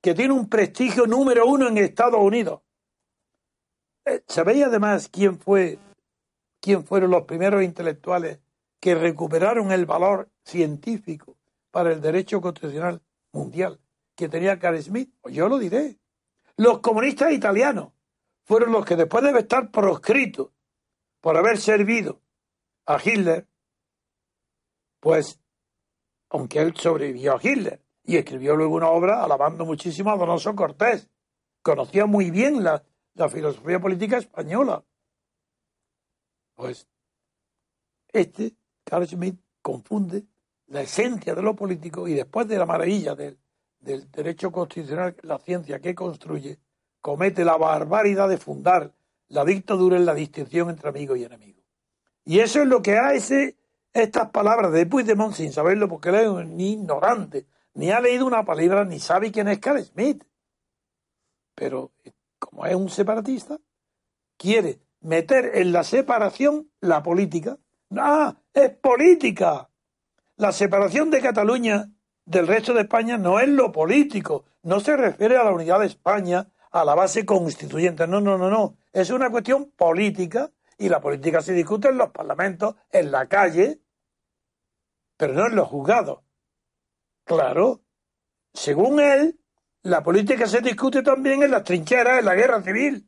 que 0.02 0.16
tiene 0.16 0.34
un 0.34 0.50
prestigio 0.50 1.06
número 1.06 1.46
uno 1.46 1.68
en 1.68 1.78
Estados 1.78 2.20
Unidos. 2.20 2.62
Eh, 4.06 4.24
¿Sabéis 4.28 4.66
además 4.66 5.10
quién 5.10 5.40
fue, 5.40 5.80
quién 6.60 6.86
fueron 6.86 7.12
los 7.12 7.24
primeros 7.24 7.64
intelectuales 7.64 8.40
que 8.80 8.96
recuperaron 8.96 9.72
el 9.72 9.86
valor 9.86 10.30
científico 10.44 11.38
para 11.72 11.94
el 11.94 12.02
derecho 12.02 12.42
constitucional 12.42 13.02
mundial 13.32 13.80
que 14.16 14.28
tenía 14.28 14.60
Carl 14.60 14.82
Smith? 14.82 15.14
Pues 15.22 15.34
yo 15.34 15.48
lo 15.48 15.58
diré. 15.58 15.98
Los 16.58 16.80
comunistas 16.80 17.32
italianos 17.32 17.94
fueron 18.44 18.72
los 18.72 18.86
que 18.86 18.96
después 18.96 19.24
de 19.24 19.40
estar 19.40 19.72
proscritos 19.72 20.50
por 21.22 21.38
haber 21.38 21.58
servido 21.58 22.22
a 22.86 23.00
Hitler, 23.02 23.48
pues, 25.00 25.40
aunque 26.30 26.60
él 26.60 26.76
sobrevivió 26.76 27.36
a 27.36 27.40
Hitler 27.42 27.82
y 28.04 28.18
escribió 28.18 28.56
luego 28.58 28.76
una 28.76 28.90
obra 28.90 29.24
alabando 29.24 29.66
muchísimo 29.66 30.12
a 30.12 30.18
Donoso 30.18 30.54
Cortés, 30.56 31.10
conocía 31.62 32.06
muy 32.06 32.30
bien 32.30 32.64
la, 32.64 32.84
la 33.16 33.30
filosofía 33.30 33.80
política 33.80 34.18
española. 34.18 34.84
Pues, 36.56 36.88
este, 38.12 38.56
Carl 38.84 39.08
Schmitt, 39.08 39.40
confunde 39.62 40.26
la 40.68 40.82
esencia 40.82 41.34
de 41.34 41.42
lo 41.42 41.56
político 41.56 42.08
y 42.08 42.14
después 42.14 42.48
de 42.48 42.58
la 42.58 42.66
maravilla 42.66 43.16
del, 43.16 43.38
del 43.80 44.10
derecho 44.12 44.52
constitucional, 44.52 45.16
la 45.22 45.40
ciencia 45.40 45.80
que 45.80 45.96
construye, 45.96 46.60
comete 47.02 47.44
la 47.44 47.58
barbaridad 47.58 48.30
de 48.30 48.38
fundar 48.38 48.94
la 49.30 49.44
dictadura 49.46 49.98
en 49.98 50.06
la 50.06 50.14
distinción 50.14 50.70
entre 50.70 50.90
amigo 50.90 51.16
y 51.16 51.24
enemigo. 51.24 51.62
Y 52.26 52.40
eso 52.40 52.62
es 52.62 52.68
lo 52.68 52.82
que 52.82 52.98
hace 52.98 53.58
estas 53.92 54.30
palabras 54.30 54.72
de 54.72 54.86
Puigdemont 54.86 55.34
sin 55.34 55.52
saberlo, 55.52 55.88
porque 55.88 56.10
él 56.10 56.16
es 56.16 56.28
un 56.28 56.60
ignorante, 56.60 57.46
ni 57.74 57.92
ha 57.92 58.00
leído 58.00 58.26
una 58.26 58.46
palabra, 58.46 58.86
ni 58.86 59.00
sabe 59.00 59.32
quién 59.32 59.48
es 59.48 59.60
Carl 59.60 59.84
Smith. 59.84 60.24
Pero 61.56 61.92
como 62.54 62.68
es 62.68 62.76
un 62.76 62.90
separatista, 62.90 63.58
quiere 64.38 64.80
meter 65.02 65.52
en 65.56 65.72
la 65.72 65.84
separación 65.84 66.70
la 66.82 67.02
política. 67.02 67.58
¡Ah! 67.98 68.36
¡Es 68.54 68.70
política! 68.70 69.70
La 70.36 70.52
separación 70.52 71.10
de 71.10 71.22
Cataluña 71.22 71.90
del 72.26 72.46
resto 72.46 72.76
de 72.76 72.82
España 72.82 73.18
no 73.18 73.40
es 73.40 73.50
lo 73.50 73.72
político, 73.72 74.46
no 74.62 74.80
se 74.80 74.96
refiere 74.96 75.36
a 75.36 75.44
la 75.44 75.52
unidad 75.52 75.80
de 75.80 75.88
España, 75.88 76.48
a 76.70 76.86
la 76.86 76.94
base 76.94 77.26
constituyente. 77.26 78.06
No, 78.08 78.22
no, 78.22 78.38
no, 78.38 78.52
no. 78.52 78.78
Es 78.92 79.10
una 79.10 79.32
cuestión 79.32 79.72
política 79.72 80.52
y 80.78 80.90
la 80.90 81.02
política 81.02 81.42
se 81.42 81.54
discute 81.54 81.90
en 81.90 81.98
los 81.98 82.12
parlamentos, 82.12 82.76
en 82.92 83.12
la 83.12 83.28
calle, 83.28 83.82
pero 85.18 85.34
no 85.34 85.48
en 85.48 85.56
los 85.56 85.68
juzgados. 85.68 86.20
Claro, 87.24 87.82
según 88.54 89.00
él, 89.00 89.40
la 89.84 90.02
política 90.02 90.48
se 90.48 90.62
discute 90.62 91.02
también 91.02 91.44
en 91.44 91.52
las 91.52 91.64
trincheras, 91.64 92.20
en 92.20 92.26
la 92.26 92.36
guerra 92.36 92.62
civil. 92.62 93.08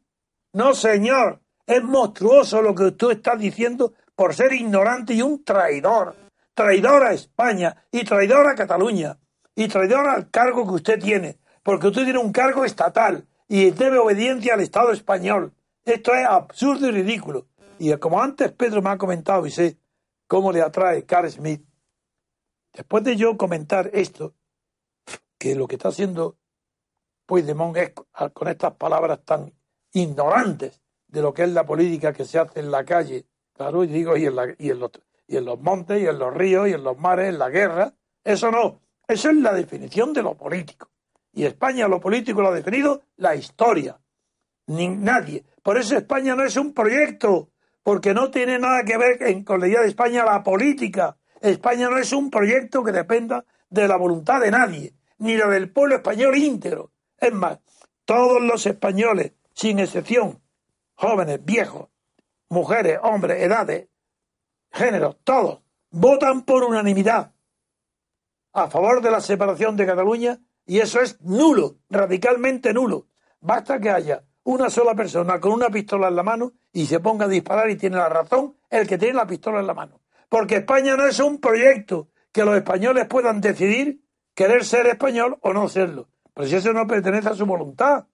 No, 0.53 0.73
señor, 0.73 1.41
es 1.65 1.83
monstruoso 1.83 2.61
lo 2.61 2.75
que 2.75 2.85
usted 2.85 3.11
está 3.11 3.35
diciendo 3.35 3.93
por 4.15 4.33
ser 4.33 4.53
ignorante 4.53 5.13
y 5.13 5.21
un 5.21 5.43
traidor. 5.43 6.15
Traidor 6.53 7.03
a 7.03 7.13
España 7.13 7.85
y 7.91 8.03
traidor 8.03 8.47
a 8.47 8.55
Cataluña 8.55 9.17
y 9.55 9.67
traidor 9.67 10.07
al 10.07 10.29
cargo 10.29 10.65
que 10.65 10.73
usted 10.73 10.99
tiene, 10.99 11.39
porque 11.63 11.87
usted 11.87 12.03
tiene 12.03 12.19
un 12.19 12.31
cargo 12.31 12.63
estatal 12.65 13.25
y 13.47 13.71
debe 13.71 13.97
obediencia 13.97 14.53
al 14.53 14.61
Estado 14.61 14.91
español. 14.91 15.53
Esto 15.83 16.13
es 16.13 16.25
absurdo 16.25 16.87
y 16.87 16.91
ridículo. 16.91 17.47
Y 17.79 17.93
como 17.97 18.21
antes 18.21 18.51
Pedro 18.51 18.81
me 18.81 18.89
ha 18.89 18.97
comentado 18.97 19.45
y 19.45 19.51
sé 19.51 19.77
cómo 20.27 20.51
le 20.51 20.61
atrae 20.61 21.05
Carl 21.05 21.29
Smith, 21.29 21.65
Después 22.75 23.05
de 23.05 23.15
yo 23.15 23.37
comentar 23.37 23.89
esto, 23.93 24.35
que 25.37 25.55
lo 25.55 25.65
que 25.67 25.75
está 25.75 25.89
haciendo 25.89 26.37
Puigdemont 27.25 27.75
es 27.77 27.93
con 28.33 28.47
estas 28.47 28.73
palabras 28.75 29.19
tan 29.25 29.51
ignorantes 29.93 30.81
de 31.07 31.21
lo 31.21 31.33
que 31.33 31.43
es 31.43 31.49
la 31.49 31.65
política 31.65 32.13
que 32.13 32.25
se 32.25 32.39
hace 32.39 32.59
en 32.59 32.71
la 32.71 32.83
calle, 32.83 33.25
claro, 33.53 33.83
y 33.83 33.87
digo, 33.87 34.17
y 34.17 34.25
en, 34.25 34.35
y 34.59 34.69
en, 34.69 34.79
los, 34.79 34.91
y 35.27 35.37
en 35.37 35.45
los 35.45 35.59
montes, 35.59 36.01
y 36.01 36.07
en 36.07 36.19
los 36.19 36.33
ríos, 36.33 36.67
y 36.67 36.73
en 36.73 36.83
los 36.83 36.97
mares, 36.97 37.29
en 37.29 37.39
la 37.39 37.49
guerra, 37.49 37.93
eso 38.23 38.51
no, 38.51 38.81
eso 39.07 39.29
es 39.29 39.35
la 39.37 39.53
definición 39.53 40.13
de 40.13 40.23
lo 40.23 40.35
político. 40.35 40.89
Y 41.31 41.45
España 41.45 41.87
lo 41.87 41.99
político 41.99 42.41
lo 42.41 42.49
ha 42.49 42.55
definido 42.55 43.01
la 43.17 43.35
historia, 43.35 43.99
ni 44.67 44.87
nadie. 44.87 45.43
Por 45.61 45.77
eso 45.77 45.97
España 45.97 46.35
no 46.35 46.43
es 46.43 46.55
un 46.57 46.73
proyecto, 46.73 47.49
porque 47.83 48.13
no 48.13 48.31
tiene 48.31 48.57
nada 48.57 48.83
que 48.83 48.97
ver 48.97 49.43
con 49.43 49.59
la 49.59 49.67
idea 49.67 49.81
de 49.81 49.87
España 49.87 50.25
la 50.25 50.43
política, 50.43 51.17
España 51.41 51.89
no 51.89 51.97
es 51.97 52.11
un 52.13 52.29
proyecto 52.29 52.83
que 52.83 52.91
dependa 52.91 53.45
de 53.69 53.87
la 53.87 53.97
voluntad 53.97 54.41
de 54.41 54.51
nadie, 54.51 54.95
ni 55.19 55.37
la 55.37 55.47
del 55.47 55.71
pueblo 55.71 55.95
español 55.95 56.35
íntegro. 56.35 56.91
Es 57.17 57.33
más, 57.33 57.59
todos 58.05 58.41
los 58.41 58.65
españoles, 58.65 59.33
sin 59.53 59.79
excepción, 59.79 60.41
jóvenes, 60.95 61.43
viejos, 61.43 61.89
mujeres, 62.49 62.99
hombres, 63.01 63.41
edades, 63.41 63.87
géneros, 64.71 65.17
todos, 65.23 65.61
votan 65.89 66.43
por 66.43 66.63
unanimidad 66.63 67.33
a 68.53 68.69
favor 68.69 69.01
de 69.01 69.11
la 69.11 69.21
separación 69.21 69.75
de 69.75 69.85
Cataluña 69.85 70.39
y 70.65 70.79
eso 70.79 71.01
es 71.01 71.19
nulo, 71.21 71.77
radicalmente 71.89 72.73
nulo. 72.73 73.07
Basta 73.39 73.79
que 73.79 73.89
haya 73.89 74.23
una 74.43 74.69
sola 74.69 74.95
persona 74.95 75.39
con 75.39 75.51
una 75.51 75.69
pistola 75.69 76.07
en 76.07 76.15
la 76.15 76.23
mano 76.23 76.53
y 76.71 76.85
se 76.85 76.99
ponga 76.99 77.25
a 77.25 77.29
disparar 77.29 77.69
y 77.69 77.75
tiene 77.75 77.97
la 77.97 78.09
razón 78.09 78.57
el 78.69 78.87
que 78.87 78.97
tiene 78.97 79.15
la 79.15 79.27
pistola 79.27 79.59
en 79.59 79.67
la 79.67 79.73
mano 79.73 80.01
porque 80.29 80.57
España 80.57 80.95
no 80.95 81.05
es 81.05 81.19
un 81.19 81.39
proyecto 81.39 82.09
que 82.31 82.43
los 82.43 82.55
españoles 82.57 83.07
puedan 83.07 83.41
decidir 83.41 84.01
querer 84.33 84.65
ser 84.65 84.87
español 84.87 85.37
o 85.41 85.53
no 85.53 85.69
serlo. 85.69 86.09
Pero 86.35 86.47
si 86.47 86.55
eso 86.55 86.73
no 86.73 86.85
pertenece 86.85 87.29
a 87.29 87.33
su 87.33 87.45
voluntad. 87.45 88.05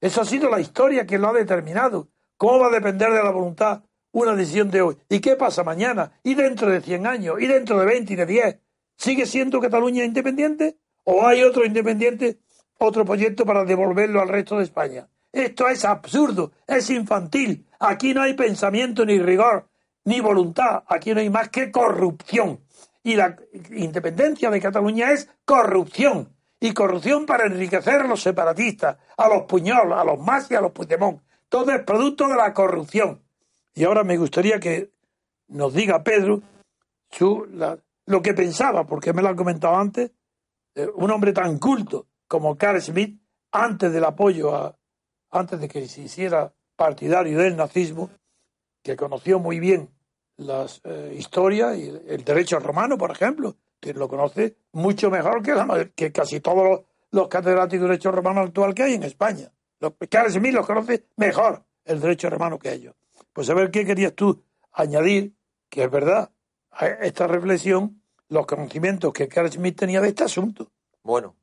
Eso 0.00 0.20
ha 0.20 0.24
sido 0.24 0.50
la 0.50 0.60
historia 0.60 1.06
que 1.06 1.16
lo 1.16 1.28
ha 1.28 1.32
determinado. 1.32 2.08
¿Cómo 2.36 2.58
va 2.58 2.66
a 2.66 2.70
depender 2.70 3.12
de 3.12 3.22
la 3.22 3.30
voluntad 3.30 3.84
una 4.10 4.34
decisión 4.34 4.68
de 4.68 4.82
hoy? 4.82 4.98
¿Y 5.08 5.20
qué 5.20 5.36
pasa 5.36 5.62
mañana? 5.62 6.10
¿Y 6.24 6.34
dentro 6.34 6.68
de 6.68 6.80
100 6.80 7.06
años? 7.06 7.36
¿Y 7.40 7.46
dentro 7.46 7.78
de 7.78 7.86
20 7.86 8.12
y 8.12 8.16
de 8.16 8.26
10? 8.26 8.58
¿Sigue 8.96 9.26
siendo 9.26 9.60
Cataluña 9.60 10.04
independiente? 10.04 10.76
¿O 11.04 11.24
hay 11.24 11.44
otro 11.44 11.64
independiente, 11.64 12.40
otro 12.78 13.04
proyecto 13.04 13.46
para 13.46 13.64
devolverlo 13.64 14.20
al 14.20 14.28
resto 14.28 14.58
de 14.58 14.64
España? 14.64 15.08
Esto 15.30 15.68
es 15.68 15.84
absurdo, 15.84 16.50
es 16.66 16.90
infantil. 16.90 17.64
Aquí 17.78 18.12
no 18.12 18.22
hay 18.22 18.34
pensamiento 18.34 19.04
ni 19.04 19.20
rigor, 19.20 19.68
ni 20.04 20.20
voluntad. 20.20 20.82
Aquí 20.88 21.14
no 21.14 21.20
hay 21.20 21.30
más 21.30 21.48
que 21.48 21.70
corrupción. 21.70 22.60
Y 23.04 23.14
la 23.14 23.36
independencia 23.70 24.50
de 24.50 24.60
Cataluña 24.60 25.12
es 25.12 25.28
corrupción. 25.44 26.31
Y 26.62 26.72
corrupción 26.74 27.26
para 27.26 27.46
enriquecer 27.46 28.02
a 28.02 28.06
los 28.06 28.22
separatistas, 28.22 28.96
a 29.16 29.28
los 29.28 29.42
Puñol, 29.46 29.92
a 29.92 30.04
los 30.04 30.20
Mas 30.20 30.48
y 30.48 30.54
a 30.54 30.60
los 30.60 30.70
Puigdemont. 30.70 31.20
Todo 31.48 31.72
es 31.72 31.82
producto 31.82 32.28
de 32.28 32.36
la 32.36 32.54
corrupción. 32.54 33.20
Y 33.74 33.82
ahora 33.82 34.04
me 34.04 34.16
gustaría 34.16 34.60
que 34.60 34.92
nos 35.48 35.74
diga 35.74 36.04
Pedro 36.04 36.40
su, 37.10 37.48
lo 38.06 38.22
que 38.22 38.32
pensaba, 38.32 38.86
porque 38.86 39.12
me 39.12 39.22
lo 39.22 39.30
ha 39.30 39.34
comentado 39.34 39.74
antes, 39.74 40.12
eh, 40.76 40.86
un 40.94 41.10
hombre 41.10 41.32
tan 41.32 41.58
culto 41.58 42.06
como 42.28 42.56
Carl 42.56 42.80
Schmitt, 42.80 43.20
antes 43.50 43.92
del 43.92 44.04
apoyo 44.04 44.54
a, 44.54 44.78
antes 45.32 45.58
de 45.58 45.66
que 45.66 45.88
se 45.88 46.02
hiciera 46.02 46.54
partidario 46.76 47.40
del 47.40 47.56
nazismo, 47.56 48.08
que 48.84 48.94
conoció 48.94 49.40
muy 49.40 49.58
bien 49.58 49.90
las 50.36 50.80
eh, 50.84 51.12
historias 51.18 51.76
y 51.76 51.88
el 51.88 52.22
derecho 52.22 52.60
romano, 52.60 52.96
por 52.96 53.10
ejemplo, 53.10 53.56
que 53.82 53.92
lo 53.92 54.08
conoce 54.08 54.56
mucho 54.70 55.10
mejor 55.10 55.42
que, 55.42 55.52
la 55.54 55.90
que 55.96 56.12
casi 56.12 56.38
todos 56.38 56.64
los, 56.64 56.80
los 57.10 57.26
catedráticos 57.26 57.82
de 57.82 57.88
derecho 57.88 58.12
romano 58.12 58.42
actual 58.42 58.74
que 58.74 58.84
hay 58.84 58.94
en 58.94 59.02
España. 59.02 59.52
Los, 59.80 59.94
Carl 60.08 60.30
Schmitt 60.30 60.54
los 60.54 60.64
conoce 60.64 61.08
mejor 61.16 61.64
el 61.84 62.00
derecho 62.00 62.30
romano 62.30 62.60
que 62.60 62.72
ellos. 62.72 62.94
Pues 63.32 63.50
a 63.50 63.54
ver 63.54 63.72
qué 63.72 63.84
querías 63.84 64.14
tú 64.14 64.40
añadir, 64.72 65.34
que 65.68 65.82
es 65.82 65.90
verdad, 65.90 66.30
a 66.70 66.86
esta 66.86 67.26
reflexión, 67.26 68.00
los 68.28 68.46
conocimientos 68.46 69.12
que 69.12 69.26
Carl 69.26 69.50
Schmitt 69.50 69.80
tenía 69.80 70.00
de 70.00 70.08
este 70.10 70.22
asunto. 70.22 70.70
Bueno, 71.02 71.34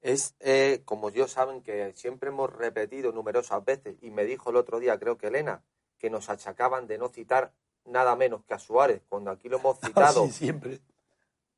es 0.00 0.36
eh, 0.38 0.82
como 0.84 1.10
yo 1.10 1.26
saben 1.26 1.60
que 1.60 1.92
siempre 1.96 2.28
hemos 2.28 2.52
repetido 2.52 3.10
numerosas 3.10 3.64
veces, 3.64 3.96
y 4.00 4.12
me 4.12 4.24
dijo 4.24 4.50
el 4.50 4.56
otro 4.56 4.78
día, 4.78 4.96
creo 5.00 5.18
que 5.18 5.26
Elena, 5.26 5.64
que 5.98 6.08
nos 6.08 6.30
achacaban 6.30 6.86
de 6.86 6.98
no 6.98 7.08
citar 7.08 7.52
nada 7.84 8.14
menos 8.14 8.44
que 8.44 8.54
a 8.54 8.60
Suárez, 8.60 9.02
cuando 9.08 9.32
aquí 9.32 9.48
lo 9.48 9.58
hemos 9.58 9.80
citado 9.84 10.22
Así 10.22 10.32
siempre. 10.32 10.80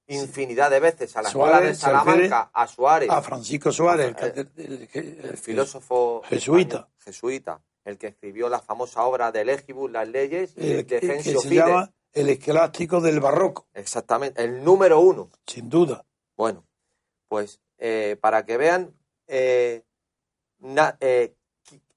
Infinidad 0.09 0.71
de 0.71 0.81
veces 0.81 1.17
a 1.17 1.23
la 1.23 1.31
Suárez, 1.31 1.71
escuela 1.79 1.99
de 2.03 2.05
Salamanca, 2.05 2.51
a 2.53 2.67
Suárez, 2.67 3.11
A 3.11 3.23
Francisco 3.23 3.73
Suárez, 3.73 4.07
el, 4.07 4.17
cate- 4.17 4.49
el- 4.57 4.89
el- 4.93 5.25
el 5.25 5.37
filósofo 5.39 6.23
jesuita. 6.29 6.77
español, 6.77 6.93
jesuita, 7.05 7.61
el 7.85 7.99
que 7.99 8.07
escribió 8.09 8.49
la 8.49 8.61
famosa 8.61 9.03
obra 9.05 9.33
de 9.33 9.45
Legibus, 9.45 9.91
las 9.91 10.09
leyes 10.09 10.55
y 10.57 10.73
el 10.73 10.87
que, 10.87 11.01
se 11.23 11.49
llama 11.55 11.93
el 12.13 12.29
esquelástico 12.31 13.01
del 13.01 13.21
barroco, 13.21 13.67
Exactamente, 13.75 14.43
el 14.43 14.63
número 14.65 15.01
uno. 15.01 15.31
sin 15.47 15.69
duda. 15.69 16.05
Bueno, 16.37 16.65
pues 17.29 17.61
eh, 17.79 18.17
para 18.21 18.45
que 18.45 18.57
vean 18.57 18.95
eh, 19.27 19.83
na- 20.61 20.97
eh, 21.01 21.35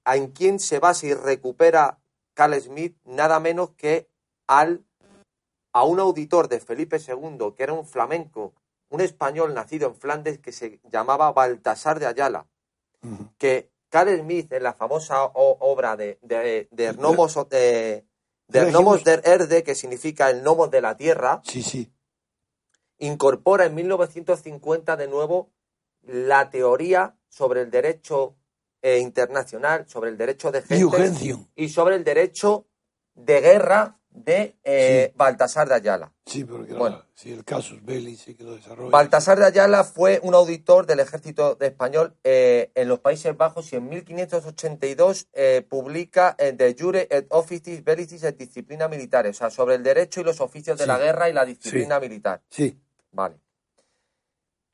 en 0.04 0.28
quién 0.32 0.58
se 0.58 0.78
basa 0.80 1.06
y 1.06 1.14
recupera 1.14 1.98
Carl 2.34 2.60
Smith, 2.60 2.96
nada 3.04 3.38
menos 3.40 3.70
que 3.76 4.08
al, 4.46 4.84
a 5.72 5.84
un 5.84 6.00
auditor 6.00 6.48
de 6.48 6.60
Felipe 6.60 6.96
II, 6.98 7.54
que 7.56 7.62
era 7.62 7.72
un 7.72 7.86
flamenco, 7.86 8.54
un 8.88 9.00
español 9.00 9.54
nacido 9.54 9.88
en 9.88 9.94
Flandes, 9.94 10.38
que 10.38 10.52
se 10.52 10.80
llamaba 10.90 11.32
Baltasar 11.32 12.00
de 12.00 12.06
Ayala, 12.06 12.46
que 13.38 13.70
Carl 13.88 14.16
Smith 14.18 14.52
en 14.52 14.62
la 14.62 14.74
famosa 14.74 15.24
obra 15.24 15.96
de, 15.96 16.18
de, 16.22 16.68
de 16.70 16.92
Erde, 19.24 19.62
que 19.62 19.74
significa 19.74 20.30
el 20.30 20.42
Nomos 20.42 20.70
de 20.70 20.80
la 20.80 20.96
Tierra, 20.96 21.40
Sí, 21.44 21.62
sí. 21.62 21.92
incorpora 22.98 23.64
en 23.66 23.74
1950 23.74 24.96
de 24.96 25.08
nuevo 25.08 25.50
la 26.02 26.50
teoría 26.50 27.16
sobre 27.28 27.62
el 27.62 27.70
derecho 27.70 28.36
eh, 28.82 28.98
internacional, 28.98 29.86
sobre 29.88 30.10
el 30.10 30.16
derecho 30.16 30.50
de 30.50 30.62
gente 30.62 30.74
y 31.54 31.68
sobre 31.68 31.96
el 31.96 32.04
derecho 32.04 32.66
de 33.14 33.40
guerra 33.40 33.99
de 34.10 34.56
eh, 34.64 35.12
Baltasar 35.16 35.68
de 35.68 35.74
Ayala. 35.76 36.12
Sí, 36.26 36.44
porque 36.44 36.74
Bueno. 36.74 37.04
el 37.24 37.44
casus 37.44 37.84
belli 37.84 38.16
sí 38.16 38.34
que 38.34 38.44
lo 38.44 38.56
desarrolla. 38.56 38.90
Baltasar 38.90 39.38
de 39.38 39.46
Ayala 39.46 39.84
fue 39.84 40.20
un 40.22 40.34
auditor 40.34 40.86
del 40.86 41.00
ejército 41.00 41.54
de 41.54 41.68
español 41.68 42.16
eh, 42.24 42.70
en 42.74 42.88
los 42.88 42.98
Países 43.00 43.36
Bajos 43.36 43.72
y 43.72 43.76
en 43.76 43.88
1582 43.88 45.28
eh, 45.32 45.64
publica 45.68 46.36
De 46.38 46.76
Jure 46.78 47.06
et 47.10 47.26
Officis 47.30 47.84
Bellicis 47.84 48.24
et 48.24 48.36
Disciplina 48.36 48.88
Militares, 48.88 49.36
o 49.36 49.38
sea, 49.38 49.50
sobre 49.50 49.76
el 49.76 49.82
derecho 49.82 50.20
y 50.20 50.24
los 50.24 50.40
oficios 50.40 50.78
de 50.78 50.86
la 50.86 50.98
guerra 50.98 51.28
y 51.28 51.32
la 51.32 51.44
disciplina 51.44 52.00
militar. 52.00 52.42
Sí, 52.50 52.78
Vale. 53.12 53.36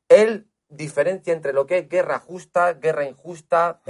Él 0.08 0.46
diferencia 0.68 1.32
entre 1.32 1.52
lo 1.52 1.66
que 1.66 1.78
es 1.78 1.88
guerra 1.88 2.18
justa, 2.18 2.74
guerra 2.74 3.04
injusta, 3.04 3.80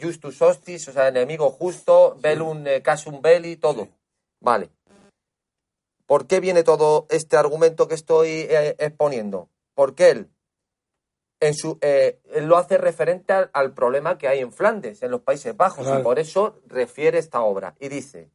justus 0.00 0.40
hostis, 0.42 0.88
o 0.88 0.92
sea, 0.92 1.08
enemigo 1.08 1.50
justo, 1.50 2.16
bellum 2.20 2.66
eh, 2.66 2.82
casum 2.82 3.20
belli, 3.22 3.56
todo. 3.56 3.88
Vale. 4.40 4.70
¿Por 6.08 6.26
qué 6.26 6.40
viene 6.40 6.62
todo 6.64 7.06
este 7.10 7.36
argumento 7.36 7.86
que 7.86 7.94
estoy 7.94 8.28
eh, 8.48 8.74
exponiendo? 8.78 9.50
Porque 9.74 10.08
él, 10.08 10.30
en 11.38 11.54
su, 11.54 11.76
eh, 11.82 12.18
él 12.32 12.46
lo 12.46 12.56
hace 12.56 12.78
referente 12.78 13.34
al, 13.34 13.50
al 13.52 13.74
problema 13.74 14.16
que 14.16 14.26
hay 14.26 14.38
en 14.40 14.50
Flandes, 14.50 15.02
en 15.02 15.10
los 15.10 15.20
Países 15.20 15.54
Bajos, 15.54 15.84
Claro. 15.84 16.00
y 16.00 16.02
por 16.02 16.18
eso 16.18 16.60
refiere 16.66 17.18
esta 17.18 17.42
obra. 17.42 17.74
Y 17.78 17.88
dice, 17.90 18.30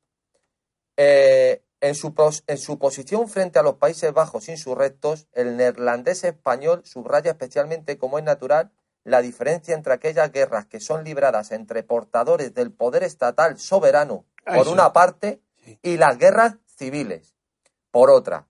eh, 0.97 1.63
en, 1.81 1.95
su 1.95 2.13
pos- 2.13 2.43
en 2.47 2.59
su 2.59 2.77
posición 2.77 3.27
frente 3.27 3.57
a 3.57 3.63
los 3.63 3.75
Países 3.77 4.13
Bajos 4.13 4.49
insurrectos, 4.49 5.27
el 5.33 5.57
neerlandés 5.57 6.23
español 6.23 6.81
subraya 6.85 7.31
especialmente, 7.31 7.97
como 7.97 8.19
es 8.19 8.23
natural, 8.23 8.71
la 9.03 9.21
diferencia 9.21 9.73
entre 9.75 9.93
aquellas 9.93 10.31
guerras 10.31 10.65
que 10.67 10.79
son 10.79 11.03
libradas 11.03 11.51
entre 11.51 11.81
portadores 11.83 12.53
del 12.53 12.71
poder 12.71 13.03
estatal 13.03 13.57
soberano, 13.59 14.25
por 14.45 14.57
Eso. 14.57 14.71
una 14.71 14.93
parte, 14.93 15.41
Sí. 15.65 15.79
y 15.81 15.97
las 15.97 16.17
guerras 16.17 16.57
civiles, 16.77 17.32
por 17.93 18.09
otra. 18.09 18.47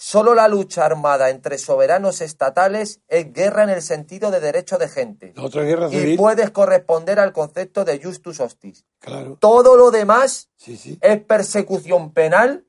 Solo 0.00 0.34
la 0.34 0.48
lucha 0.48 0.86
armada 0.86 1.28
entre 1.28 1.58
soberanos 1.58 2.20
estatales 2.20 3.00
es 3.08 3.32
guerra 3.32 3.64
en 3.64 3.70
el 3.70 3.82
sentido 3.82 4.30
de 4.30 4.40
derecho 4.40 4.78
de 4.78 4.88
gente 4.88 5.32
la 5.36 5.42
otra 5.42 5.62
guerra 5.62 5.88
y 5.88 5.90
civil. 5.90 6.16
puedes 6.16 6.50
corresponder 6.50 7.18
al 7.20 7.32
concepto 7.32 7.84
de 7.84 8.00
justus 8.02 8.40
hostis. 8.40 8.86
Claro, 9.00 9.36
Todo 9.40 9.76
lo 9.76 9.90
demás 9.90 10.48
sí, 10.56 10.76
sí. 10.76 10.98
es 11.02 11.20
persecución 11.20 12.12
penal 12.12 12.64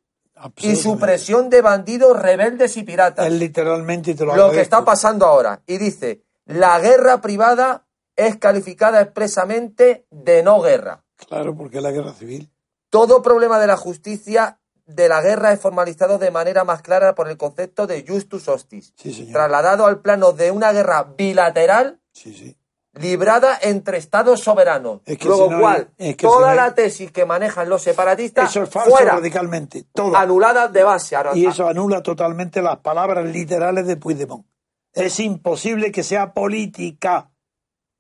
y 0.58 0.76
supresión 0.76 1.50
de 1.50 1.62
bandidos, 1.62 2.20
rebeldes 2.20 2.76
y 2.78 2.84
piratas. 2.84 3.28
Él 3.28 3.40
literalmente 3.40 4.16
te 4.16 4.26
lo 4.26 4.36
Lo 4.36 4.52
que 4.52 4.62
está 4.62 4.84
pasando 4.84 5.26
ahora. 5.26 5.62
Y 5.68 5.78
dice, 5.78 6.24
la 6.46 6.80
guerra 6.80 7.22
privada 7.22 7.86
es 8.16 8.38
calificada 8.38 9.02
expresamente 9.02 10.08
de 10.10 10.42
no 10.44 10.62
guerra. 10.62 11.04
Claro, 11.28 11.56
porque 11.56 11.78
es 11.78 11.84
la 11.84 11.92
guerra 11.92 12.14
civil. 12.14 12.50
Todo 12.90 13.22
problema 13.22 13.60
de 13.60 13.68
la 13.68 13.78
justicia 13.78 14.60
de 14.90 15.08
la 15.08 15.22
guerra 15.22 15.54
es 15.54 15.60
formalizado 15.60 16.18
de 16.18 16.32
manera 16.32 16.64
más 16.64 16.82
clara 16.82 17.16
por 17.16 17.30
el 17.30 17.38
concepto 17.38 17.88
de 17.88 18.04
justus 18.08 18.48
hostis, 18.48 18.94
Sí, 18.98 19.30
trasladado 19.32 19.86
al 19.86 20.00
plano 20.02 20.32
de 20.34 20.52
una 20.52 20.72
guerra 20.72 21.04
bilateral 21.18 22.00
Sí, 22.12 22.56
librada 22.94 23.58
entre 23.62 23.98
estados 23.98 24.42
soberanos. 24.42 25.02
Es 25.06 25.18
que 25.18 25.28
Luego, 25.28 25.46
si 25.46 25.50
no 25.52 25.56
hay- 25.58 25.62
cual, 25.62 25.90
es 25.98 26.16
que 26.18 26.26
toda 26.28 26.38
si 26.38 26.42
no 26.42 26.48
hay- 26.50 26.56
la 26.58 26.76
tesis 26.76 27.12
que 27.12 27.26
manejan 27.26 27.70
los 27.70 27.82
separatistas 27.84 28.50
Eso 28.50 28.64
es 28.64 28.70
falso 28.70 28.90
fuera, 28.90 29.14
radicalmente. 29.16 29.86
Todo. 29.94 30.16
anulada 30.18 30.68
de 30.68 30.84
base. 30.84 31.16
Ahora- 31.16 31.36
Y 31.38 31.46
eso 31.46 31.68
anula 31.68 32.02
totalmente 32.04 32.62
las 32.62 32.78
palabras 32.80 33.26
literales 33.26 33.86
de 33.88 33.96
Puigdemont. 33.96 34.46
Es 34.94 35.20
imposible 35.20 35.92
que 35.92 36.04
sea 36.04 36.34
política. 36.34 37.30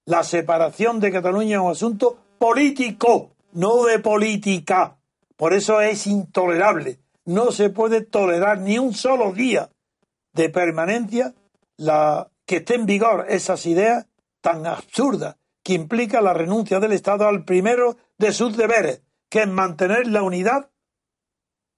La 0.05 0.23
separación 0.23 0.99
de 0.99 1.11
Cataluña 1.11 1.57
es 1.57 1.61
un 1.63 1.71
asunto 1.71 2.17
político, 2.39 3.35
no 3.53 3.83
de 3.85 3.99
política. 3.99 4.97
Por 5.39 5.53
eso 5.53 5.79
es 5.79 6.05
intolerable. 6.05 6.99
No 7.23 7.53
se 7.53 7.69
puede 7.69 8.01
tolerar 8.01 8.59
ni 8.59 8.77
un 8.77 8.93
solo 8.93 9.31
día 9.31 9.69
de 10.33 10.49
permanencia 10.49 11.33
la, 11.77 12.29
que 12.45 12.57
esté 12.57 12.75
en 12.75 12.85
vigor 12.85 13.25
esas 13.29 13.65
ideas 13.65 14.05
tan 14.41 14.67
absurdas 14.67 15.37
que 15.63 15.75
implica 15.75 16.19
la 16.19 16.33
renuncia 16.33 16.81
del 16.81 16.91
Estado 16.91 17.25
al 17.25 17.45
primero 17.45 17.95
de 18.17 18.33
sus 18.33 18.57
deberes, 18.57 19.01
que 19.29 19.43
es 19.43 19.47
mantener 19.47 20.07
la 20.07 20.23
unidad 20.23 20.71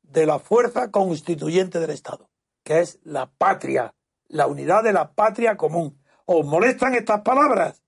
de 0.01 0.26
la 0.26 0.39
fuerza 0.39 0.89
constituyente 0.89 1.80
del 1.80 1.91
Estado, 1.91 2.32
que 2.64 2.80
es 2.80 2.97
la 3.03 3.28
patria, 3.30 3.93
la 4.28 4.47
unidad 4.47 4.84
de 4.84 4.93
la 4.93 5.14
patria 5.14 5.55
común. 5.55 6.01
¿Os 6.26 6.43
molestan 6.47 6.95
estas 6.95 7.22
palabras? 7.22 7.84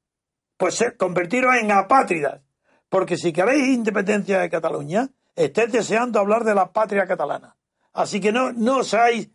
Pues 0.56 0.86
convertiros 1.00 1.56
en 1.56 1.72
apátridas, 1.72 2.44
porque 2.90 3.18
si 3.18 3.34
queréis 3.34 3.70
independencia 3.70 4.40
de 4.40 4.52
Cataluña, 4.52 5.10
estáis 5.36 5.72
deseando 5.72 6.20
hablar 6.20 6.44
de 6.44 6.56
la 6.56 6.72
patria 6.72 7.06
catalana. 7.08 7.56
Así 7.94 8.20
que 8.20 8.32
no, 8.32 8.52
no 8.52 8.84
seáis 8.84 9.30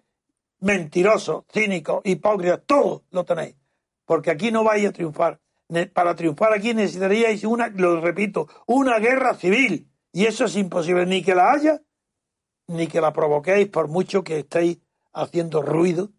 mentirosos, 0.60 1.44
cínicos, 1.52 2.00
hipócritas, 2.04 2.62
todo 2.66 3.04
lo 3.10 3.24
tenéis, 3.24 3.54
porque 4.04 4.30
aquí 4.30 4.50
no 4.50 4.64
vais 4.64 4.86
a 4.86 4.92
triunfar. 4.92 5.40
Para 5.92 6.14
triunfar 6.14 6.54
aquí 6.54 6.74
necesitaríais 6.74 7.44
una, 7.44 7.68
lo 7.68 8.00
repito, 8.00 8.48
una 8.66 8.98
guerra 8.98 9.34
civil, 9.34 9.90
y 10.12 10.26
eso 10.26 10.46
es 10.46 10.56
imposible, 10.56 11.06
ni 11.06 11.22
que 11.22 11.34
la 11.34 11.52
haya, 11.52 11.82
ni 12.66 12.86
que 12.86 13.00
la 13.00 13.12
provoquéis 13.12 13.68
por 13.68 13.88
mucho 13.88 14.24
que 14.24 14.40
estéis 14.40 14.78
haciendo 15.12 15.62
ruido 15.62 16.10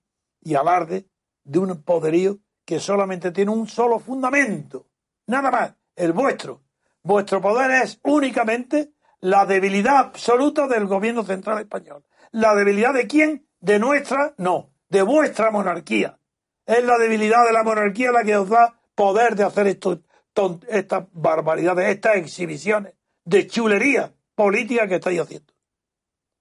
y 0.42 0.56
alarde 0.56 1.08
de 1.44 1.60
un 1.60 1.84
poderío 1.84 2.40
que 2.66 2.80
solamente 2.80 3.32
tiene 3.32 3.52
un 3.52 3.68
solo 3.68 4.00
fundamento, 4.00 4.88
nada 5.26 5.52
más, 5.52 5.74
el 5.96 6.14
vuestro. 6.14 6.62
Vuestro 7.02 7.42
poder 7.42 7.72
es 7.84 8.00
únicamente 8.04 8.94
la 9.22 9.46
debilidad 9.46 9.98
absoluta 9.98 10.68
del 10.68 10.86
gobierno 10.86 11.24
central 11.24 11.60
español. 11.60 12.04
¿La 12.32 12.56
debilidad 12.56 12.94
de 12.94 13.08
quién? 13.08 13.48
De 13.60 13.80
nuestra, 13.80 14.34
no, 14.38 14.72
de 14.90 15.02
vuestra 15.02 15.52
monarquía. 15.52 16.20
Es 16.66 16.84
la 16.84 16.98
debilidad 16.98 17.46
de 17.46 17.54
la 17.54 17.64
monarquía 17.64 18.12
la 18.12 18.24
que 18.24 18.38
os 18.38 18.50
da 18.50 18.80
poder 18.96 19.36
de 19.36 19.44
hacer 19.44 19.68
estas 19.68 21.04
barbaridades, 21.12 21.90
estas 21.90 22.18
exhibiciones 22.18 22.94
de 23.26 23.48
chulería 23.48 24.14
política 24.36 24.88
que 24.88 24.96
estáis 24.96 25.20
haciendo. 25.20 25.54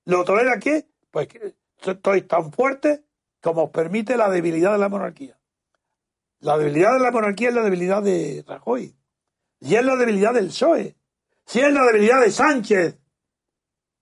¿Lo 0.05 0.25
tolera 0.25 0.59
qué? 0.59 0.87
Pues 1.11 1.29
que 1.29 1.55
estoy 1.81 2.23
tan 2.23 2.53
fuerte 2.53 3.05
como 3.41 3.65
os 3.65 3.71
permite 3.71 4.17
la 4.17 4.31
debilidad 4.31 4.73
de 4.73 4.79
la 4.79 4.89
monarquía. 4.89 5.39
La 6.41 6.57
debilidad 6.57 6.93
de 6.95 7.01
la 7.01 7.11
monarquía 7.11 7.49
es 7.49 7.55
la 7.55 7.63
debilidad 7.63 8.03
de 8.03 8.45
Rajoy. 8.47 8.95
Y 9.61 9.75
es 9.75 9.85
la 9.85 9.97
debilidad 9.97 10.35
del 10.35 10.49
PSOE. 10.49 10.97
Si 11.49 11.61
es 11.61 11.73
la 11.73 11.83
debilidad 11.87 12.21
de 12.21 12.31
Sánchez. 12.31 12.99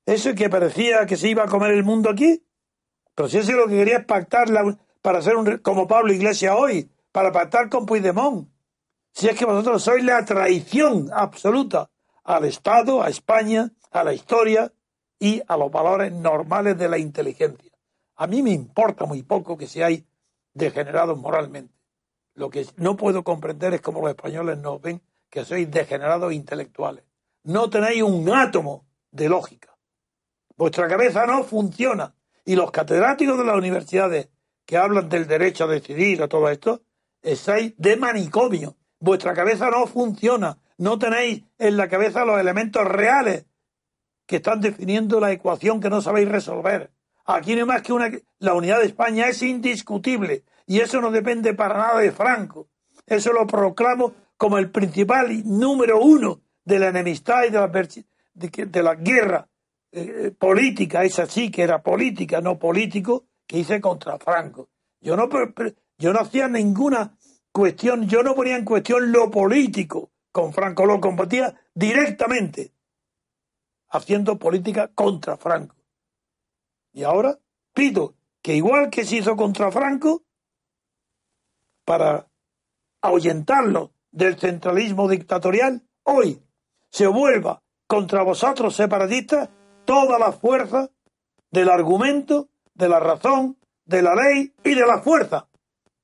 Eso 0.05 0.35
que 0.35 0.51
parecía 0.51 1.07
que 1.07 1.17
se 1.17 1.29
iba 1.29 1.45
a 1.45 1.47
comer 1.47 1.71
el 1.71 1.85
mundo 1.85 2.11
aquí. 2.11 2.45
Pero 3.15 3.29
si 3.29 3.39
eso 3.39 3.53
lo 3.53 3.69
que 3.69 3.77
quería 3.77 3.99
es 3.99 4.05
pactar 4.05 4.49
para 5.01 5.23
ser 5.23 5.37
un, 5.37 5.59
como 5.59 5.87
Pablo 5.87 6.13
Iglesias 6.13 6.57
hoy, 6.59 6.91
para 7.13 7.31
pactar 7.31 7.69
con 7.69 7.87
Puigdemont. 7.87 8.49
Si 9.13 9.29
es 9.29 9.39
que 9.39 9.45
vosotros 9.45 9.81
sois 9.81 10.03
la 10.03 10.25
traición 10.25 11.09
absoluta 11.13 11.89
al 12.25 12.47
Estado, 12.47 13.01
a 13.01 13.09
España, 13.09 13.71
a 13.93 14.03
la 14.03 14.13
historia 14.13 14.73
y 15.21 15.41
a 15.47 15.57
los 15.57 15.71
valores 15.71 16.13
normales 16.13 16.77
de 16.77 16.89
la 16.89 16.99
inteligencia. 16.99 17.71
A 18.17 18.27
mí 18.27 18.43
me 18.43 18.51
importa 18.51 19.05
muy 19.05 19.23
poco 19.23 19.57
que 19.57 19.69
seáis 19.69 20.03
degenerados 20.53 21.17
moralmente. 21.17 21.73
Lo 22.35 22.51
que 22.51 22.67
no 22.77 22.97
puedo 22.97 23.23
comprender 23.23 23.73
es 23.73 23.83
cómo 23.83 24.01
los 24.01 24.11
españoles 24.11 24.59
nos 24.59 24.83
ven 24.83 25.01
que 25.31 25.45
sois 25.45 25.71
degenerados 25.71 26.33
intelectuales. 26.33 27.05
No 27.47 27.71
tenéis 27.71 28.03
un 28.03 28.29
átomo 28.29 28.87
de 29.13 29.29
lógica. 29.29 29.79
Vuestra 30.57 30.89
cabeza 30.89 31.27
no 31.27 31.45
funciona. 31.45 32.13
Y 32.45 32.57
los 32.57 32.73
catedráticos 32.73 33.39
de 33.39 33.45
las 33.45 33.55
universidades 33.55 34.31
que 34.65 34.77
hablan 34.77 35.09
del 35.09 35.29
derecho 35.29 35.63
a 35.63 35.69
decidir 35.69 36.21
a 36.25 36.29
todo 36.29 36.51
esto, 36.51 36.83
estáis 37.23 37.73
de 37.77 37.97
manicomio. 37.97 38.77
Vuestra 38.99 39.33
cabeza 39.33 39.71
no 39.71 39.87
funciona. 39.87 40.59
No 40.79 40.99
tenéis 40.99 41.45
en 41.57 41.77
la 41.77 41.89
cabeza 41.89 42.25
los 42.25 42.41
elementos 42.41 42.85
reales 42.85 43.47
que 44.27 44.37
están 44.37 44.61
definiendo 44.61 45.21
la 45.21 45.31
ecuación 45.31 45.81
que 45.81 45.89
no 45.89 46.01
sabéis 46.01 46.29
resolver. 46.29 46.91
Aquí 47.27 47.55
no 47.55 47.61
hay 47.61 47.67
más 47.67 47.83
que 47.83 47.93
una... 47.93 48.11
La 48.41 48.55
unidad 48.55 48.81
de 48.81 48.87
España 48.87 49.29
es 49.29 49.41
indiscutible 49.43 50.43
y 50.67 50.81
eso 50.81 51.01
no 51.01 51.13
depende 51.13 51.55
para 51.55 51.79
nada 51.79 52.01
de 52.01 52.11
Franco. 52.11 52.67
Eso 53.07 53.33
lo 53.33 53.47
proclamo 53.47 54.15
como 54.37 54.59
el 54.59 54.73
principal 54.73 55.45
número 55.45 56.01
uno 56.01 56.41
de 56.67 56.79
la 56.81 56.89
enemistad 56.89 57.45
y 57.45 57.51
de 57.51 57.59
la, 57.59 58.67
de, 58.67 58.83
la 58.83 58.95
guerra 58.97 59.49
eh, 59.93 60.33
política, 60.37 61.05
esa 61.05 61.25
sí 61.25 61.51
que 61.51 61.63
era 61.63 61.83
política, 61.83 62.41
no 62.41 62.59
político, 62.59 63.25
que 63.47 63.61
hice 63.61 63.81
contra 63.81 64.19
Franco. 64.19 64.69
Yo 65.01 65.17
no, 65.17 65.29
yo 65.97 66.13
no 66.13 66.21
hacía 66.21 66.49
ninguna 66.49 67.17
cuestión, 67.53 68.09
yo 68.09 68.23
no 68.25 68.35
ponía 68.35 68.57
en 68.57 68.65
cuestión 68.65 69.13
lo 69.13 69.31
político 69.31 70.11
con 70.33 70.53
Franco, 70.53 70.85
lo 70.85 71.01
combatía 71.01 71.55
directamente, 71.73 72.73
haciendo 73.89 74.37
política 74.37 74.89
contra 74.89 75.37
Franco. 75.37 75.77
Y 76.93 77.05
ahora 77.05 77.39
pido 77.73 78.17
que 78.43 78.57
igual 78.57 78.91
que 78.91 79.05
se 79.05 79.17
hizo 79.17 79.37
contra 79.37 79.71
Franco, 79.71 80.25
para 81.85 82.29
ahuyentarlo 83.01 83.93
del 84.11 84.37
centralismo 84.37 85.09
dictatorial, 85.09 85.87
hoy 86.03 86.43
se 86.91 87.07
vuelva 87.07 87.63
contra 87.87 88.23
vosotros 88.23 88.75
separatistas 88.75 89.49
toda 89.85 90.19
la 90.19 90.33
fuerza 90.33 90.91
del 91.51 91.71
argumento, 91.71 92.49
de 92.75 92.89
la 92.89 93.01
razón, 93.01 93.59
de 93.85 94.03
la 94.03 94.15
ley 94.15 94.55
y 94.65 94.75
de 94.75 94.87
la 94.87 94.99
fuerza. 94.99 95.49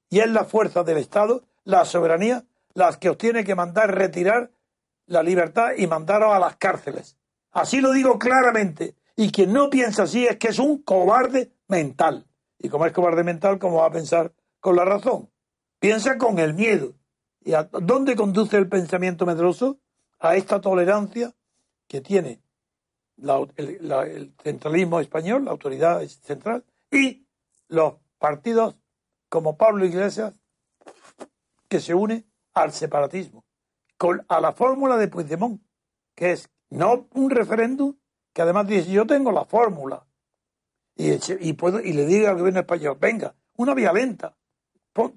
Y 0.08 0.20
es 0.20 0.30
la 0.30 0.44
fuerza 0.44 0.84
del 0.84 0.98
Estado, 0.98 1.42
la 1.64 1.84
soberanía, 1.84 2.44
las 2.74 2.96
que 2.96 3.10
os 3.10 3.18
tiene 3.18 3.44
que 3.44 3.54
mandar 3.54 3.94
retirar 3.94 4.50
la 5.06 5.22
libertad 5.22 5.72
y 5.76 5.86
mandaros 5.86 6.32
a 6.32 6.38
las 6.38 6.56
cárceles. 6.56 7.16
Así 7.50 7.80
lo 7.80 7.92
digo 7.92 8.18
claramente. 8.18 8.96
Y 9.16 9.30
quien 9.30 9.52
no 9.52 9.68
piensa 9.68 10.04
así 10.04 10.26
es 10.26 10.36
que 10.38 10.48
es 10.48 10.58
un 10.58 10.82
cobarde 10.82 11.52
mental. 11.68 12.26
Y 12.58 12.68
como 12.68 12.86
es 12.86 12.92
cobarde 12.92 13.24
mental, 13.24 13.58
¿cómo 13.58 13.78
va 13.78 13.86
a 13.86 13.92
pensar 13.92 14.32
con 14.60 14.76
la 14.76 14.84
razón? 14.84 15.30
Piensa 15.78 16.16
con 16.16 16.38
el 16.38 16.54
miedo. 16.54 16.94
¿Y 17.40 17.54
a 17.54 17.64
dónde 17.64 18.14
conduce 18.14 18.56
el 18.56 18.68
pensamiento 18.68 19.26
medroso? 19.26 19.80
A 20.22 20.36
esta 20.36 20.60
tolerancia 20.60 21.34
que 21.88 22.00
tiene 22.00 22.40
el, 23.56 24.34
centralismo 24.40 25.00
español, 25.00 25.44
la 25.44 25.50
autoridad 25.50 26.00
central, 26.06 26.64
y 26.92 27.26
los 27.66 27.94
partidos 28.18 28.76
como 29.28 29.56
Pablo 29.56 29.84
Iglesias, 29.84 30.32
que 31.68 31.80
se 31.80 31.92
une 31.92 32.24
al 32.54 32.72
separatismo, 32.72 33.44
con, 33.96 34.24
a 34.28 34.40
la 34.40 34.52
fórmula 34.52 34.96
de 34.96 35.08
Puigdemont, 35.08 35.60
que 36.14 36.32
es 36.32 36.48
no 36.70 37.08
un 37.14 37.30
referéndum, 37.30 37.96
que 38.32 38.42
además 38.42 38.68
dice, 38.68 38.92
yo 38.92 39.06
tengo 39.06 39.32
la 39.32 39.44
fórmula, 39.44 40.06
y, 40.94 41.52
puedo, 41.54 41.80
y 41.80 41.94
le 41.94 42.06
diga 42.06 42.30
al 42.30 42.38
gobierno 42.38 42.60
español, 42.60 42.96
venga, 43.00 43.34
una 43.56 43.74
vía 43.74 43.92
lenta, 43.92 44.36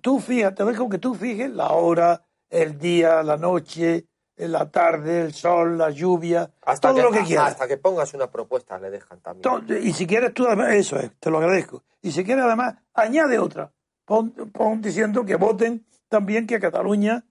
tú 0.02 0.20
fíjate, 0.20 0.64
te 0.64 0.66
dejo 0.66 0.90
que 0.90 0.98
tú 0.98 1.14
fijes 1.14 1.52
la 1.52 1.74
hora, 1.74 2.26
el 2.50 2.80
día, 2.80 3.22
la 3.22 3.38
noche, 3.38 4.08
la 4.38 4.70
tarde, 4.70 5.22
el 5.22 5.34
sol, 5.34 5.78
la 5.78 5.90
lluvia, 5.90 6.52
todo 6.82 7.02
lo 7.02 7.12
que 7.12 7.24
quieras. 7.24 7.52
Hasta 7.52 7.68
que 7.68 7.78
pongas 7.78 8.14
una 8.14 8.30
propuesta 8.30 8.78
le 8.78 8.90
dejan 8.90 9.20
también. 9.22 9.84
y 9.84 9.94
si 9.94 10.06
quieres 10.06 10.34
tú, 10.34 10.48
eso 10.48 10.98
es, 10.98 11.12
te 11.20 11.30
lo 11.30 11.38
agradezco. 11.38 11.84
Y 12.02 12.12
si 12.12 12.24
quieres 12.24 12.44
además, 12.44 12.76
añade 12.94 13.40
otra. 13.40 13.72
Pon, 14.06 14.34
diciendo 14.82 15.26
que 15.26 15.36
voten 15.36 15.86
también 16.10 16.46
que 16.46 16.60
Cataluña, 16.60 17.26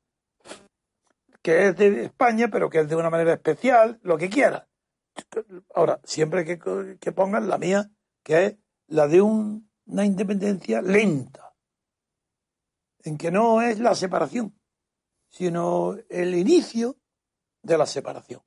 que 1.42 1.68
es 1.68 1.76
de 1.76 2.04
España, 2.04 2.48
pero 2.50 2.70
que 2.70 2.80
es 2.80 2.88
de 2.88 2.96
una 2.96 3.10
manera 3.10 3.34
especial, 3.34 4.00
lo 4.02 4.16
que 4.16 4.28
quieras. 4.28 4.64
Ahora, 5.74 6.00
siempre 6.04 6.44
que, 6.44 6.58
que 6.98 7.12
pongan 7.12 7.48
la 7.48 7.58
mía, 7.58 7.90
que 8.24 8.46
es 8.46 8.56
la 8.88 9.06
de 9.06 9.20
una 9.20 10.04
independencia 10.04 10.82
lenta 10.82 11.54
en 13.04 13.18
que 13.18 13.30
no 13.30 13.62
es 13.62 13.78
la 13.78 13.94
separación, 13.94 14.54
sino 15.36 15.96
el 16.08 16.32
inicio 16.36 16.96
de 17.60 17.76
la 17.76 17.86
separación. 17.86 18.40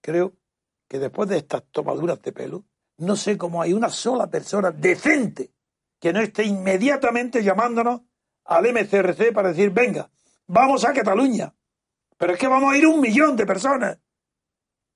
Creo 0.00 0.32
que 0.88 0.98
después 0.98 1.28
de 1.28 1.36
estas 1.36 1.62
tomaduras 1.70 2.20
de 2.22 2.32
pelo, 2.32 2.64
no 2.96 3.14
sé 3.14 3.38
cómo 3.38 3.62
hay 3.62 3.72
una 3.72 3.88
sola 3.88 4.28
persona 4.28 4.72
decente 4.72 5.52
que 6.00 6.12
no 6.12 6.20
esté 6.20 6.42
inmediatamente 6.42 7.44
llamándonos 7.44 8.00
al 8.46 8.64
MCRC 8.64 9.32
para 9.32 9.50
decir, 9.50 9.70
venga, 9.70 10.10
vamos 10.48 10.84
a 10.84 10.92
Cataluña. 10.92 11.54
Pero 12.16 12.32
es 12.32 12.38
que 12.38 12.48
vamos 12.48 12.74
a 12.74 12.76
ir 12.76 12.88
un 12.88 13.00
millón 13.00 13.36
de 13.36 13.46
personas. 13.46 13.98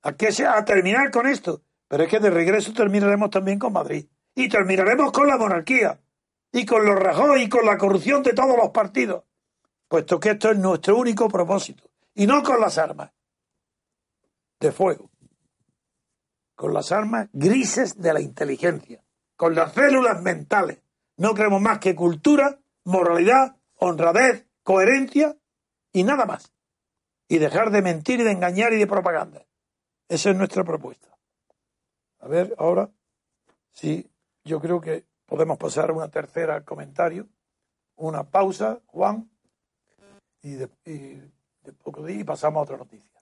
¿A 0.02 0.16
qué 0.16 0.28
A 0.44 0.64
terminar 0.64 1.12
con 1.12 1.28
esto. 1.28 1.62
Pero 1.86 2.02
es 2.02 2.10
que 2.10 2.18
de 2.18 2.30
regreso 2.30 2.72
terminaremos 2.72 3.30
también 3.30 3.60
con 3.60 3.72
Madrid. 3.72 4.06
Y 4.34 4.48
terminaremos 4.48 5.12
con 5.12 5.28
la 5.28 5.38
monarquía 5.38 6.00
y 6.50 6.66
con 6.66 6.84
los 6.84 6.98
Rajoy 6.98 7.42
y 7.42 7.48
con 7.48 7.64
la 7.64 7.78
corrupción 7.78 8.24
de 8.24 8.32
todos 8.32 8.56
los 8.56 8.70
partidos, 8.70 9.24
puesto 9.88 10.20
que 10.20 10.30
esto 10.30 10.50
es 10.50 10.58
nuestro 10.58 10.96
único 10.96 11.28
propósito, 11.28 11.88
y 12.14 12.26
no 12.26 12.42
con 12.42 12.60
las 12.60 12.78
armas 12.78 13.10
de 14.60 14.72
fuego, 14.72 15.10
con 16.54 16.74
las 16.74 16.92
armas 16.92 17.28
grises 17.32 18.00
de 18.00 18.12
la 18.12 18.20
inteligencia, 18.20 19.02
con 19.36 19.54
las 19.54 19.72
células 19.72 20.20
mentales. 20.22 20.78
No 21.16 21.34
creemos 21.34 21.60
más 21.60 21.78
que 21.78 21.94
cultura, 21.94 22.60
moralidad, 22.84 23.56
honradez, 23.76 24.46
coherencia 24.62 25.36
y 25.92 26.04
nada 26.04 26.26
más. 26.26 26.52
Y 27.28 27.38
dejar 27.38 27.70
de 27.70 27.82
mentir 27.82 28.20
y 28.20 28.24
de 28.24 28.32
engañar 28.32 28.72
y 28.72 28.78
de 28.78 28.86
propaganda. 28.86 29.44
Esa 30.08 30.30
es 30.30 30.36
nuestra 30.36 30.64
propuesta. 30.64 31.16
A 32.20 32.28
ver, 32.28 32.54
ahora, 32.56 32.90
sí, 33.72 34.10
yo 34.44 34.60
creo 34.60 34.80
que 34.80 35.08
Podemos 35.28 35.58
pasar 35.58 35.90
a 35.90 35.92
una 35.92 36.08
tercera 36.08 36.64
comentario, 36.64 37.28
una 37.96 38.30
pausa, 38.30 38.80
Juan, 38.86 39.30
y 40.48 40.54
de, 40.54 40.68
poco 41.82 42.02
de 42.02 42.14
y 42.14 42.24
pasamos 42.24 42.60
a 42.60 42.62
otra 42.62 42.76
noticia. 42.76 43.20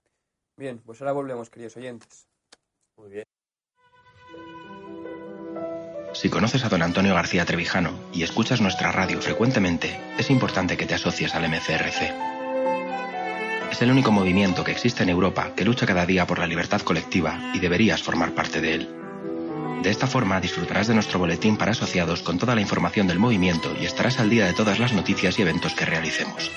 Bien, 0.56 0.78
pues 0.78 1.00
ahora 1.00 1.12
volvemos, 1.12 1.50
queridos 1.50 1.76
oyentes. 1.76 2.26
Muy 2.96 3.10
bien. 3.10 3.24
Si 6.14 6.30
conoces 6.30 6.64
a 6.64 6.68
don 6.70 6.82
Antonio 6.82 7.14
García 7.14 7.44
Trevijano 7.44 7.90
y 8.12 8.22
escuchas 8.22 8.60
nuestra 8.62 8.90
radio 8.90 9.20
frecuentemente, 9.20 10.00
es 10.18 10.30
importante 10.30 10.76
que 10.76 10.86
te 10.86 10.94
asocies 10.94 11.34
al 11.34 11.46
MCRC. 11.48 12.14
Es 13.70 13.82
el 13.82 13.90
único 13.90 14.12
movimiento 14.12 14.64
que 14.64 14.72
existe 14.72 15.02
en 15.02 15.10
Europa 15.10 15.52
que 15.54 15.64
lucha 15.64 15.84
cada 15.84 16.06
día 16.06 16.26
por 16.26 16.38
la 16.38 16.46
libertad 16.46 16.80
colectiva 16.80 17.38
y 17.52 17.58
deberías 17.58 18.02
formar 18.02 18.34
parte 18.34 18.62
de 18.62 18.74
él. 18.74 18.88
De 19.82 19.90
esta 19.90 20.06
forma 20.06 20.40
disfrutarás 20.40 20.86
de 20.86 20.94
nuestro 20.94 21.18
boletín 21.18 21.58
para 21.58 21.72
asociados 21.72 22.22
con 22.22 22.38
toda 22.38 22.54
la 22.54 22.62
información 22.62 23.06
del 23.06 23.18
movimiento 23.18 23.74
y 23.78 23.84
estarás 23.84 24.18
al 24.18 24.30
día 24.30 24.46
de 24.46 24.54
todas 24.54 24.78
las 24.78 24.94
noticias 24.94 25.38
y 25.38 25.42
eventos 25.42 25.74
que 25.74 25.84
realicemos. 25.84 26.50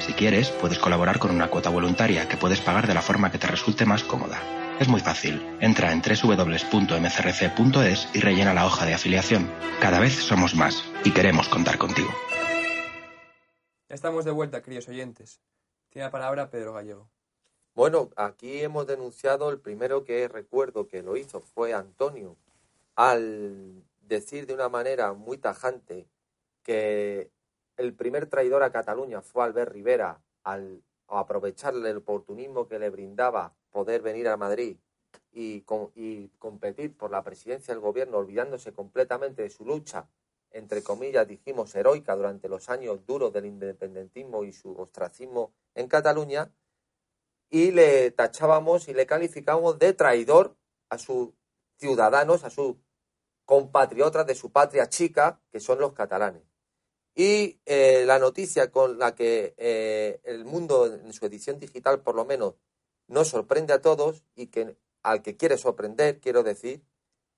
Si 0.00 0.12
quieres, 0.12 0.50
puedes 0.50 0.78
colaborar 0.78 1.18
con 1.18 1.30
una 1.30 1.48
cuota 1.48 1.70
voluntaria 1.70 2.28
que 2.28 2.36
puedes 2.36 2.60
pagar 2.60 2.86
de 2.86 2.94
la 2.94 3.02
forma 3.02 3.30
que 3.30 3.38
te 3.38 3.46
resulte 3.46 3.86
más 3.86 4.04
cómoda. 4.04 4.40
Es 4.78 4.88
muy 4.88 5.00
fácil. 5.00 5.40
Entra 5.60 5.90
en 5.92 6.02
www.mcrc.es 6.02 6.48
y 8.14 8.20
rellena 8.20 8.52
la 8.52 8.66
hoja 8.66 8.84
de 8.84 8.94
afiliación. 8.94 9.50
Cada 9.80 9.98
vez 9.98 10.12
somos 10.14 10.54
más 10.54 10.84
y 11.04 11.12
queremos 11.12 11.48
contar 11.48 11.78
contigo. 11.78 12.10
Ya 13.88 13.94
estamos 13.94 14.24
de 14.24 14.32
vuelta, 14.32 14.62
queridos 14.62 14.88
oyentes. 14.88 15.40
Tiene 15.88 16.06
la 16.06 16.10
palabra 16.10 16.50
Pedro 16.50 16.74
Gallego. 16.74 17.08
Bueno, 17.74 18.10
aquí 18.16 18.60
hemos 18.60 18.86
denunciado, 18.86 19.50
el 19.50 19.60
primero 19.60 20.04
que 20.04 20.28
recuerdo 20.28 20.88
que 20.88 21.02
lo 21.02 21.16
hizo 21.16 21.40
fue 21.40 21.72
Antonio, 21.72 22.36
al 22.94 23.82
decir 24.00 24.46
de 24.46 24.54
una 24.54 24.68
manera 24.68 25.12
muy 25.12 25.38
tajante 25.38 26.06
que 26.62 27.30
el 27.76 27.94
primer 27.94 28.26
traidor 28.26 28.62
a 28.62 28.72
Cataluña 28.72 29.22
fue 29.22 29.44
Albert 29.44 29.72
Rivera, 29.72 30.20
al 30.42 30.82
aprovecharle 31.08 31.90
el 31.90 31.98
oportunismo 31.98 32.66
que 32.68 32.78
le 32.78 32.90
brindaba 32.90 33.54
poder 33.70 34.02
venir 34.02 34.28
a 34.28 34.36
Madrid 34.36 34.78
y, 35.32 35.64
y 35.94 36.28
competir 36.38 36.96
por 36.96 37.10
la 37.10 37.22
presidencia 37.22 37.74
del 37.74 37.80
gobierno, 37.80 38.18
olvidándose 38.18 38.72
completamente 38.72 39.42
de 39.42 39.50
su 39.50 39.64
lucha, 39.64 40.08
entre 40.50 40.82
comillas, 40.82 41.28
dijimos, 41.28 41.74
heroica 41.74 42.16
durante 42.16 42.48
los 42.48 42.70
años 42.70 43.04
duros 43.04 43.32
del 43.32 43.46
independentismo 43.46 44.44
y 44.44 44.52
su 44.52 44.72
ostracismo 44.72 45.52
en 45.74 45.88
Cataluña, 45.88 46.50
y 47.50 47.70
le 47.70 48.10
tachábamos 48.10 48.88
y 48.88 48.94
le 48.94 49.06
calificábamos 49.06 49.78
de 49.78 49.92
traidor 49.92 50.56
a 50.88 50.98
sus 50.98 51.30
ciudadanos, 51.76 52.44
a 52.44 52.50
sus 52.50 52.76
compatriotas 53.44 54.26
de 54.26 54.34
su 54.34 54.50
patria 54.50 54.88
chica, 54.88 55.40
que 55.52 55.60
son 55.60 55.78
los 55.78 55.92
catalanes. 55.92 56.55
Y 57.18 57.58
eh, 57.64 58.04
la 58.04 58.18
noticia 58.18 58.70
con 58.70 58.98
la 58.98 59.14
que 59.14 59.54
eh, 59.56 60.20
el 60.24 60.44
mundo, 60.44 60.84
en 60.84 61.14
su 61.14 61.24
edición 61.24 61.58
digital 61.58 62.02
por 62.02 62.14
lo 62.14 62.26
menos, 62.26 62.56
nos 63.08 63.28
sorprende 63.28 63.72
a 63.72 63.80
todos 63.80 64.22
y 64.34 64.48
que 64.48 64.76
al 65.02 65.22
que 65.22 65.34
quiere 65.34 65.56
sorprender, 65.56 66.20
quiero 66.20 66.42
decir, 66.42 66.82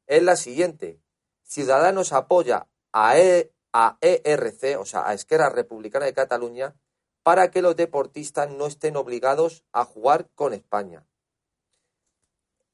es 0.08 0.22
la 0.24 0.34
siguiente. 0.34 0.98
Ciudadanos 1.44 2.12
apoya 2.12 2.66
a, 2.92 3.20
e, 3.20 3.52
a 3.72 3.98
ERC, 4.00 4.80
o 4.80 4.84
sea, 4.84 5.08
a 5.08 5.14
Esquerra 5.14 5.48
Republicana 5.48 6.06
de 6.06 6.14
Cataluña, 6.14 6.74
para 7.22 7.52
que 7.52 7.62
los 7.62 7.76
deportistas 7.76 8.50
no 8.50 8.66
estén 8.66 8.96
obligados 8.96 9.64
a 9.70 9.84
jugar 9.84 10.28
con 10.34 10.54
España. 10.54 11.06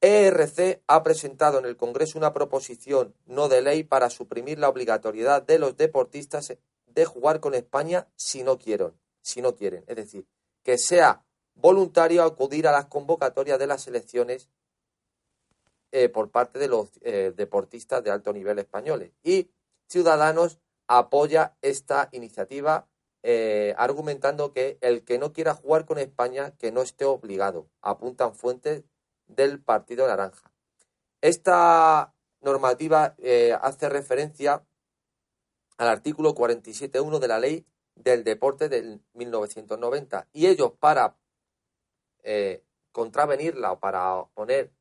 ERC 0.01 0.81
ha 0.87 1.03
presentado 1.03 1.59
en 1.59 1.65
el 1.65 1.77
Congreso 1.77 2.17
una 2.17 2.33
proposición 2.33 3.13
no 3.25 3.47
de 3.47 3.61
ley 3.61 3.83
para 3.83 4.09
suprimir 4.09 4.57
la 4.57 4.69
obligatoriedad 4.69 5.43
de 5.43 5.59
los 5.59 5.77
deportistas 5.77 6.51
de 6.95 7.05
jugar 7.05 7.39
con 7.41 7.53
España 7.53 8.07
si 8.15 8.43
no 8.43 8.57
quieren, 8.57 8.93
si 9.21 9.41
no 9.41 9.55
quieren, 9.55 9.83
es 9.87 9.95
decir, 9.95 10.25
que 10.63 10.77
sea 10.77 11.23
voluntario 11.53 12.23
acudir 12.23 12.67
a 12.67 12.71
las 12.71 12.85
convocatorias 12.85 13.59
de 13.59 13.67
las 13.67 13.87
elecciones 13.87 14.49
eh, 15.91 16.09
por 16.09 16.31
parte 16.31 16.57
de 16.57 16.67
los 16.67 16.89
eh, 17.01 17.33
deportistas 17.35 18.03
de 18.03 18.11
alto 18.11 18.33
nivel 18.33 18.59
españoles. 18.59 19.11
Y 19.23 19.51
Ciudadanos 19.87 20.59
apoya 20.87 21.55
esta 21.61 22.09
iniciativa 22.11 22.87
eh, 23.23 23.75
argumentando 23.77 24.51
que 24.51 24.77
el 24.81 25.03
que 25.03 25.17
no 25.17 25.33
quiera 25.33 25.53
jugar 25.53 25.85
con 25.85 25.97
España, 25.97 26.51
que 26.57 26.71
no 26.71 26.81
esté 26.81 27.05
obligado, 27.05 27.69
apuntan 27.81 28.35
fuentes 28.35 28.83
del 29.27 29.61
Partido 29.61 30.07
Naranja. 30.07 30.51
Esta 31.21 32.13
normativa 32.41 33.15
hace 33.61 33.89
referencia 33.89 34.63
al 35.77 35.87
artículo 35.87 36.33
47.1 36.33 37.19
de 37.19 37.27
la 37.27 37.39
Ley 37.39 37.65
del 37.95 38.23
Deporte 38.23 38.69
del 38.69 39.01
1990 39.13 40.27
y 40.33 40.47
ellos 40.47 40.73
para 40.79 41.17
eh, 42.23 42.63
contravenirla 42.91 43.73
o 43.73 43.79
para 43.79 44.25
poner, 44.33 44.71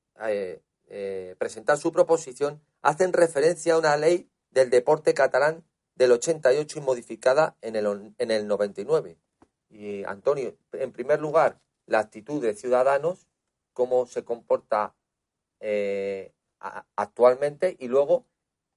presentar 1.38 1.76
su 1.78 1.92
proposición 1.92 2.62
hacen 2.82 3.12
referencia 3.12 3.74
a 3.74 3.78
una 3.78 3.96
ley 3.96 4.30
del 4.50 4.70
deporte 4.70 5.14
catalán 5.14 5.64
del 5.96 6.12
88 6.12 6.78
y 6.78 6.82
modificada 6.82 7.56
en 7.60 7.76
el, 7.76 8.14
en 8.18 8.30
el 8.30 8.46
99. 8.46 9.18
Y 9.70 10.04
Antonio, 10.04 10.56
en 10.72 10.92
primer 10.92 11.20
lugar, 11.20 11.60
la 11.86 12.00
actitud 12.00 12.40
de 12.40 12.54
Ciudadanos, 12.54 13.26
cómo 13.72 14.06
se 14.06 14.24
comporta 14.24 14.94
eh, 15.60 16.32
actualmente 16.96 17.76
y 17.78 17.88
luego 17.88 18.26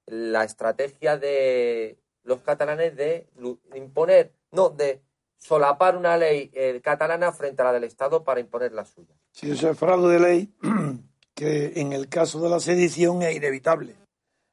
la 0.06 0.44
estrategia 0.44 1.16
de 1.16 1.98
los 2.28 2.42
catalanes 2.42 2.94
de 2.94 3.26
imponer, 3.74 4.34
no, 4.52 4.68
de 4.68 5.02
solapar 5.38 5.96
una 5.96 6.16
ley 6.16 6.50
eh, 6.52 6.80
catalana 6.82 7.32
frente 7.32 7.62
a 7.62 7.66
la 7.66 7.72
del 7.72 7.84
Estado 7.84 8.22
para 8.22 8.40
imponer 8.40 8.72
la 8.72 8.84
suya. 8.84 9.14
Sí, 9.32 9.50
eso 9.50 9.70
es 9.70 9.78
fraude 9.78 10.14
de 10.14 10.20
ley 10.20 10.54
que 11.34 11.72
en 11.76 11.92
el 11.92 12.08
caso 12.08 12.40
de 12.40 12.50
la 12.50 12.60
sedición 12.60 13.22
es 13.22 13.34
inevitable. 13.34 13.96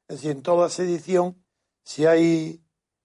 Es 0.08 0.16
decir, 0.16 0.30
en 0.30 0.42
toda 0.42 0.70
sedición 0.70 1.36
si 1.82 2.06
hay 2.06 2.62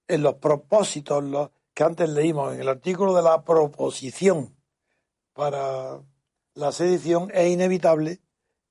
en 0.08 0.24
los 0.24 0.36
propósitos 0.36 1.24
los 1.24 1.52
que 1.74 1.84
antes 1.84 2.10
leímos, 2.10 2.54
en 2.54 2.62
el 2.62 2.70
artículo 2.70 3.14
de 3.14 3.24
la 3.24 3.44
proposición 3.44 4.56
para 5.34 6.02
la 6.54 6.72
sedición, 6.72 7.30
es 7.34 7.50
inevitable 7.50 8.22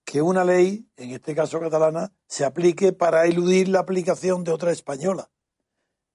que 0.04 0.22
una 0.22 0.44
ley, 0.44 0.88
en 0.96 1.10
este 1.10 1.34
caso 1.34 1.60
catalana, 1.60 2.12
se 2.26 2.44
aplique 2.44 2.92
para 2.92 3.26
eludir 3.26 3.68
la 3.68 3.80
aplicación 3.80 4.44
de 4.44 4.52
otra 4.52 4.72
española. 4.72 5.30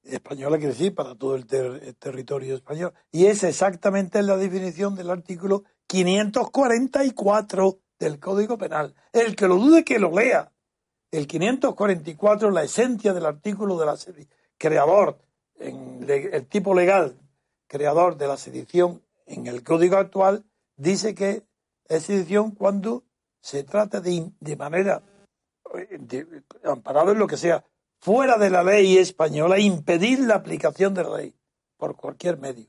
Española 0.05 0.57
quiere 0.57 0.73
decir 0.73 0.93
para 0.93 1.15
todo 1.15 1.35
el, 1.35 1.45
territorio 1.47 2.55
español. 2.55 2.93
Y 3.11 3.25
es 3.25 3.43
exactamente 3.43 4.21
la 4.21 4.37
definición 4.37 4.95
del 4.95 5.09
artículo 5.09 5.63
544 5.87 7.79
del 7.99 8.19
Código 8.19 8.57
Penal. 8.57 8.95
El 9.11 9.35
que 9.35 9.47
lo 9.47 9.55
dude 9.55 9.83
que 9.83 9.99
lo 9.99 10.11
lea 10.17 10.51
el 11.11 11.27
544, 11.27 12.51
la 12.51 12.63
esencia 12.63 13.13
del 13.13 13.25
artículo 13.25 13.77
de 13.79 13.85
la 13.85 13.95
creador, 14.57 15.17
en 15.57 16.05
el 16.09 16.45
tipo 16.47 16.73
legal 16.73 17.17
creador 17.67 18.17
de 18.17 18.27
la 18.27 18.37
sedición 18.37 19.01
en 19.25 19.47
el 19.47 19.63
código 19.63 19.97
actual, 19.97 20.45
dice 20.75 21.15
que 21.15 21.43
es 21.87 22.03
sedición 22.03 22.51
cuando 22.51 23.03
se 23.39 23.63
trata 23.63 24.01
de, 24.01 24.31
de 24.39 24.55
manera, 24.55 25.03
de, 25.99 26.43
amparado 26.63 27.11
en 27.11 27.19
lo 27.19 27.27
que 27.27 27.37
sea, 27.37 27.63
fuera 28.05 28.37
de 28.37 28.51
la 28.51 28.63
ley 28.63 28.99
española, 28.99 29.57
impedir 29.57 30.19
la 30.19 30.35
aplicación 30.35 30.93
de 30.93 31.03
la 31.03 31.17
ley 31.17 31.35
por 31.75 31.95
cualquier 31.95 32.37
medio. 32.37 32.67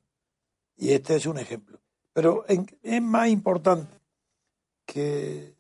Y 0.79 0.95
este 0.95 1.17
es 1.17 1.27
un 1.27 1.39
ejemplo. 1.39 1.79
Pero 2.15 2.47
es 2.49 3.03
más 3.03 3.29
importante 3.29 4.01
que 4.87 5.55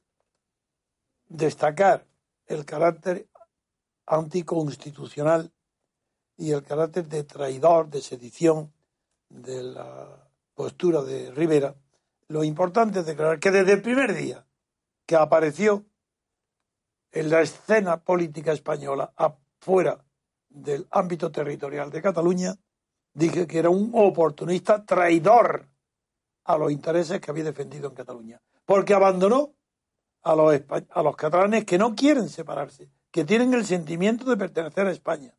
destacar 1.29 2.07
el 2.47 2.65
carácter 2.65 3.29
anticonstitucional 4.07 5.53
y 6.39 6.53
el 6.53 6.63
carácter 6.63 7.07
de 7.07 7.25
traidor, 7.25 7.91
de 7.91 8.01
sedición 8.01 8.73
de 9.29 9.63
la 9.63 10.31
postura 10.55 11.03
de 11.03 11.33
Rivera, 11.33 11.75
lo 12.29 12.45
importante 12.45 13.01
es 13.01 13.07
declarar 13.07 13.39
que 13.39 13.51
desde 13.51 13.75
el 13.75 13.83
primer 13.83 14.15
día 14.15 14.47
que 15.05 15.17
apareció 15.17 15.85
en 17.13 17.29
la 17.29 17.43
escena 17.43 18.03
política 18.03 18.55
española 18.55 19.13
afuera 19.67 19.99
del 20.49 20.87
ámbito 20.93 21.33
territorial 21.33 21.91
de 21.91 22.01
Cataluña, 22.01 22.55
dije 23.13 23.49
que 23.49 23.59
era 23.59 23.69
un 23.69 23.91
oportunista 23.95 24.85
traidor 24.85 25.69
a 26.45 26.57
los 26.57 26.71
intereses 26.71 27.21
que 27.21 27.33
había 27.33 27.43
defendido 27.43 27.89
en 27.89 27.95
Cataluña, 27.97 28.41
porque 28.65 28.95
abandonó 28.95 29.55
a 30.23 30.37
los, 30.37 31.17
catalanes 31.17 31.65
que 31.65 31.79
no 31.79 31.97
quieren 31.97 32.29
separarse, 32.29 32.89
que 33.11 33.25
tienen 33.25 33.55
el 33.55 33.67
sentimiento 33.67 34.31
de 34.31 34.37
pertenecer 34.37 34.87
a 34.87 34.93
España. 34.93 35.35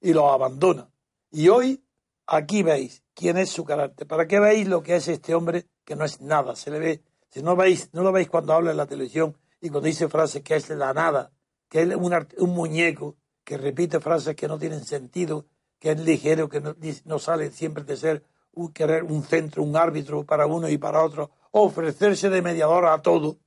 Y 0.00 0.12
los 0.12 0.30
abandona. 0.30 0.90
Y 1.30 1.48
hoy 1.48 1.82
aquí 2.26 2.62
veis 2.62 3.02
quién 3.14 3.38
es 3.38 3.48
su 3.48 3.64
carácter. 3.64 4.06
¿Para 4.06 4.26
qué 4.26 4.40
veis 4.40 4.68
lo 4.68 4.82
que 4.82 4.96
es 4.96 5.08
este 5.08 5.34
hombre 5.34 5.66
que 5.84 5.96
no 5.96 6.04
es 6.04 6.20
nada? 6.20 6.54
Se 6.54 6.70
le 6.70 6.78
ve. 6.78 7.02
Si 7.30 7.42
no 7.42 7.56
veis, 7.56 7.90
no 7.92 8.02
lo 8.02 8.12
veis 8.12 8.28
cuando 8.28 8.52
habla 8.52 8.70
en 8.70 8.76
la 8.76 8.86
televisión 8.86 9.36
y 9.60 9.70
cuando 9.70 9.88
dice 9.88 10.08
frases 10.08 10.42
que 10.42 10.56
es 10.56 10.68
la 10.70 10.94
nada, 10.94 11.32
que 11.68 11.82
es 11.82 11.94
un, 11.94 12.26
un 12.38 12.50
muñeco 12.50 13.16
que 13.44 13.56
repite 13.56 14.00
frases 14.00 14.36
que 14.36 14.46
no 14.46 14.58
tienen 14.58 14.84
sentido, 14.84 15.46
que 15.78 15.92
es 15.92 16.00
ligero, 16.00 16.48
que 16.48 16.60
no, 16.60 17.18
sale 17.18 17.50
siempre 17.50 17.84
de 17.84 17.96
ser 17.96 18.24
un 18.52 18.72
querer 18.72 19.04
un 19.04 19.22
centro, 19.22 19.62
un 19.62 19.76
árbitro 19.76 20.24
para 20.24 20.46
uno 20.46 20.68
y 20.68 20.78
para 20.78 21.02
otro, 21.02 21.30
ofrecerse 21.52 22.28
de 22.28 22.42
mediador 22.42 22.86
a 22.86 23.00
todo. 23.00 23.38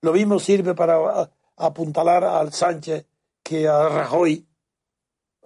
Lo 0.00 0.12
mismo 0.12 0.38
sirve 0.38 0.74
para 0.74 1.30
apuntalar 1.56 2.24
al 2.24 2.52
Sánchez 2.52 3.06
que 3.42 3.68
a 3.68 3.88
Rajoy, 3.88 4.46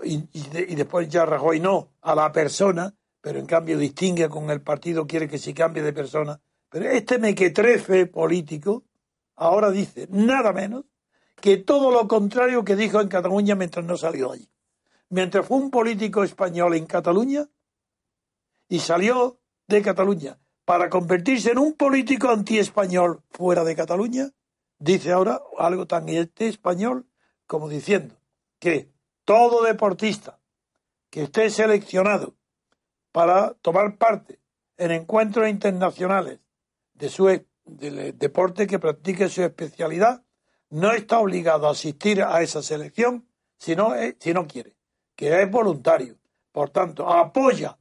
y, 0.03 0.75
después 0.75 1.09
ya 1.09 1.27
Rajoy 1.27 1.61
no, 1.61 1.91
a 2.03 2.15
la 2.15 2.31
persona, 2.33 2.95
pero 3.21 3.39
en 3.39 3.47
cambio 3.47 3.79
distingue 3.79 4.29
con 4.29 4.51
el 4.51 4.63
partido, 4.63 5.07
quiere 5.07 5.29
que 5.29 5.39
se 5.39 5.53
cambie 5.53 5.83
de 5.83 5.93
persona. 5.93 6.41
Pero 6.69 6.89
este 6.89 7.19
mequetrefe 7.19 8.07
político 8.07 8.85
ahora 9.37 9.71
dice 9.71 10.07
nada 10.11 10.53
menos 10.53 10.85
que 11.45 11.59
todo 11.59 11.91
lo 11.91 12.09
contrario 12.09 12.65
que 12.65 12.75
dijo 12.75 13.03
en 13.03 13.09
Cataluña 13.09 13.55
mientras 13.55 13.85
no 13.85 13.99
salió 13.99 14.33
allí. 14.33 14.49
Mientras 15.11 15.47
fue 15.47 15.59
un 15.59 15.71
político 15.71 16.25
español 16.25 16.75
en 16.75 16.87
Cataluña 16.87 17.51
y 18.67 18.79
salió 18.79 19.39
de 19.69 19.83
Cataluña 19.83 20.39
para 20.65 20.89
convertirse 20.89 21.51
en 21.51 21.59
un 21.59 21.75
político 21.75 22.31
anti-español 22.31 23.21
fuera 23.29 23.63
de 23.63 23.77
Cataluña, 23.77 24.31
dice 24.79 25.13
ahora 25.13 25.43
algo 25.59 25.87
tan 25.87 26.09
español 26.09 27.05
como 27.47 27.69
diciendo 27.69 28.15
que 28.59 28.89
todo 29.27 29.65
deportista 29.65 30.41
que 31.11 31.25
esté 31.25 31.51
seleccionado 31.51 32.37
para 33.13 33.53
tomar 33.61 33.99
parte 33.99 34.41
en 34.79 34.93
encuentros 34.93 35.47
internacionales 35.51 36.41
de 36.95 37.11
su 37.11 37.27
del 37.67 38.17
deporte 38.17 38.67
que 38.67 38.79
practique 38.79 39.29
su 39.29 39.43
especialidad 39.43 40.25
no 40.75 40.91
está 40.91 41.21
obligado 41.21 41.69
a 41.69 41.71
asistir 41.71 42.21
a 42.21 42.43
esa 42.43 42.61
selección 42.61 43.29
si 43.59 43.77
no, 43.77 43.95
si 44.19 44.35
no 44.35 44.45
quiere, 44.49 44.77
que 45.15 45.41
es 45.41 45.49
voluntario. 45.49 46.19
Por 46.51 46.71
tanto, 46.71 47.09
apoya 47.09 47.79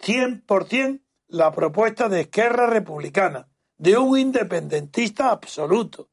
100% 0.00 1.02
la 1.26 1.50
propuesta 1.50 2.08
de 2.08 2.20
Esquerra 2.20 2.68
Republicana, 2.68 3.48
de 3.76 3.98
un 3.98 4.16
independentista 4.16 5.32
absoluto. 5.32 6.10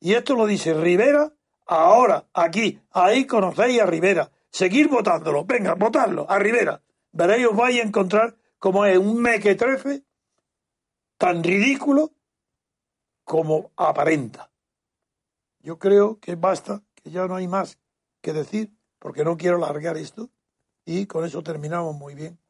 Y 0.00 0.14
esto 0.14 0.34
lo 0.34 0.46
dice 0.46 0.74
Rivera 0.74 1.32
ahora, 1.66 2.26
aquí, 2.34 2.80
ahí 2.90 3.24
conocéis 3.24 3.80
a 3.80 3.86
Rivera. 3.86 4.32
Seguir 4.50 4.88
votándolo, 4.88 5.44
venga, 5.44 5.74
votadlo 5.74 6.28
a 6.28 6.40
Rivera. 6.40 6.82
Veréis, 7.12 7.46
os 7.46 7.56
vais 7.56 7.78
a 7.78 7.86
encontrar 7.86 8.36
como 8.58 8.84
es 8.84 8.98
un 8.98 9.22
mequetrefe 9.22 10.02
tan 11.18 11.44
ridículo 11.44 12.10
como 13.22 13.70
aparenta. 13.76 14.50
Yo 15.68 15.78
creo 15.78 16.18
que 16.18 16.34
basta, 16.34 16.82
que 16.94 17.10
ya 17.10 17.26
no 17.26 17.36
hay 17.36 17.46
más 17.46 17.78
que 18.22 18.32
decir, 18.32 18.74
porque 18.98 19.22
no 19.22 19.36
quiero 19.36 19.56
alargar 19.56 19.98
esto, 19.98 20.30
y 20.86 21.04
con 21.04 21.26
eso 21.26 21.42
terminamos 21.42 21.94
muy 21.94 22.14
bien 22.14 22.40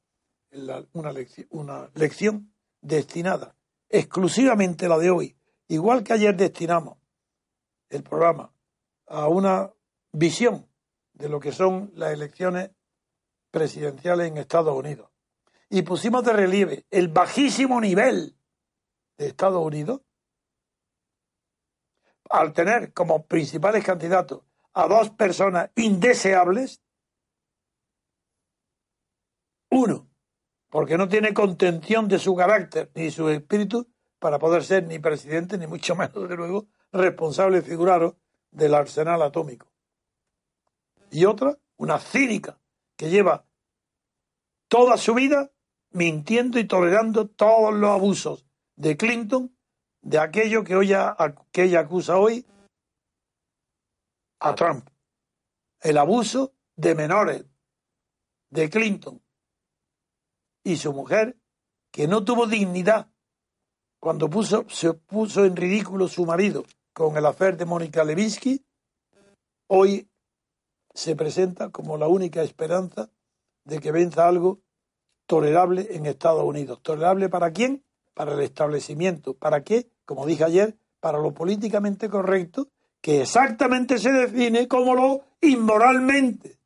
una, 0.93 1.11
lección, 1.11 1.49
una 1.51 1.91
lección 1.97 2.55
destinada 2.81 3.57
exclusivamente 3.89 4.87
la 4.87 4.99
de 4.99 5.11
hoy, 5.11 5.37
igual 5.67 6.05
que 6.05 6.13
ayer 6.13 6.37
destinamos 6.37 6.99
el 7.89 8.05
programa 8.05 8.55
a 9.09 9.27
una 9.27 9.73
visión 10.13 10.69
de 11.13 11.29
lo 11.29 11.41
que 11.41 11.51
son 11.51 11.91
las 11.97 12.13
elecciones 12.13 12.71
presidenciales 13.51 14.29
en 14.29 14.39
Estados 14.39 14.77
Unidos. 14.77 15.11
Y 15.69 15.83
pusimos 15.83 16.23
de 16.23 16.35
relieve 16.35 16.87
el 16.89 17.09
bajísimo 17.09 17.81
nivel 17.81 18.37
de 19.17 19.27
Estados 19.27 19.67
Unidos 19.67 20.03
al 22.31 22.53
tener 22.53 22.93
como 22.93 23.27
principales 23.27 23.85
candidatos 23.85 24.43
a 24.73 24.87
dos 24.87 25.11
personas 25.11 25.71
indeseables. 25.77 26.83
Uno, 29.71 30.09
porque 30.71 30.97
no 30.97 31.09
tiene 31.09 31.35
contención 31.35 32.09
de 32.09 32.19
su 32.19 32.35
carácter 32.35 32.91
ni 32.95 33.11
su 33.11 33.29
espíritu 33.29 33.89
para 34.19 34.39
poder 34.39 34.65
ser 34.65 34.87
ni 34.87 34.99
presidente, 34.99 35.59
ni 35.59 35.67
mucho 35.67 35.97
menos, 35.97 36.29
de 36.29 36.37
luego, 36.37 36.69
responsable 36.93 37.63
figurado 37.63 38.19
del 38.51 38.75
arsenal 38.75 39.23
atómico. 39.23 39.71
Y 41.11 41.25
otra, 41.25 41.59
una 41.77 41.99
cínica, 41.99 42.59
que 42.97 43.11
lleva 43.11 43.47
toda 44.69 44.97
su 44.97 45.15
vida 45.15 45.51
mintiendo 45.91 46.59
y 46.59 46.65
tolerando 46.67 47.29
todos 47.29 47.75
los 47.75 47.91
abusos 47.91 48.47
de 48.77 48.97
Clinton, 48.97 49.57
de 50.09 50.19
aquello 50.19 50.65
que, 50.65 50.75
que 51.53 51.63
ella 51.65 51.81
acusa 51.81 52.17
hoy 52.17 52.47
a 54.41 54.55
Trump. 54.55 54.89
El 55.81 55.99
abuso 55.99 56.55
de 56.77 56.95
menores 56.95 57.45
de 58.49 58.71
Clinton 58.71 59.23
y 60.65 60.79
su 60.79 60.95
mujer, 60.95 61.39
que 61.93 62.09
no 62.09 62.25
tuvo 62.25 62.47
dignidad 62.47 63.11
cuando 64.01 64.31
puso, 64.31 64.65
se 64.71 64.95
puso 64.95 65.45
en 65.45 65.57
ridículo 65.57 66.09
su 66.09 66.25
marido 66.25 66.65
con 66.95 67.15
el 67.19 67.27
afer 67.27 67.59
de 67.59 67.67
Mónica 67.67 68.03
Levinsky, 68.03 68.65
hoy 69.67 70.11
se 70.95 71.17
presenta 71.17 71.71
como 71.71 71.99
la 71.99 72.09
única 72.09 72.43
esperanza 72.43 73.11
de 73.65 73.79
que 73.79 73.93
venza 73.93 74.27
algo 74.27 74.63
tolerable 75.27 75.89
en 75.91 76.07
Estados 76.07 76.45
Unidos. 76.45 76.81
¿Tolerable 76.83 77.29
para 77.29 77.53
quién? 77.53 77.85
Para 78.15 78.33
el 78.33 78.41
establecimiento. 78.41 79.35
¿Para 79.35 79.63
qué? 79.63 79.91
Como 80.09 80.25
dije 80.25 80.43
ayer, 80.43 80.75
para 81.01 81.19
lo 81.19 81.35
políticamente 81.35 82.09
correcto, 82.09 82.71
que 83.03 83.21
exactamente 83.21 83.99
se 83.99 84.11
define 84.11 84.67
como 84.67 84.95
lo 84.95 85.27
inmoralmente. 85.43 86.59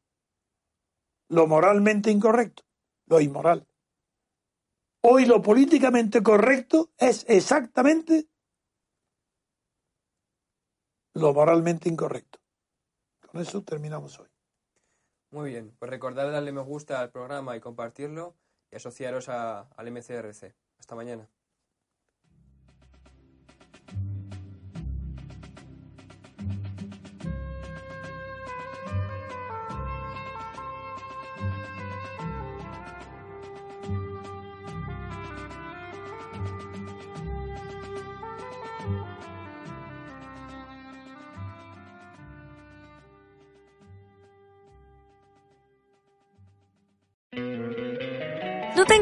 Lo 1.27 1.49
moralmente 1.49 2.13
incorrecto, 2.13 2.63
lo 3.07 3.21
inmoral. 3.21 3.67
Hoy 5.01 5.27
lo 5.27 5.43
políticamente 5.43 6.23
correcto 6.23 6.93
es 6.97 7.25
exactamente 7.29 8.29
lo 11.15 11.35
moralmente 11.35 11.89
incorrecto. 11.89 12.39
Con 13.27 13.41
eso 13.41 13.65
terminamos 13.65 14.21
hoy. 14.21 14.29
Muy 15.33 15.51
bien, 15.51 15.75
pues 15.81 15.91
recordad 15.91 16.31
darle 16.31 16.53
me 16.53 16.63
gusta 16.63 17.01
al 17.01 17.11
programa 17.11 17.57
y 17.57 17.61
compartirlo 17.61 18.37
y 18.71 18.77
asociaros 18.77 19.29
al 19.29 19.91
MCRC. 19.91 20.55
Hasta 20.79 20.95
mañana. 20.95 21.29